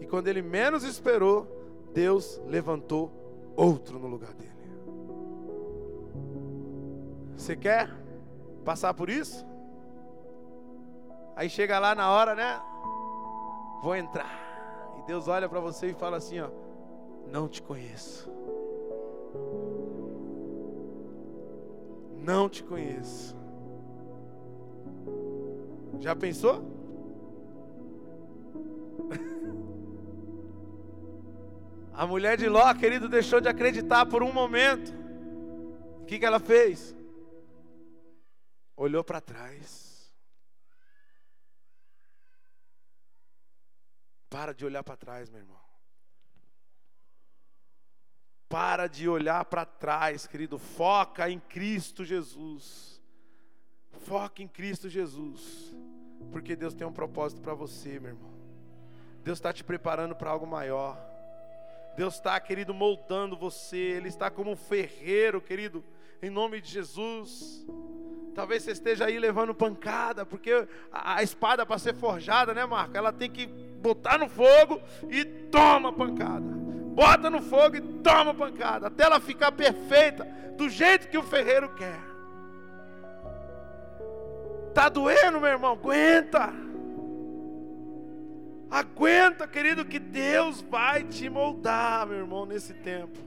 E 0.00 0.06
quando 0.06 0.28
ele 0.28 0.40
menos 0.40 0.84
esperou, 0.84 1.46
Deus 1.92 2.40
levantou 2.46 3.12
outro 3.54 3.98
no 3.98 4.08
lugar 4.08 4.32
dele. 4.32 4.54
Você 7.36 7.54
quer 7.54 7.90
passar 8.64 8.94
por 8.94 9.10
isso? 9.10 9.44
Aí 11.36 11.50
chega 11.50 11.78
lá 11.78 11.94
na 11.94 12.10
hora, 12.10 12.34
né? 12.34 12.58
Vou 13.82 13.94
entrar. 13.94 14.96
E 14.98 15.06
Deus 15.06 15.28
olha 15.28 15.46
para 15.46 15.60
você 15.60 15.88
e 15.88 15.94
fala 15.94 16.16
assim, 16.16 16.40
ó: 16.40 16.48
Não 17.30 17.46
te 17.48 17.60
conheço. 17.60 18.32
Não 22.24 22.48
te 22.48 22.64
conheço. 22.64 23.36
Já 26.00 26.16
pensou? 26.16 26.64
A 31.92 32.06
mulher 32.06 32.38
de 32.38 32.48
Ló, 32.48 32.72
querido, 32.72 33.10
deixou 33.10 33.42
de 33.42 33.48
acreditar 33.48 34.06
por 34.06 34.22
um 34.22 34.32
momento. 34.32 34.90
O 36.00 36.06
que, 36.06 36.18
que 36.18 36.24
ela 36.24 36.40
fez? 36.40 36.96
Olhou 38.74 39.04
para 39.04 39.20
trás. 39.20 40.10
Para 44.30 44.54
de 44.54 44.64
olhar 44.64 44.82
para 44.82 44.96
trás, 44.96 45.28
meu 45.28 45.40
irmão. 45.40 45.60
Para 48.54 48.86
de 48.86 49.08
olhar 49.08 49.44
para 49.46 49.64
trás, 49.64 50.28
querido. 50.28 50.60
Foca 50.60 51.28
em 51.28 51.40
Cristo 51.40 52.04
Jesus. 52.04 53.02
Foca 54.06 54.44
em 54.44 54.46
Cristo 54.46 54.88
Jesus. 54.88 55.74
Porque 56.30 56.54
Deus 56.54 56.72
tem 56.72 56.86
um 56.86 56.92
propósito 56.92 57.42
para 57.42 57.52
você, 57.52 57.98
meu 57.98 58.12
irmão. 58.12 58.30
Deus 59.24 59.38
está 59.38 59.52
te 59.52 59.64
preparando 59.64 60.14
para 60.14 60.30
algo 60.30 60.46
maior. 60.46 60.96
Deus 61.96 62.14
está, 62.14 62.38
querido, 62.38 62.72
moldando 62.72 63.36
você. 63.36 63.76
Ele 63.76 64.06
está 64.06 64.30
como 64.30 64.52
um 64.52 64.56
ferreiro, 64.56 65.40
querido, 65.40 65.82
em 66.22 66.30
nome 66.30 66.60
de 66.60 66.70
Jesus. 66.70 67.66
Talvez 68.36 68.62
você 68.62 68.70
esteja 68.70 69.06
aí 69.06 69.18
levando 69.18 69.52
pancada, 69.52 70.24
porque 70.24 70.68
a, 70.92 71.24
espada 71.24 71.66
para 71.66 71.76
ser 71.80 71.96
forjada, 71.96 72.54
né, 72.54 72.64
Marco? 72.64 72.96
Ela 72.96 73.12
tem 73.12 73.28
que 73.28 73.48
botar 73.48 74.16
no 74.16 74.28
fogo 74.28 74.80
e 75.10 75.24
toma 75.24 75.92
pancada. 75.92 76.63
Bota 76.94 77.28
no 77.28 77.42
fogo 77.42 77.76
e 77.76 77.80
toma 77.80 78.32
pancada, 78.32 78.86
até 78.86 79.04
ela 79.04 79.20
ficar 79.20 79.52
perfeita, 79.52 80.24
do 80.56 80.68
jeito 80.68 81.08
que 81.08 81.18
o 81.18 81.22
ferreiro 81.22 81.74
quer. 81.74 82.00
Tá 84.72 84.88
doendo, 84.88 85.40
meu 85.40 85.50
irmão? 85.50 85.72
Aguenta. 85.72 86.52
Aguenta, 88.70 89.46
querido, 89.46 89.84
que 89.84 89.98
Deus 89.98 90.60
vai 90.60 91.04
te 91.04 91.28
moldar, 91.28 92.06
meu 92.06 92.18
irmão, 92.18 92.44
nesse 92.44 92.74
tempo. 92.74 93.18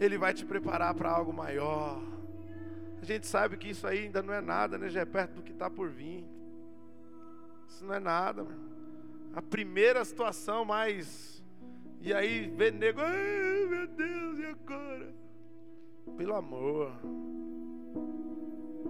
Ele 0.00 0.18
vai 0.18 0.34
te 0.34 0.44
preparar 0.44 0.94
para 0.94 1.10
algo 1.10 1.32
maior. 1.32 2.00
A 3.00 3.04
gente 3.04 3.26
sabe 3.26 3.56
que 3.56 3.70
isso 3.70 3.86
aí 3.86 4.04
ainda 4.04 4.22
não 4.22 4.34
é 4.34 4.40
nada, 4.40 4.76
né? 4.76 4.88
Já 4.88 5.00
é 5.00 5.04
perto 5.04 5.34
do 5.34 5.42
que 5.42 5.52
está 5.52 5.70
por 5.70 5.88
vir. 5.88 6.24
Isso 7.68 7.84
não 7.84 7.94
é 7.94 8.00
nada, 8.00 8.42
meu 8.42 8.52
irmão. 8.52 8.70
A 9.34 9.42
primeira 9.42 10.04
situação 10.04 10.64
mais. 10.64 11.39
E 12.00 12.14
aí 12.14 12.48
vê 12.48 12.70
nego, 12.70 13.00
ai 13.00 13.66
meu 13.66 13.86
Deus, 13.86 14.38
e 14.38 14.44
agora? 14.46 15.14
Pelo 16.16 16.34
amor. 16.34 16.92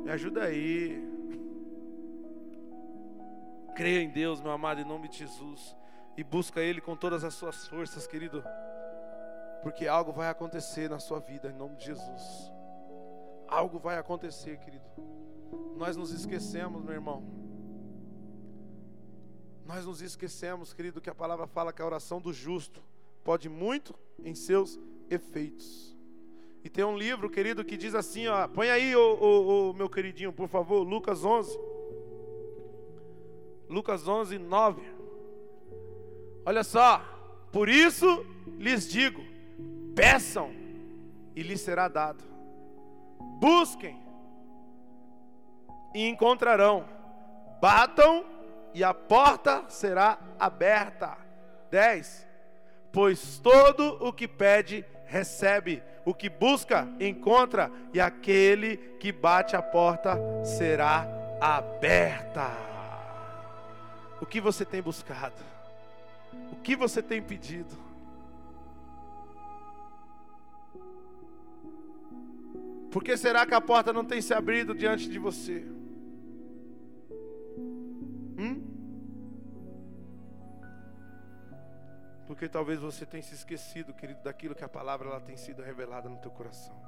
Me 0.05 0.11
ajuda 0.11 0.45
aí. 0.45 1.03
Creia 3.75 4.01
em 4.01 4.11
Deus, 4.11 4.41
meu 4.41 4.53
amado, 4.53 4.81
em 4.81 4.85
nome 4.85 5.09
de 5.09 5.19
Jesus. 5.19 5.77
E 6.17 6.23
busca 6.23 6.61
Ele 6.61 6.81
com 6.81 6.95
todas 6.95 7.25
as 7.25 7.35
suas 7.35 7.67
forças, 7.67 8.07
querido. 8.07 8.45
Porque 9.63 9.89
algo 9.89 10.13
vai 10.13 10.29
acontecer 10.29 10.89
na 10.89 11.01
sua 11.01 11.19
vida, 11.19 11.49
em 11.49 11.55
nome 11.55 11.77
de 11.77 11.87
Jesus. 11.87 12.53
Algo 13.49 13.79
vai 13.79 13.99
acontecer, 13.99 14.59
querido. 14.59 14.85
Nós 15.77 15.97
nos 15.97 16.13
esquecemos, 16.13 16.85
meu 16.85 16.95
irmão. 16.95 17.25
Nós 19.67 19.85
nos 19.85 20.01
esquecemos, 20.01 20.73
querido, 20.73 21.01
que 21.01 21.11
a 21.11 21.15
palavra 21.15 21.47
fala 21.47 21.73
que 21.73 21.83
a 21.83 21.87
oração 21.87 22.21
do 22.21 22.33
justo 22.33 22.83
pode 23.25 23.49
muito 23.49 23.95
em 24.25 24.35
seus 24.35 24.79
efeitos. 25.09 25.97
E 26.63 26.69
tem 26.69 26.85
um 26.85 26.97
livro, 26.97 27.31
querido, 27.31 27.65
que 27.65 27.77
diz 27.77 27.95
assim, 27.95 28.27
ó, 28.29 28.47
põe 28.47 28.71
aí 28.71 28.95
o, 28.95 29.01
o, 29.01 29.71
o 29.71 29.75
meu 29.75 29.89
queridinho, 29.89 30.33
por 30.33 30.49
favor, 30.49 30.83
Lucas 30.83 31.25
11. 31.25 31.59
Lucas 33.69 34.07
11, 34.07 34.39
9. 34.39 34.83
Olha 36.45 36.65
só, 36.65 37.03
por 37.53 37.69
isso 37.69 38.27
lhes 38.59 38.89
digo: 38.89 39.23
peçam 39.95 40.51
e 41.35 41.43
lhes 41.43 41.61
será 41.61 41.89
dado, 41.89 42.25
busquem 43.39 43.97
e 45.95 46.09
encontrarão, 46.09 46.85
batam 47.61 48.25
e 48.75 48.83
a 48.85 48.93
porta 48.93 49.65
será 49.69 50.19
aberta. 50.39 51.17
10. 51.71 52.30
Pois 52.93 53.39
todo 53.39 53.99
o 54.01 54.13
que 54.13 54.27
pede, 54.27 54.85
recebe, 55.07 55.83
o 56.05 56.13
que 56.13 56.29
busca, 56.29 56.89
encontra, 56.99 57.71
e 57.95 58.01
aquele 58.01 58.77
que 58.99 59.13
bate 59.13 59.55
a 59.55 59.63
porta 59.63 60.19
será 60.45 61.07
aberta. 61.41 62.51
O 64.21 64.27
que 64.27 64.41
você 64.41 64.65
tem 64.65 64.83
buscado? 64.83 65.43
O 66.53 66.57
que 66.57 66.77
você 66.77 67.03
tem 67.03 67.23
pedido? 67.23 67.91
Por 72.91 73.05
que 73.05 73.17
será 73.17 73.47
que 73.47 73.55
a 73.55 73.61
porta 73.61 73.93
não 73.93 74.05
tem 74.05 74.21
se 74.21 74.35
abrido 74.35 74.75
diante 74.75 75.09
de 75.09 75.19
você? 75.19 75.65
Hum? 78.37 78.80
Porque 82.31 82.49
talvez 82.49 82.79
você 82.79 83.05
tenha 83.05 83.25
se 83.25 83.35
esquecido, 83.35 83.93
querido, 83.93 84.23
daquilo 84.23 84.55
que 84.55 84.63
a 84.63 84.69
palavra 84.69 85.09
ela 85.09 85.21
tem 85.21 85.37
sido 85.37 85.63
revelada 85.63 86.09
no 86.09 86.19
teu 86.19 86.31
coração. 86.31 86.81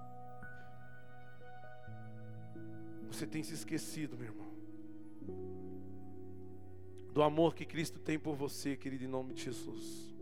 Você 3.08 3.26
tem 3.26 3.42
se 3.42 3.52
esquecido, 3.52 4.16
meu 4.16 4.26
irmão 4.26 4.52
do 7.12 7.22
amor 7.22 7.54
que 7.54 7.66
Cristo 7.66 7.98
tem 7.98 8.18
por 8.18 8.34
você, 8.34 8.74
querido, 8.74 9.04
em 9.04 9.08
nome 9.08 9.34
de 9.34 9.42
Jesus. 9.42 10.14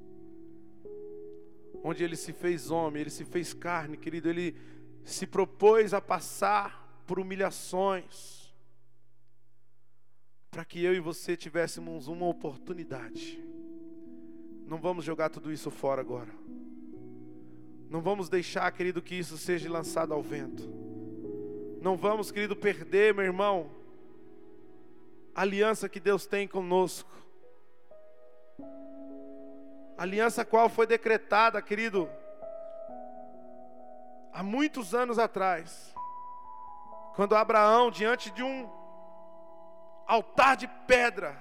Onde 1.84 2.02
ele 2.02 2.16
se 2.16 2.32
fez 2.32 2.70
homem, 2.70 3.02
ele 3.02 3.10
se 3.10 3.24
fez 3.24 3.54
carne, 3.54 3.96
querido, 3.96 4.28
ele 4.28 4.56
se 5.04 5.26
propôs 5.26 5.94
a 5.94 6.00
passar 6.00 7.02
por 7.06 7.20
humilhações, 7.20 8.52
para 10.50 10.64
que 10.64 10.82
eu 10.82 10.92
e 10.92 10.98
você 10.98 11.36
tivéssemos 11.36 12.08
uma 12.08 12.26
oportunidade. 12.26 13.49
Não 14.70 14.78
vamos 14.78 15.04
jogar 15.04 15.30
tudo 15.30 15.50
isso 15.50 15.68
fora 15.68 16.00
agora. 16.00 16.30
Não 17.88 18.00
vamos 18.00 18.28
deixar, 18.28 18.70
querido, 18.70 19.02
que 19.02 19.16
isso 19.16 19.36
seja 19.36 19.68
lançado 19.68 20.14
ao 20.14 20.22
vento. 20.22 20.62
Não 21.82 21.96
vamos, 21.96 22.30
querido, 22.30 22.54
perder, 22.54 23.12
meu 23.12 23.24
irmão, 23.24 23.68
aliança 25.34 25.88
que 25.88 25.98
Deus 25.98 26.24
tem 26.24 26.46
conosco. 26.46 27.10
Aliança 29.98 30.44
qual 30.44 30.68
foi 30.68 30.86
decretada, 30.86 31.60
querido, 31.60 32.08
há 34.32 34.40
muitos 34.40 34.94
anos 34.94 35.18
atrás, 35.18 35.92
quando 37.16 37.34
Abraão, 37.34 37.90
diante 37.90 38.30
de 38.30 38.44
um 38.44 38.70
altar 40.06 40.56
de 40.56 40.68
pedra, 40.86 41.36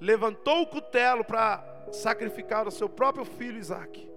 levantou 0.00 0.62
o 0.62 0.66
cutelo 0.66 1.22
para 1.22 1.76
sacrificar 1.96 2.66
o 2.66 2.70
seu 2.70 2.88
próprio 2.88 3.24
filho 3.24 3.58
Isaac, 3.58 4.10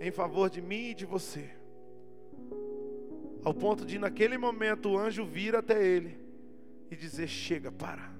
em 0.00 0.10
favor 0.10 0.50
de 0.50 0.60
mim 0.60 0.90
e 0.90 0.94
de 0.94 1.06
você, 1.06 1.50
ao 3.44 3.54
ponto 3.54 3.86
de 3.86 3.98
naquele 3.98 4.36
momento 4.36 4.90
o 4.90 4.98
anjo 4.98 5.24
vir 5.24 5.54
até 5.54 5.82
ele 5.82 6.18
e 6.90 6.96
dizer: 6.96 7.28
chega, 7.28 7.70
para, 7.70 8.10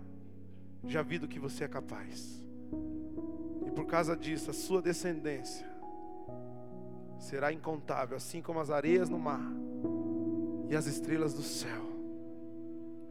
já 0.84 1.03
vi 1.03 1.18
do 1.18 1.28
que 1.28 1.39
você 1.39 1.64
é 1.64 1.68
capaz. 1.68 2.45
E 3.66 3.70
por 3.70 3.87
causa 3.87 4.16
disso, 4.16 4.51
a 4.51 4.55
sua 4.55 4.80
descendência 4.80 5.66
será 7.18 7.53
incontável, 7.53 8.16
assim 8.16 8.41
como 8.41 8.61
as 8.61 8.70
areias 8.70 9.09
no 9.09 9.18
mar 9.18 9.43
e 10.68 10.76
as 10.76 10.87
estrelas 10.87 11.34
do 11.34 11.43
céu. 11.43 11.82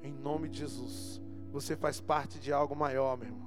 Em 0.02 0.14
nome 0.14 0.48
de 0.48 0.60
Jesus, 0.60 1.22
você 1.52 1.76
faz 1.76 2.00
parte 2.00 2.40
de 2.40 2.54
algo 2.54 2.76
maior, 2.76 3.18
meu 3.18 3.28
irmão. 3.28 3.45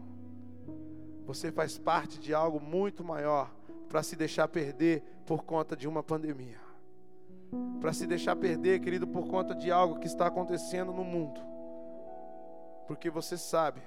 Você 1.28 1.52
faz 1.52 1.78
parte 1.78 2.18
de 2.18 2.34
algo 2.34 2.58
muito 2.58 3.04
maior 3.04 3.54
para 3.88 4.02
se 4.02 4.16
deixar 4.16 4.48
perder 4.48 5.04
por 5.24 5.44
conta 5.44 5.76
de 5.76 5.86
uma 5.86 6.02
pandemia. 6.02 6.58
Para 7.80 7.92
se 7.92 8.04
deixar 8.04 8.34
perder, 8.34 8.80
querido, 8.80 9.06
por 9.06 9.28
conta 9.28 9.54
de 9.54 9.70
algo 9.70 10.00
que 10.00 10.08
está 10.08 10.26
acontecendo 10.26 10.92
no 10.92 11.04
mundo 11.04 11.48
porque 12.88 13.10
você 13.10 13.36
sabe 13.36 13.82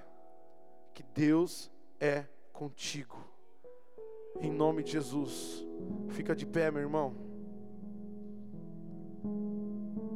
que 0.94 1.02
Deus 1.02 1.72
é 2.00 2.24
contigo. 2.54 3.18
Em 4.40 4.52
nome 4.52 4.84
de 4.84 4.92
Jesus. 4.92 5.66
Fica 6.10 6.36
de 6.36 6.46
pé, 6.46 6.70
meu 6.70 6.84
irmão. 6.84 7.16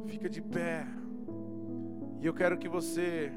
Fica 0.06 0.30
de 0.30 0.40
pé. 0.40 0.86
E 2.20 2.26
eu 2.26 2.32
quero 2.32 2.56
que 2.56 2.68
você 2.68 3.32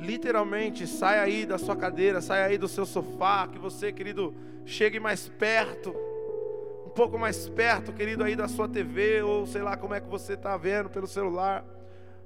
literalmente 0.00 0.86
saia 0.86 1.22
aí 1.22 1.46
da 1.46 1.58
sua 1.58 1.76
cadeira, 1.76 2.20
saia 2.20 2.44
aí 2.44 2.58
do 2.58 2.68
seu 2.68 2.86
sofá, 2.86 3.48
que 3.48 3.58
você, 3.58 3.92
querido, 3.92 4.34
chegue 4.64 4.98
mais 5.00 5.28
perto. 5.28 5.94
Um 6.86 6.90
pouco 6.90 7.18
mais 7.18 7.48
perto, 7.48 7.92
querido, 7.92 8.22
aí 8.22 8.36
da 8.36 8.48
sua 8.48 8.68
TV, 8.68 9.22
ou 9.22 9.46
sei 9.46 9.62
lá 9.62 9.76
como 9.76 9.94
é 9.94 10.00
que 10.00 10.08
você 10.08 10.34
está 10.34 10.56
vendo 10.56 10.90
pelo 10.90 11.06
celular 11.06 11.64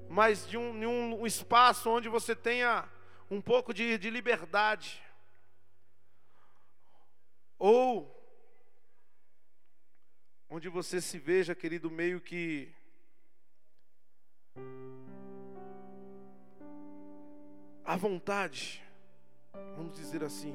mas 0.09 0.49
de 0.49 0.57
um, 0.57 0.79
de 0.79 0.87
um 0.87 1.27
espaço 1.27 1.91
onde 1.91 2.09
você 2.09 2.35
tenha 2.35 2.89
um 3.31 3.41
pouco 3.41 3.75
de, 3.75 3.99
de 3.99 4.09
liberdade. 4.09 5.03
Ou 7.59 8.15
onde 10.49 10.69
você 10.69 11.01
se 11.01 11.19
veja, 11.19 11.55
querido, 11.55 11.91
meio 11.91 12.21
que 12.21 12.75
à 17.89 17.97
vontade, 17.97 18.83
vamos 19.75 19.97
dizer 19.97 20.23
assim, 20.23 20.55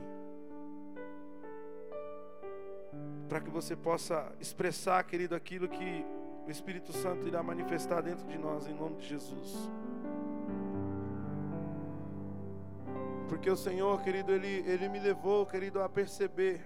para 3.27 3.41
que 3.41 3.49
você 3.49 3.75
possa 3.75 4.31
expressar, 4.39 5.03
querido, 5.03 5.33
aquilo 5.33 5.67
que 5.67 6.05
o 6.45 6.51
Espírito 6.51 6.93
Santo 6.93 7.27
irá 7.27 7.41
manifestar 7.41 8.03
dentro 8.03 8.27
de 8.27 8.37
nós 8.37 8.67
em 8.67 8.73
nome 8.75 8.97
de 8.97 9.07
Jesus. 9.07 9.51
Porque 13.27 13.49
o 13.49 13.57
Senhor, 13.57 13.99
querido, 14.03 14.31
Ele, 14.31 14.63
Ele 14.69 14.87
me 14.87 14.99
levou, 14.99 15.43
querido, 15.43 15.81
a 15.81 15.89
perceber 15.89 16.63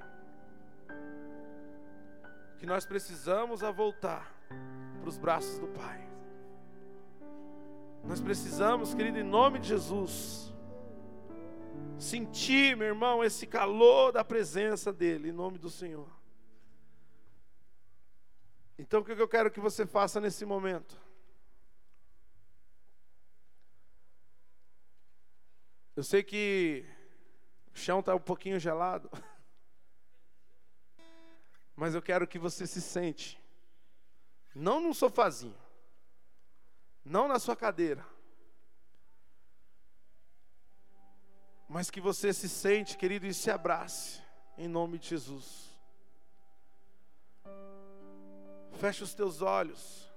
que 2.58 2.66
nós 2.66 2.86
precisamos 2.86 3.64
a 3.64 3.72
voltar 3.72 4.36
para 5.00 5.08
os 5.08 5.18
braços 5.18 5.60
do 5.60 5.68
Pai. 5.68 6.06
Nós 8.04 8.20
precisamos, 8.20 8.94
querido, 8.94 9.18
em 9.18 9.24
nome 9.24 9.60
de 9.60 9.70
Jesus, 9.70 10.48
sentir, 12.00 12.76
meu 12.78 12.88
irmão, 12.88 13.24
esse 13.24 13.48
calor 13.48 14.12
da 14.12 14.24
presença 14.24 14.94
dEle, 14.94 15.30
em 15.30 15.34
nome 15.34 15.58
do 15.58 15.70
Senhor. 15.70 16.10
Então, 18.78 19.02
o 19.02 19.04
que 19.04 19.12
eu 19.12 19.28
quero 19.28 19.50
que 19.50 19.60
você 19.60 19.86
faça 19.86 20.22
nesse 20.22 20.46
momento? 20.46 21.00
Eu 25.96 26.04
sei 26.04 26.22
que 26.22 26.86
o 27.74 27.78
chão 27.78 28.02
está 28.02 28.14
um 28.14 28.20
pouquinho 28.20 28.60
gelado, 28.60 29.10
mas 31.76 31.96
eu 31.96 32.02
quero 32.04 32.28
que 32.28 32.38
você 32.38 32.68
se 32.68 32.80
sente, 32.80 33.42
não 34.54 34.80
num 34.80 34.94
sofazinho, 34.94 35.58
não 37.04 37.28
na 37.28 37.40
sua 37.40 37.56
cadeira, 37.56 38.06
mas 41.68 41.90
que 41.90 42.00
você 42.00 42.34
se 42.34 42.48
sente, 42.48 42.98
querido, 42.98 43.26
e 43.26 43.34
se 43.34 43.52
abrace, 43.52 44.22
em 44.58 44.68
nome 44.68 44.98
de 44.98 45.10
Jesus. 45.10 45.68
Feche 48.80 49.04
os 49.04 49.14
teus 49.14 49.42
olhos. 49.42 50.08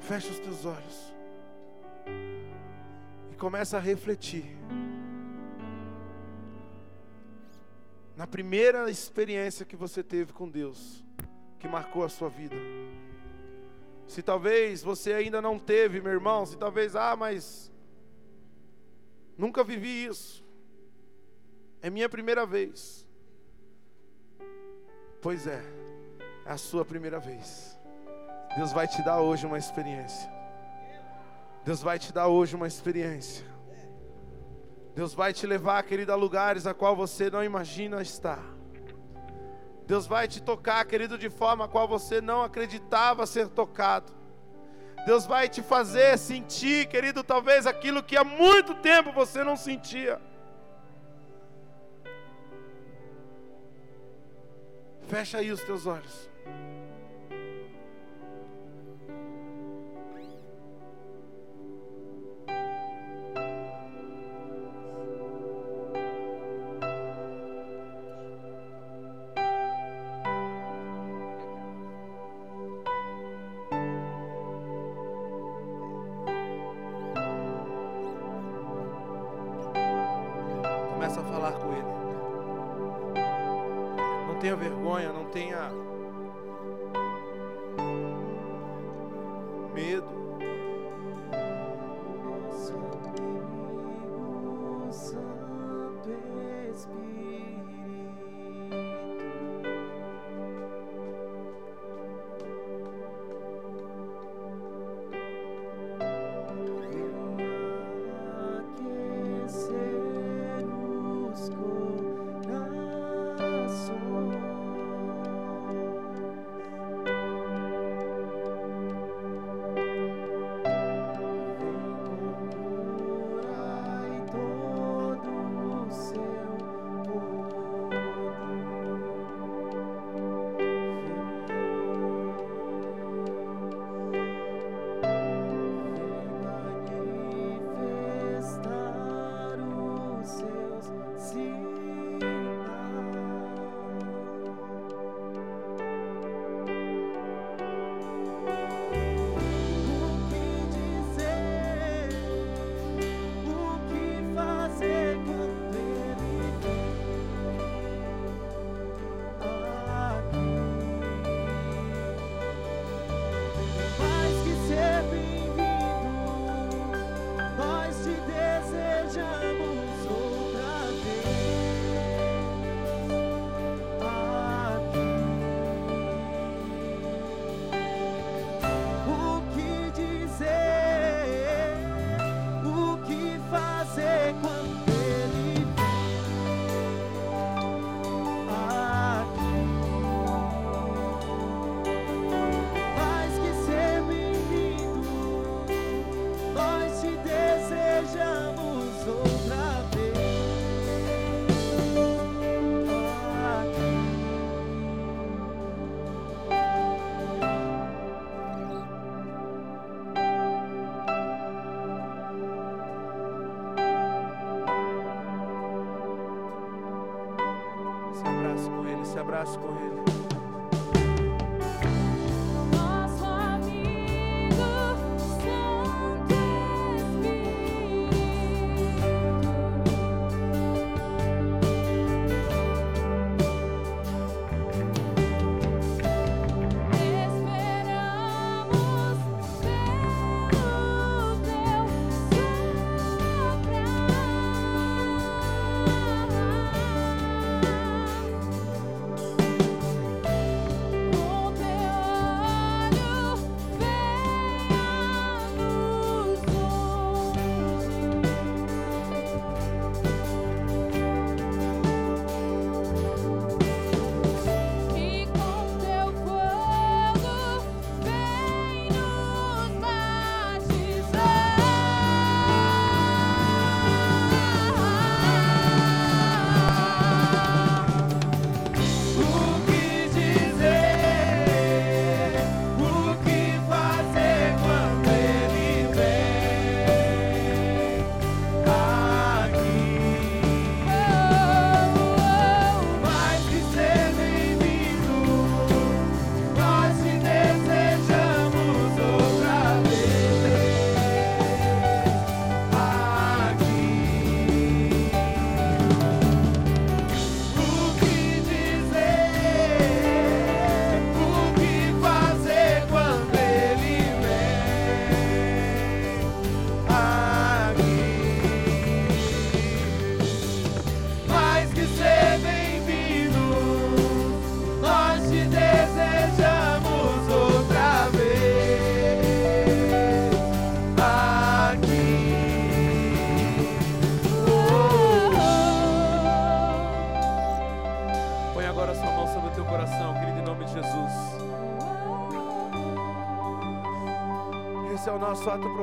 Feche 0.00 0.30
os 0.30 0.38
teus 0.38 0.64
olhos. 0.64 1.14
E 3.32 3.36
começa 3.36 3.76
a 3.76 3.80
refletir. 3.80 4.56
Na 8.16 8.26
primeira 8.26 8.90
experiência 8.90 9.66
que 9.66 9.76
você 9.76 10.02
teve 10.02 10.32
com 10.32 10.48
Deus, 10.48 11.04
que 11.58 11.68
marcou 11.68 12.04
a 12.04 12.08
sua 12.08 12.28
vida. 12.28 12.56
Se 14.06 14.22
talvez 14.22 14.82
você 14.82 15.12
ainda 15.12 15.42
não 15.42 15.58
teve, 15.58 16.00
meu 16.00 16.12
irmão, 16.12 16.46
se 16.46 16.56
talvez, 16.56 16.94
ah, 16.94 17.16
mas 17.16 17.72
nunca 19.36 19.64
vivi 19.64 20.06
isso. 20.06 20.44
É 21.82 21.90
minha 21.90 22.08
primeira 22.08 22.46
vez. 22.46 23.06
Pois 25.20 25.46
é, 25.46 25.62
é 26.44 26.52
a 26.52 26.56
sua 26.56 26.84
primeira 26.84 27.18
vez. 27.18 27.76
Deus 28.56 28.72
vai 28.72 28.86
te 28.88 29.02
dar 29.02 29.20
hoje 29.20 29.44
uma 29.44 29.58
experiência. 29.58 30.30
Deus 31.64 31.82
vai 31.82 31.98
te 31.98 32.12
dar 32.12 32.28
hoje 32.28 32.54
uma 32.54 32.66
experiência. 32.66 33.44
Deus 34.94 35.12
vai 35.12 35.32
te 35.34 35.46
levar, 35.46 35.82
querido, 35.82 36.12
a 36.12 36.14
lugares 36.14 36.66
a 36.66 36.72
qual 36.72 36.96
você 36.96 37.28
não 37.28 37.44
imagina 37.44 38.00
estar. 38.00 38.55
Deus 39.86 40.06
vai 40.06 40.26
te 40.26 40.42
tocar, 40.42 40.84
querido, 40.84 41.16
de 41.16 41.30
forma 41.30 41.64
a 41.64 41.68
qual 41.68 41.86
você 41.86 42.20
não 42.20 42.42
acreditava 42.42 43.24
ser 43.26 43.48
tocado. 43.48 44.12
Deus 45.06 45.24
vai 45.24 45.48
te 45.48 45.62
fazer 45.62 46.18
sentir, 46.18 46.88
querido, 46.88 47.22
talvez 47.22 47.66
aquilo 47.66 48.02
que 48.02 48.16
há 48.16 48.24
muito 48.24 48.74
tempo 48.74 49.12
você 49.12 49.44
não 49.44 49.56
sentia. 49.56 50.20
Fecha 55.06 55.38
aí 55.38 55.52
os 55.52 55.62
teus 55.62 55.86
olhos. 55.86 56.28
tenha 84.46 84.54
vergonha, 84.54 85.12
não 85.12 85.24
tenha 85.24 85.72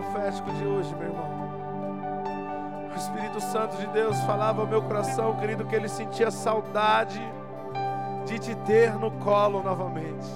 profético 0.04 0.52
de 0.52 0.66
hoje, 0.66 0.94
meu 0.96 1.08
irmão. 1.08 1.54
O 2.94 2.98
Espírito 2.98 3.42
Santo 3.42 3.78
de 3.78 3.88
Deus 3.88 4.20
falava 4.22 4.62
ao 4.62 4.68
meu 4.68 4.82
coração, 4.82 5.36
querido, 5.38 5.66
que 5.66 5.76
ele 5.76 5.88
sentia 5.88 6.30
saudade 6.30 7.22
de 8.26 8.38
te 8.38 8.56
ter 8.56 8.94
no 8.94 9.12
colo 9.12 9.64
novamente. 9.64 10.28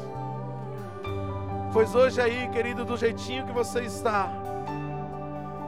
Pois 1.73 1.93
hoje 1.93 2.21
aí, 2.21 2.47
querido, 2.49 2.85
do 2.85 2.97
jeitinho 2.97 3.45
que 3.45 3.51
você 3.51 3.81
está, 3.81 4.29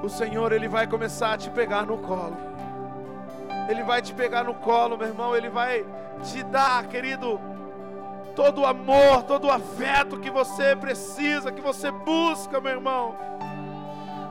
o 0.01 0.09
Senhor 0.09 0.51
ele 0.51 0.67
vai 0.67 0.87
começar 0.87 1.33
a 1.33 1.37
te 1.37 1.49
pegar 1.49 1.85
no 1.85 1.97
colo. 1.97 2.37
Ele 3.67 3.83
vai 3.83 4.01
te 4.01 4.13
pegar 4.13 4.43
no 4.43 4.55
colo, 4.55 4.97
meu 4.97 5.07
irmão, 5.07 5.35
ele 5.35 5.49
vai 5.49 5.85
te 6.23 6.41
dar, 6.43 6.87
querido, 6.87 7.39
todo 8.35 8.61
o 8.61 8.65
amor, 8.65 9.23
todo 9.23 9.47
o 9.47 9.51
afeto 9.51 10.19
que 10.19 10.31
você 10.31 10.75
precisa, 10.75 11.51
que 11.51 11.61
você 11.61 11.91
busca, 11.91 12.59
meu 12.59 12.71
irmão. 12.71 13.38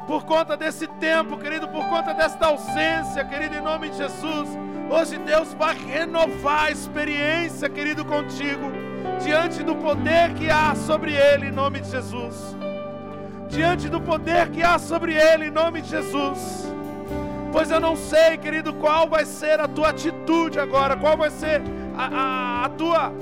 Por 0.08 0.24
conta 0.24 0.56
desse 0.56 0.86
tempo, 0.86 1.36
querido, 1.36 1.68
por 1.68 1.86
conta 1.86 2.14
desta 2.14 2.46
ausência, 2.46 3.22
querido, 3.26 3.56
em 3.56 3.60
nome 3.60 3.90
de 3.90 3.98
Jesus. 3.98 4.48
Hoje 4.88 5.18
Deus 5.18 5.52
vai 5.52 5.76
renovar 5.76 6.64
a 6.64 6.70
experiência, 6.70 7.68
querido, 7.68 8.06
contigo, 8.06 8.72
diante 9.22 9.62
do 9.62 9.76
poder 9.76 10.32
que 10.32 10.48
há 10.48 10.74
sobre 10.74 11.12
Ele, 11.12 11.48
em 11.48 11.52
nome 11.52 11.82
de 11.82 11.90
Jesus. 11.90 12.56
Diante 13.48 13.90
do 13.90 14.00
poder 14.00 14.48
que 14.48 14.62
há 14.62 14.78
sobre 14.78 15.12
Ele, 15.12 15.48
em 15.48 15.50
nome 15.50 15.82
de 15.82 15.90
Jesus. 15.90 16.72
Pois 17.52 17.70
eu 17.70 17.78
não 17.78 17.94
sei, 17.94 18.38
querido, 18.38 18.72
qual 18.72 19.06
vai 19.06 19.26
ser 19.26 19.60
a 19.60 19.68
tua 19.68 19.90
atitude 19.90 20.58
agora, 20.58 20.96
qual 20.96 21.18
vai 21.18 21.28
ser 21.28 21.60
a, 21.98 22.06
a, 22.06 22.64
a 22.64 22.68
tua 22.70 23.12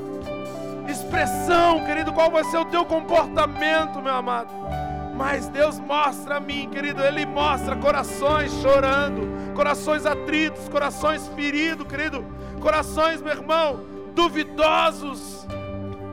expressão, 0.89 1.84
querido, 1.84 2.12
qual 2.12 2.30
vai 2.30 2.45
ser 2.45 2.59
o 2.59 2.64
teu 2.64 2.84
comportamento, 2.84 4.01
meu 4.01 4.14
amado. 4.14 4.86
Mas 5.16 5.48
Deus 5.48 5.78
mostra 5.78 6.36
a 6.36 6.40
mim, 6.40 6.68
querido, 6.68 7.02
Ele 7.02 7.24
mostra 7.24 7.74
corações 7.74 8.52
chorando, 8.60 9.54
corações 9.54 10.04
atritos, 10.04 10.68
corações 10.68 11.26
feridos, 11.28 11.86
querido, 11.86 12.24
corações, 12.60 13.22
meu 13.22 13.32
irmão, 13.32 13.80
duvidosos, 14.14 15.46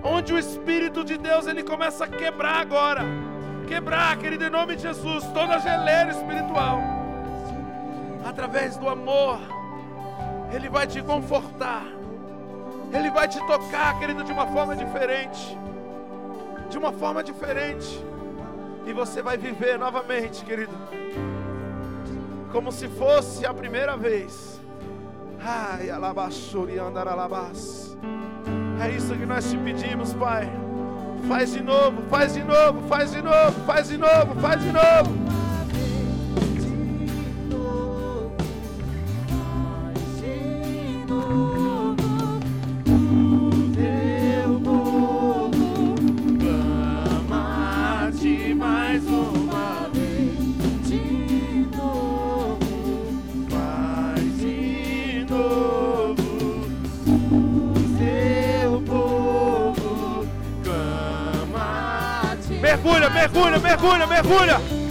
onde 0.01 0.33
o 0.33 0.39
Espírito 0.39 1.03
de 1.03 1.17
Deus 1.17 1.47
ele 1.47 1.63
começa 1.63 2.05
a 2.05 2.07
quebrar 2.07 2.61
agora, 2.61 3.01
quebrar, 3.67 4.17
querido, 4.17 4.45
em 4.45 4.49
nome 4.49 4.77
de 4.77 4.83
Jesus, 4.83 5.25
toda 5.33 5.59
geleira 5.59 6.11
espiritual, 6.11 6.79
através 8.25 8.77
do 8.77 8.87
amor, 8.87 9.39
Ele 10.53 10.69
vai 10.69 10.87
te 10.87 11.01
confortar, 11.01 11.83
Ele 12.93 13.11
vai 13.11 13.27
te 13.27 13.39
tocar, 13.45 13.99
querido, 13.99 14.23
de 14.23 14.31
uma 14.31 14.47
forma 14.47 14.75
diferente, 14.75 15.57
de 16.69 16.77
uma 16.77 16.93
forma 16.93 17.21
diferente. 17.21 18.12
E 18.85 18.93
você 18.93 19.21
vai 19.21 19.37
viver 19.37 19.79
novamente, 19.79 20.43
querido. 20.43 20.73
Como 22.51 22.71
se 22.71 22.87
fosse 22.87 23.45
a 23.45 23.53
primeira 23.53 23.95
vez. 23.97 24.59
Ai, 25.39 25.89
alabaxuri 25.89 26.79
andaralabás. 26.79 27.97
É 28.83 28.89
isso 28.91 29.15
que 29.15 29.25
nós 29.25 29.49
te 29.49 29.57
pedimos, 29.57 30.13
Pai. 30.13 30.49
Faz 31.27 31.53
de 31.53 31.61
novo, 31.61 32.01
faz 32.09 32.33
de 32.33 32.43
novo, 32.43 32.87
faz 32.87 33.11
de 33.11 33.21
novo, 33.21 33.65
faz 33.65 33.87
de 33.87 33.97
novo, 33.97 34.41
faz 34.41 34.61
de 34.61 34.71
novo. 34.71 35.42
Mergulha, 62.93 63.09
mergulha, 63.09 63.59
mergulha, 63.59 64.07
mergulha. 64.07 64.82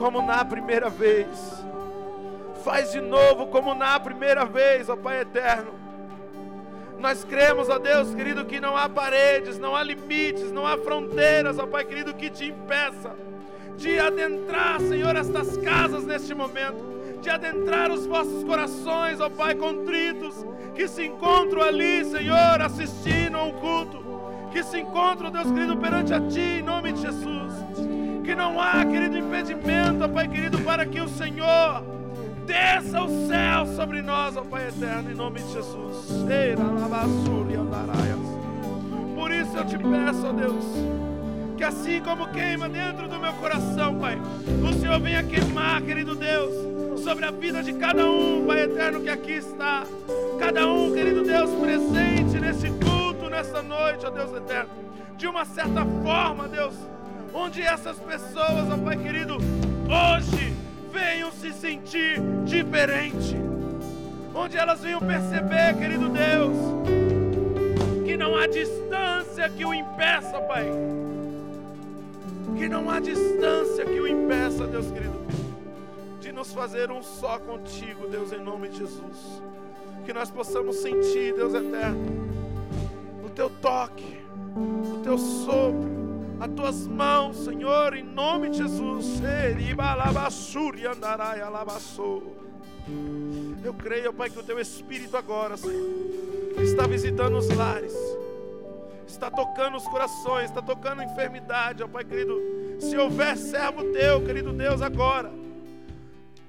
Como 0.00 0.22
na 0.22 0.42
primeira 0.42 0.88
vez. 0.88 1.62
Faz 2.64 2.90
de 2.90 3.02
novo 3.02 3.48
como 3.48 3.74
na 3.74 4.00
primeira 4.00 4.46
vez, 4.46 4.88
ó 4.88 4.96
Pai 4.96 5.20
eterno. 5.20 5.74
Nós 6.98 7.22
cremos, 7.22 7.68
ó 7.68 7.78
Deus 7.78 8.14
querido, 8.14 8.46
que 8.46 8.58
não 8.60 8.74
há 8.74 8.88
paredes, 8.88 9.58
não 9.58 9.76
há 9.76 9.82
limites, 9.82 10.50
não 10.50 10.66
há 10.66 10.78
fronteiras, 10.78 11.58
ó 11.58 11.66
Pai 11.66 11.84
querido, 11.84 12.14
que 12.14 12.30
te 12.30 12.46
impeça 12.46 13.14
de 13.76 13.98
adentrar, 13.98 14.80
Senhor, 14.80 15.14
estas 15.16 15.58
casas 15.58 16.04
neste 16.04 16.34
momento, 16.34 17.20
de 17.20 17.28
adentrar 17.28 17.90
os 17.90 18.06
vossos 18.06 18.42
corações, 18.44 19.20
ó 19.20 19.28
Pai, 19.28 19.54
contritos, 19.54 20.46
que 20.74 20.88
se 20.88 21.04
encontram 21.04 21.60
ali, 21.60 22.06
Senhor, 22.06 22.62
assistindo 22.62 23.36
a 23.36 23.42
um 23.42 23.52
culto, 23.52 24.02
que 24.50 24.62
se 24.62 24.80
encontram, 24.80 25.30
Deus 25.30 25.50
querido, 25.50 25.76
perante 25.76 26.14
a 26.14 26.20
Ti, 26.20 26.40
em 26.40 26.62
nome 26.62 26.92
de 26.92 27.02
Jesus 27.02 27.49
que 28.20 28.34
não 28.34 28.60
há, 28.60 28.84
querido, 28.84 29.18
impedimento, 29.18 30.08
Pai 30.08 30.28
querido, 30.28 30.58
para 30.60 30.84
que 30.86 31.00
o 31.00 31.08
Senhor 31.08 31.82
desça 32.46 33.02
o 33.02 33.28
céu 33.28 33.66
sobre 33.76 34.02
nós, 34.02 34.36
ó 34.36 34.42
Pai 34.42 34.68
eterno, 34.68 35.10
em 35.10 35.14
nome 35.14 35.40
de 35.40 35.52
Jesus. 35.52 36.06
Por 39.14 39.30
isso 39.30 39.56
eu 39.56 39.66
te 39.66 39.78
peço, 39.78 40.26
ó 40.26 40.32
Deus, 40.32 40.64
que 41.56 41.64
assim 41.64 42.00
como 42.00 42.28
queima 42.28 42.68
dentro 42.68 43.08
do 43.08 43.18
meu 43.18 43.32
coração, 43.34 43.98
Pai, 43.98 44.18
o 44.18 44.72
Senhor 44.80 44.98
venha 45.00 45.22
queimar, 45.22 45.82
querido 45.82 46.14
Deus, 46.14 47.00
sobre 47.02 47.24
a 47.26 47.30
vida 47.30 47.62
de 47.62 47.72
cada 47.74 48.06
um, 48.10 48.44
Pai 48.46 48.62
eterno, 48.62 49.00
que 49.00 49.10
aqui 49.10 49.32
está. 49.32 49.84
Cada 50.38 50.66
um, 50.66 50.92
querido 50.92 51.22
Deus, 51.22 51.50
presente 51.50 52.40
nesse 52.40 52.70
culto, 52.70 53.28
nessa 53.30 53.62
noite, 53.62 54.06
ó 54.06 54.10
Deus 54.10 54.32
eterno. 54.34 54.70
De 55.16 55.26
uma 55.26 55.44
certa 55.44 55.84
forma, 56.02 56.48
Deus 56.48 56.74
onde 57.32 57.62
essas 57.62 57.98
pessoas, 57.98 58.70
ó 58.70 58.76
Pai 58.84 58.96
querido, 58.96 59.36
hoje 59.36 60.54
venham 60.92 61.30
se 61.32 61.52
sentir 61.52 62.20
diferente, 62.44 63.36
onde 64.34 64.56
elas 64.56 64.80
venham 64.80 65.00
perceber, 65.00 65.76
querido 65.78 66.08
Deus, 66.08 66.56
que 68.04 68.16
não 68.16 68.36
há 68.36 68.46
distância 68.46 69.48
que 69.48 69.64
o 69.64 69.72
impeça, 69.72 70.40
Pai, 70.40 70.66
que 72.56 72.68
não 72.68 72.90
há 72.90 73.00
distância 73.00 73.84
que 73.84 74.00
o 74.00 74.06
impeça, 74.06 74.66
Deus 74.66 74.90
querido, 74.90 75.20
de 76.20 76.32
nos 76.32 76.52
fazer 76.52 76.90
um 76.90 77.02
só 77.02 77.38
contigo, 77.38 78.08
Deus, 78.08 78.32
em 78.32 78.40
nome 78.40 78.68
de 78.68 78.78
Jesus. 78.78 79.42
Que 80.04 80.12
nós 80.12 80.30
possamos 80.30 80.76
sentir, 80.76 81.34
Deus 81.34 81.54
eterno, 81.54 82.28
o 83.24 83.28
teu 83.28 83.48
toque, 83.48 84.18
o 84.56 84.98
teu 85.02 85.16
sopro, 85.16 86.09
as 86.40 86.50
tuas 86.52 86.86
mãos, 86.86 87.44
Senhor, 87.44 87.94
em 87.94 88.02
nome 88.02 88.48
de 88.48 88.58
Jesus. 88.58 89.20
Eu 93.62 93.74
creio, 93.74 94.12
Pai, 94.12 94.30
que 94.30 94.38
o 94.38 94.42
teu 94.42 94.58
Espírito 94.58 95.18
agora, 95.18 95.56
Senhor, 95.58 95.86
está 96.58 96.86
visitando 96.86 97.36
os 97.36 97.48
lares, 97.48 97.94
está 99.06 99.30
tocando 99.30 99.76
os 99.76 99.86
corações, 99.86 100.46
está 100.46 100.62
tocando 100.62 101.00
a 101.00 101.04
enfermidade, 101.04 101.82
ó 101.82 101.88
Pai 101.88 102.04
querido. 102.04 102.40
Se 102.80 102.96
houver 102.96 103.36
servo 103.36 103.84
teu, 103.92 104.24
querido 104.24 104.50
Deus, 104.54 104.80
agora, 104.80 105.30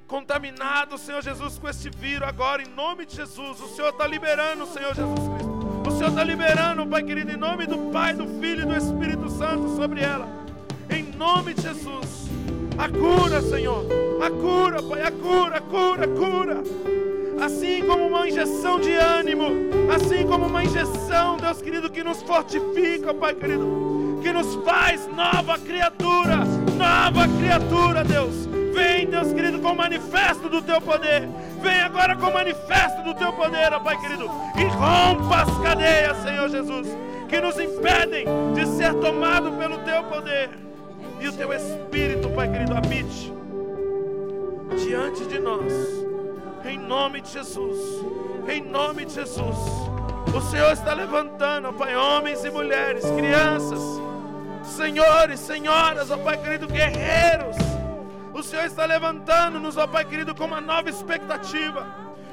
contaminado, 0.07 0.97
Senhor 0.97 1.21
Jesus, 1.21 1.57
com 1.57 1.67
este 1.67 1.89
vírus, 1.89 2.25
agora, 2.25 2.61
em 2.61 2.67
nome 2.67 3.05
de 3.05 3.17
Jesus, 3.17 3.59
o 3.59 3.67
Senhor 3.75 3.89
está 3.89 4.07
liberando, 4.07 4.65
Senhor 4.67 4.95
Jesus 4.95 5.19
Cristo. 5.27 5.50
Senhor 6.01 6.09
está 6.09 6.23
liberando, 6.23 6.87
Pai 6.87 7.03
querido, 7.03 7.31
em 7.31 7.37
nome 7.37 7.67
do 7.67 7.77
Pai, 7.91 8.11
do 8.11 8.25
Filho 8.39 8.63
e 8.63 8.65
do 8.65 8.75
Espírito 8.75 9.29
Santo 9.29 9.75
sobre 9.75 10.01
ela. 10.01 10.27
Em 10.89 11.03
nome 11.15 11.53
de 11.53 11.61
Jesus. 11.61 12.27
A 12.75 12.89
cura, 12.89 13.39
Senhor. 13.39 13.85
A 14.19 14.31
cura, 14.31 14.81
Pai, 14.81 15.03
a 15.03 15.11
cura, 15.11 15.57
a 15.57 15.61
cura, 15.61 16.05
a 16.05 16.07
cura. 16.07 16.63
Assim 17.39 17.83
como 17.85 18.07
uma 18.07 18.27
injeção 18.27 18.79
de 18.79 18.91
ânimo, 18.93 19.45
assim 19.95 20.25
como 20.25 20.47
uma 20.47 20.63
injeção, 20.63 21.37
Deus 21.37 21.61
querido, 21.61 21.87
que 21.87 22.03
nos 22.03 22.19
fortifica, 22.23 23.13
Pai 23.13 23.35
querido, 23.35 24.17
que 24.23 24.33
nos 24.33 24.55
faz 24.65 25.07
nova 25.15 25.59
criatura, 25.59 26.37
nova 26.79 27.27
criatura, 27.37 28.03
Deus. 28.03 28.47
Vem, 28.73 29.05
Deus 29.05 29.31
querido, 29.33 29.59
com 29.59 29.73
o 29.73 29.77
manifesto 29.77 30.49
do 30.49 30.63
teu 30.63 30.81
poder. 30.81 31.29
Vem 31.61 31.81
agora 31.81 32.15
com 32.15 32.27
o 32.27 32.33
manifesto 32.33 33.03
do 33.03 33.13
teu 33.13 33.31
poder, 33.33 33.71
ó 33.71 33.79
Pai 33.79 33.95
querido, 33.99 34.29
e 34.57 34.63
rompa 34.65 35.43
as 35.43 35.57
cadeias, 35.59 36.17
Senhor 36.17 36.49
Jesus, 36.49 36.87
que 37.29 37.39
nos 37.39 37.59
impedem 37.59 38.25
de 38.53 38.65
ser 38.65 38.93
tomado 38.95 39.51
pelo 39.51 39.77
teu 39.79 40.03
poder. 40.05 40.49
E 41.19 41.27
o 41.27 41.33
teu 41.33 41.53
espírito, 41.53 42.29
Pai 42.29 42.49
querido, 42.49 42.75
habite 42.75 43.31
diante 44.83 45.23
de 45.25 45.39
nós. 45.39 45.71
Em 46.65 46.79
nome 46.79 47.21
de 47.21 47.29
Jesus. 47.29 47.77
Em 48.47 48.61
nome 48.61 49.05
de 49.05 49.13
Jesus. 49.13 49.57
O 50.35 50.41
Senhor 50.41 50.71
está 50.71 50.93
levantando, 50.93 51.71
Pai, 51.73 51.95
homens 51.95 52.43
e 52.43 52.49
mulheres, 52.49 53.03
crianças, 53.05 53.81
senhores, 54.63 55.39
senhoras, 55.39 56.09
ó 56.09 56.17
Pai 56.17 56.37
querido, 56.37 56.67
guerreiros 56.67 57.70
o 58.41 58.43
Senhor 58.43 58.65
está 58.65 58.85
levantando-nos, 58.85 59.77
ó 59.77 59.85
Pai 59.85 60.03
querido, 60.03 60.33
com 60.33 60.45
uma 60.45 60.59
nova 60.59 60.89
expectativa, 60.89 61.85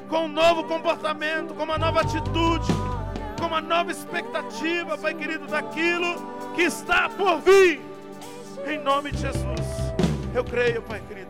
com 0.09 0.25
um 0.25 0.27
novo 0.27 0.63
comportamento, 0.63 1.53
com 1.53 1.63
uma 1.63 1.77
nova 1.77 2.01
atitude, 2.01 2.65
com 3.39 3.45
uma 3.45 3.61
nova 3.61 3.91
expectativa, 3.91 4.97
Pai 4.97 5.13
querido, 5.13 5.45
daquilo 5.45 6.15
que 6.55 6.63
está 6.63 7.07
por 7.09 7.39
vir. 7.41 7.79
Em 8.65 8.79
nome 8.79 9.11
de 9.11 9.19
Jesus. 9.19 9.93
Eu 10.33 10.43
creio, 10.43 10.81
Pai 10.81 10.99
querido. 11.07 11.29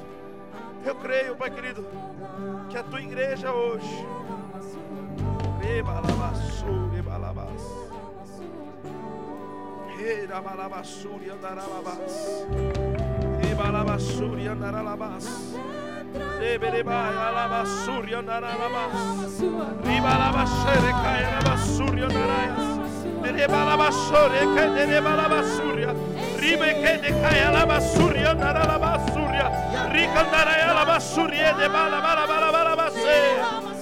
Eu 0.86 0.96
creio, 0.96 1.36
Pai 1.36 1.52
querido, 1.52 1.86
que 2.70 2.78
a 2.78 2.84
tua 2.84 3.02
igreja 3.02 3.52
hoje. 3.52 4.06
Rebalabasuri 5.62 7.02
Ribalabasuri 13.60 14.48
andaralabas. 14.48 15.27
Lebelebai 16.40 17.15
alabasuri 17.27 18.15
andaralabas. 18.15 19.36
Ribalabashere 19.84 20.91
kai 21.03 21.23
alabasuri 21.27 22.02
andarayas. 22.07 22.68
Rebalabasore 23.22 24.41
kai 24.56 24.69
de 24.76 24.84
rebalabasuria. 24.91 25.91
Ribe 26.40 26.69
kai 26.81 26.98
de 27.03 27.11
balabalabalabalabase. 31.68 33.19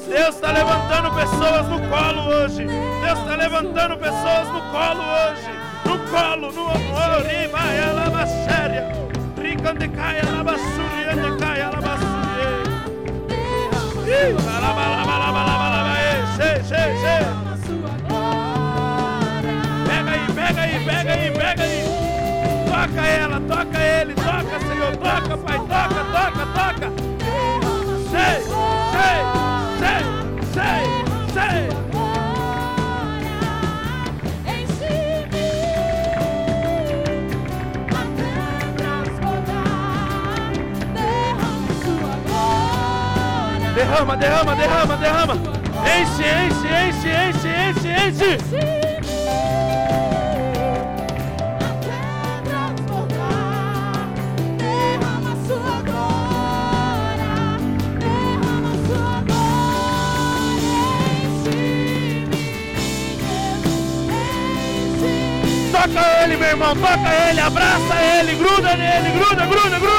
Deus 0.09 0.35
está 0.35 0.49
levantando 0.53 1.09
pessoas 1.13 1.65
no 1.69 1.77
colo 1.91 2.21
hoje. 2.33 2.65
Deus 2.65 3.19
está 3.19 3.35
levantando 3.37 3.95
pessoas 3.99 4.47
no 4.47 4.59
colo 4.71 5.03
hoje. 5.03 5.51
No 5.85 5.97
colo, 6.09 6.51
no 6.51 6.63
amor, 6.67 7.23
riba, 7.27 7.63
ela 7.73 8.25
séria. 8.25 9.07
Che. 16.67 16.97
Pega 19.85 20.11
aí, 20.11 20.27
pega 20.33 20.61
aí, 20.61 20.85
pega 20.85 21.13
aí, 21.13 21.31
pega 21.31 21.63
aí. 21.63 21.83
Toca 22.65 23.07
ela, 23.07 23.39
toca 23.41 23.79
ele, 23.79 24.13
toca, 24.13 24.59
Senhor, 24.59 24.95
toca, 24.97 25.37
Pai, 25.37 25.57
toca, 25.59 26.03
toca, 26.13 26.45
toca. 26.53 26.93
Sei, 28.11 28.66
Derrama, 43.87 44.17
derrama, 44.17 44.55
derrama, 44.55 44.97
derrama. 44.97 45.33
Enche, 45.95 46.27
enche, 46.43 46.67
enche, 46.87 47.09
enche, 47.29 47.49
enche, 47.69 47.89
enche. 48.09 48.67
Toca 65.71 66.23
ele, 66.23 66.35
meu 66.35 66.49
irmão, 66.49 66.75
toca 66.75 67.09
ele, 67.29 67.39
abraça 67.39 67.95
ele, 68.19 68.35
gruda 68.35 68.75
nele, 68.75 69.11
gruda, 69.17 69.45
gruda, 69.45 69.79
gruda. 69.79 69.96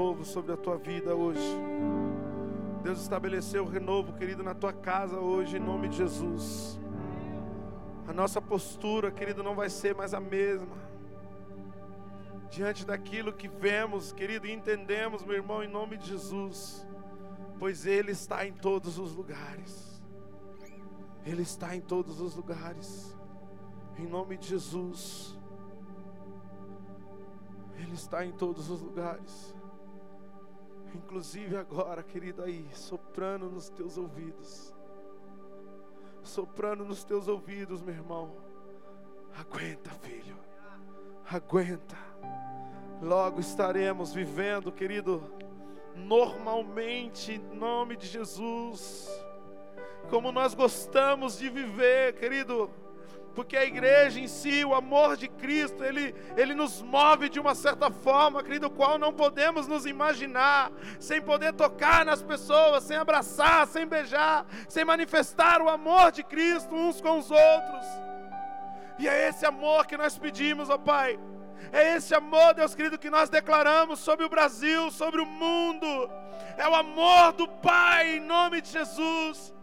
Renovo 0.00 0.24
sobre 0.24 0.52
a 0.52 0.56
tua 0.56 0.78
vida 0.78 1.14
hoje. 1.14 1.42
Deus 2.82 3.02
estabeleceu 3.02 3.64
um 3.64 3.68
renovo, 3.68 4.14
querido, 4.14 4.42
na 4.42 4.54
tua 4.54 4.72
casa 4.72 5.20
hoje, 5.20 5.58
em 5.58 5.60
nome 5.60 5.90
de 5.90 5.98
Jesus. 5.98 6.80
A 8.08 8.12
nossa 8.12 8.40
postura, 8.40 9.10
querido, 9.10 9.42
não 9.42 9.54
vai 9.54 9.68
ser 9.68 9.94
mais 9.94 10.14
a 10.14 10.20
mesma. 10.20 10.74
Diante 12.50 12.86
daquilo 12.86 13.30
que 13.30 13.46
vemos, 13.46 14.10
querido, 14.10 14.46
e 14.46 14.52
entendemos, 14.52 15.22
meu 15.22 15.36
irmão, 15.36 15.62
em 15.62 15.68
nome 15.68 15.98
de 15.98 16.08
Jesus, 16.08 16.86
pois 17.58 17.84
Ele 17.84 18.12
está 18.12 18.46
em 18.46 18.54
todos 18.54 18.98
os 18.98 19.14
lugares. 19.14 20.02
Ele 21.26 21.42
está 21.42 21.76
em 21.76 21.80
todos 21.82 22.22
os 22.22 22.34
lugares. 22.34 23.14
Em 23.98 24.06
nome 24.06 24.38
de 24.38 24.48
Jesus. 24.48 25.38
Ele 27.76 27.92
está 27.92 28.24
em 28.24 28.32
todos 28.32 28.70
os 28.70 28.80
lugares. 28.80 29.59
Inclusive 30.94 31.56
agora, 31.56 32.02
querido, 32.02 32.42
aí, 32.42 32.68
soprando 32.72 33.48
nos 33.48 33.68
teus 33.68 33.96
ouvidos. 33.96 34.74
Soprando 36.22 36.84
nos 36.84 37.04
teus 37.04 37.28
ouvidos, 37.28 37.82
meu 37.82 37.94
irmão. 37.94 38.36
Aguenta, 39.36 39.90
filho. 40.02 40.36
Aguenta. 41.30 41.96
Logo 43.00 43.40
estaremos 43.40 44.12
vivendo, 44.12 44.70
querido, 44.70 45.22
normalmente, 45.94 47.32
em 47.32 47.56
nome 47.56 47.96
de 47.96 48.06
Jesus. 48.06 49.08
Como 50.10 50.32
nós 50.32 50.54
gostamos 50.54 51.38
de 51.38 51.48
viver, 51.48 52.14
querido 52.16 52.70
porque 53.34 53.56
a 53.56 53.64
igreja 53.64 54.18
em 54.18 54.26
si, 54.26 54.64
o 54.64 54.74
amor 54.74 55.16
de 55.16 55.28
Cristo, 55.28 55.84
ele, 55.84 56.14
ele 56.36 56.54
nos 56.54 56.82
move 56.82 57.28
de 57.28 57.38
uma 57.38 57.54
certa 57.54 57.90
forma, 57.90 58.42
querido, 58.42 58.68
qual 58.68 58.98
não 58.98 59.12
podemos 59.12 59.66
nos 59.66 59.86
imaginar, 59.86 60.72
sem 60.98 61.20
poder 61.20 61.52
tocar 61.52 62.04
nas 62.04 62.22
pessoas, 62.22 62.82
sem 62.84 62.96
abraçar, 62.96 63.66
sem 63.66 63.86
beijar, 63.86 64.44
sem 64.68 64.84
manifestar 64.84 65.62
o 65.62 65.68
amor 65.68 66.10
de 66.10 66.22
Cristo 66.22 66.74
uns 66.74 67.00
com 67.00 67.18
os 67.18 67.30
outros. 67.30 67.86
E 68.98 69.08
é 69.08 69.28
esse 69.28 69.46
amor 69.46 69.86
que 69.86 69.96
nós 69.96 70.18
pedimos, 70.18 70.68
ó 70.68 70.76
Pai. 70.76 71.18
É 71.72 71.96
esse 71.96 72.14
amor, 72.14 72.54
Deus 72.54 72.74
querido, 72.74 72.98
que 72.98 73.10
nós 73.10 73.28
declaramos 73.28 74.00
sobre 74.00 74.26
o 74.26 74.28
Brasil, 74.28 74.90
sobre 74.90 75.20
o 75.20 75.26
mundo. 75.26 76.10
É 76.56 76.68
o 76.68 76.74
amor 76.74 77.32
do 77.32 77.46
Pai 77.46 78.16
em 78.16 78.20
nome 78.20 78.60
de 78.60 78.70
Jesus 78.70 79.54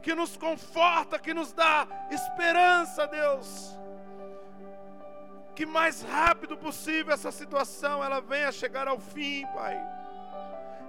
que 0.00 0.14
nos 0.14 0.36
conforta, 0.36 1.18
que 1.18 1.34
nos 1.34 1.52
dá 1.52 1.86
esperança, 2.10 3.06
Deus. 3.06 3.78
Que 5.54 5.66
mais 5.66 6.02
rápido 6.02 6.56
possível 6.56 7.12
essa 7.12 7.30
situação 7.30 8.02
ela 8.02 8.20
venha 8.20 8.50
chegar 8.50 8.88
ao 8.88 8.98
fim, 8.98 9.46
Pai. 9.54 9.78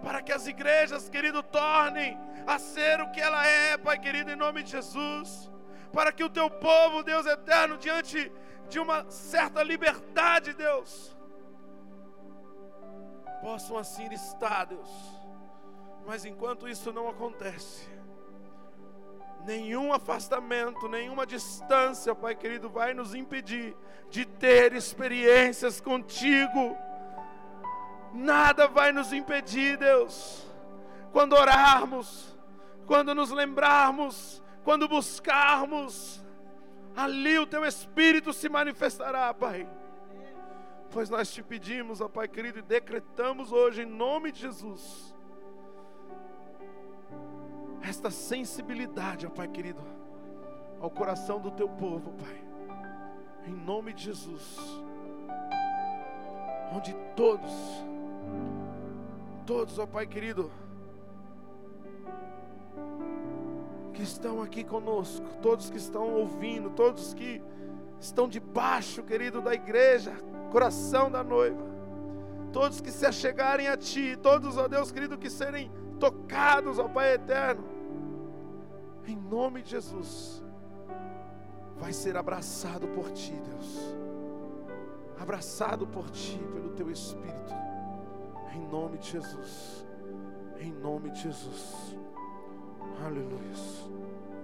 Para 0.01 0.21
que 0.21 0.31
as 0.31 0.47
igrejas, 0.47 1.09
querido, 1.09 1.43
tornem 1.43 2.17
a 2.47 2.57
ser 2.57 3.01
o 3.01 3.11
que 3.11 3.21
ela 3.21 3.45
é, 3.45 3.77
Pai 3.77 3.99
querido, 3.99 4.31
em 4.31 4.35
nome 4.35 4.63
de 4.63 4.71
Jesus. 4.71 5.51
Para 5.91 6.11
que 6.11 6.23
o 6.23 6.29
teu 6.29 6.49
povo, 6.49 7.03
Deus 7.03 7.25
eterno, 7.25 7.77
diante 7.77 8.31
de 8.69 8.79
uma 8.79 9.09
certa 9.09 9.61
liberdade, 9.61 10.53
Deus, 10.53 11.15
possam 13.41 13.77
assim 13.77 14.07
estar, 14.13 14.65
Deus. 14.65 14.89
Mas 16.05 16.23
enquanto 16.25 16.67
isso 16.67 16.93
não 16.93 17.09
acontece, 17.09 17.87
nenhum 19.45 19.93
afastamento, 19.93 20.87
nenhuma 20.87 21.25
distância, 21.25 22.15
Pai 22.15 22.35
querido, 22.35 22.69
vai 22.69 22.93
nos 22.93 23.13
impedir 23.15 23.75
de 24.09 24.25
ter 24.25 24.73
experiências 24.73 25.79
contigo. 25.79 26.77
Nada 28.13 28.67
vai 28.67 28.91
nos 28.91 29.13
impedir, 29.13 29.77
Deus. 29.77 30.45
Quando 31.11 31.33
orarmos, 31.33 32.37
quando 32.85 33.15
nos 33.15 33.31
lembrarmos, 33.31 34.43
quando 34.63 34.87
buscarmos, 34.87 36.23
ali 36.95 37.39
o 37.39 37.47
teu 37.47 37.65
Espírito 37.65 38.33
se 38.33 38.49
manifestará, 38.49 39.33
Pai. 39.33 39.67
Pois 40.91 41.09
nós 41.09 41.31
te 41.31 41.41
pedimos, 41.41 42.01
ó 42.01 42.07
Pai 42.07 42.27
querido, 42.27 42.59
e 42.59 42.61
decretamos 42.61 43.51
hoje, 43.51 43.83
em 43.83 43.85
nome 43.85 44.31
de 44.31 44.41
Jesus 44.41 45.10
esta 47.81 48.11
sensibilidade, 48.11 49.25
ó 49.25 49.29
Pai 49.29 49.47
querido, 49.47 49.81
ao 50.79 50.89
coração 50.89 51.39
do 51.39 51.51
teu 51.51 51.67
povo, 51.67 52.13
Pai, 52.13 52.41
em 53.47 53.53
nome 53.53 53.93
de 53.93 54.03
Jesus, 54.03 54.57
onde 56.73 56.93
todos, 57.15 57.51
todos, 59.45 59.79
ó 59.79 59.85
Pai 59.85 60.05
querido, 60.05 60.51
que 63.93 64.03
estão 64.03 64.41
aqui 64.41 64.63
conosco, 64.63 65.25
todos 65.41 65.69
que 65.69 65.77
estão 65.77 66.13
ouvindo, 66.13 66.69
todos 66.69 67.13
que 67.13 67.41
estão 67.99 68.27
debaixo, 68.27 69.03
querido, 69.03 69.41
da 69.41 69.53
igreja, 69.53 70.13
coração 70.51 71.11
da 71.11 71.23
noiva, 71.23 71.63
todos 72.51 72.81
que 72.81 72.91
se 72.91 73.05
achegarem 73.05 73.67
a 73.67 73.77
Ti, 73.77 74.17
todos, 74.21 74.57
ó 74.57 74.67
Deus 74.67 74.91
querido, 74.91 75.17
que 75.17 75.29
serem 75.29 75.71
tocados, 76.01 76.79
ó 76.79 76.87
Pai 76.87 77.13
eterno, 77.13 77.63
em 79.05 79.15
nome 79.15 79.61
de 79.61 79.69
Jesus, 79.69 80.43
vai 81.77 81.93
ser 81.93 82.17
abraçado 82.17 82.87
por 82.87 83.11
Ti, 83.11 83.39
Deus, 83.49 83.95
abraçado 85.19 85.85
por 85.85 86.09
Ti, 86.09 86.39
pelo 86.51 86.71
Teu 86.71 86.89
Espírito, 86.89 87.53
em 88.55 88.67
nome 88.67 88.97
de 88.97 89.11
Jesus, 89.11 89.85
em 90.59 90.73
nome 90.73 91.11
de 91.11 91.21
Jesus, 91.21 91.95
aleluia. 93.05 94.10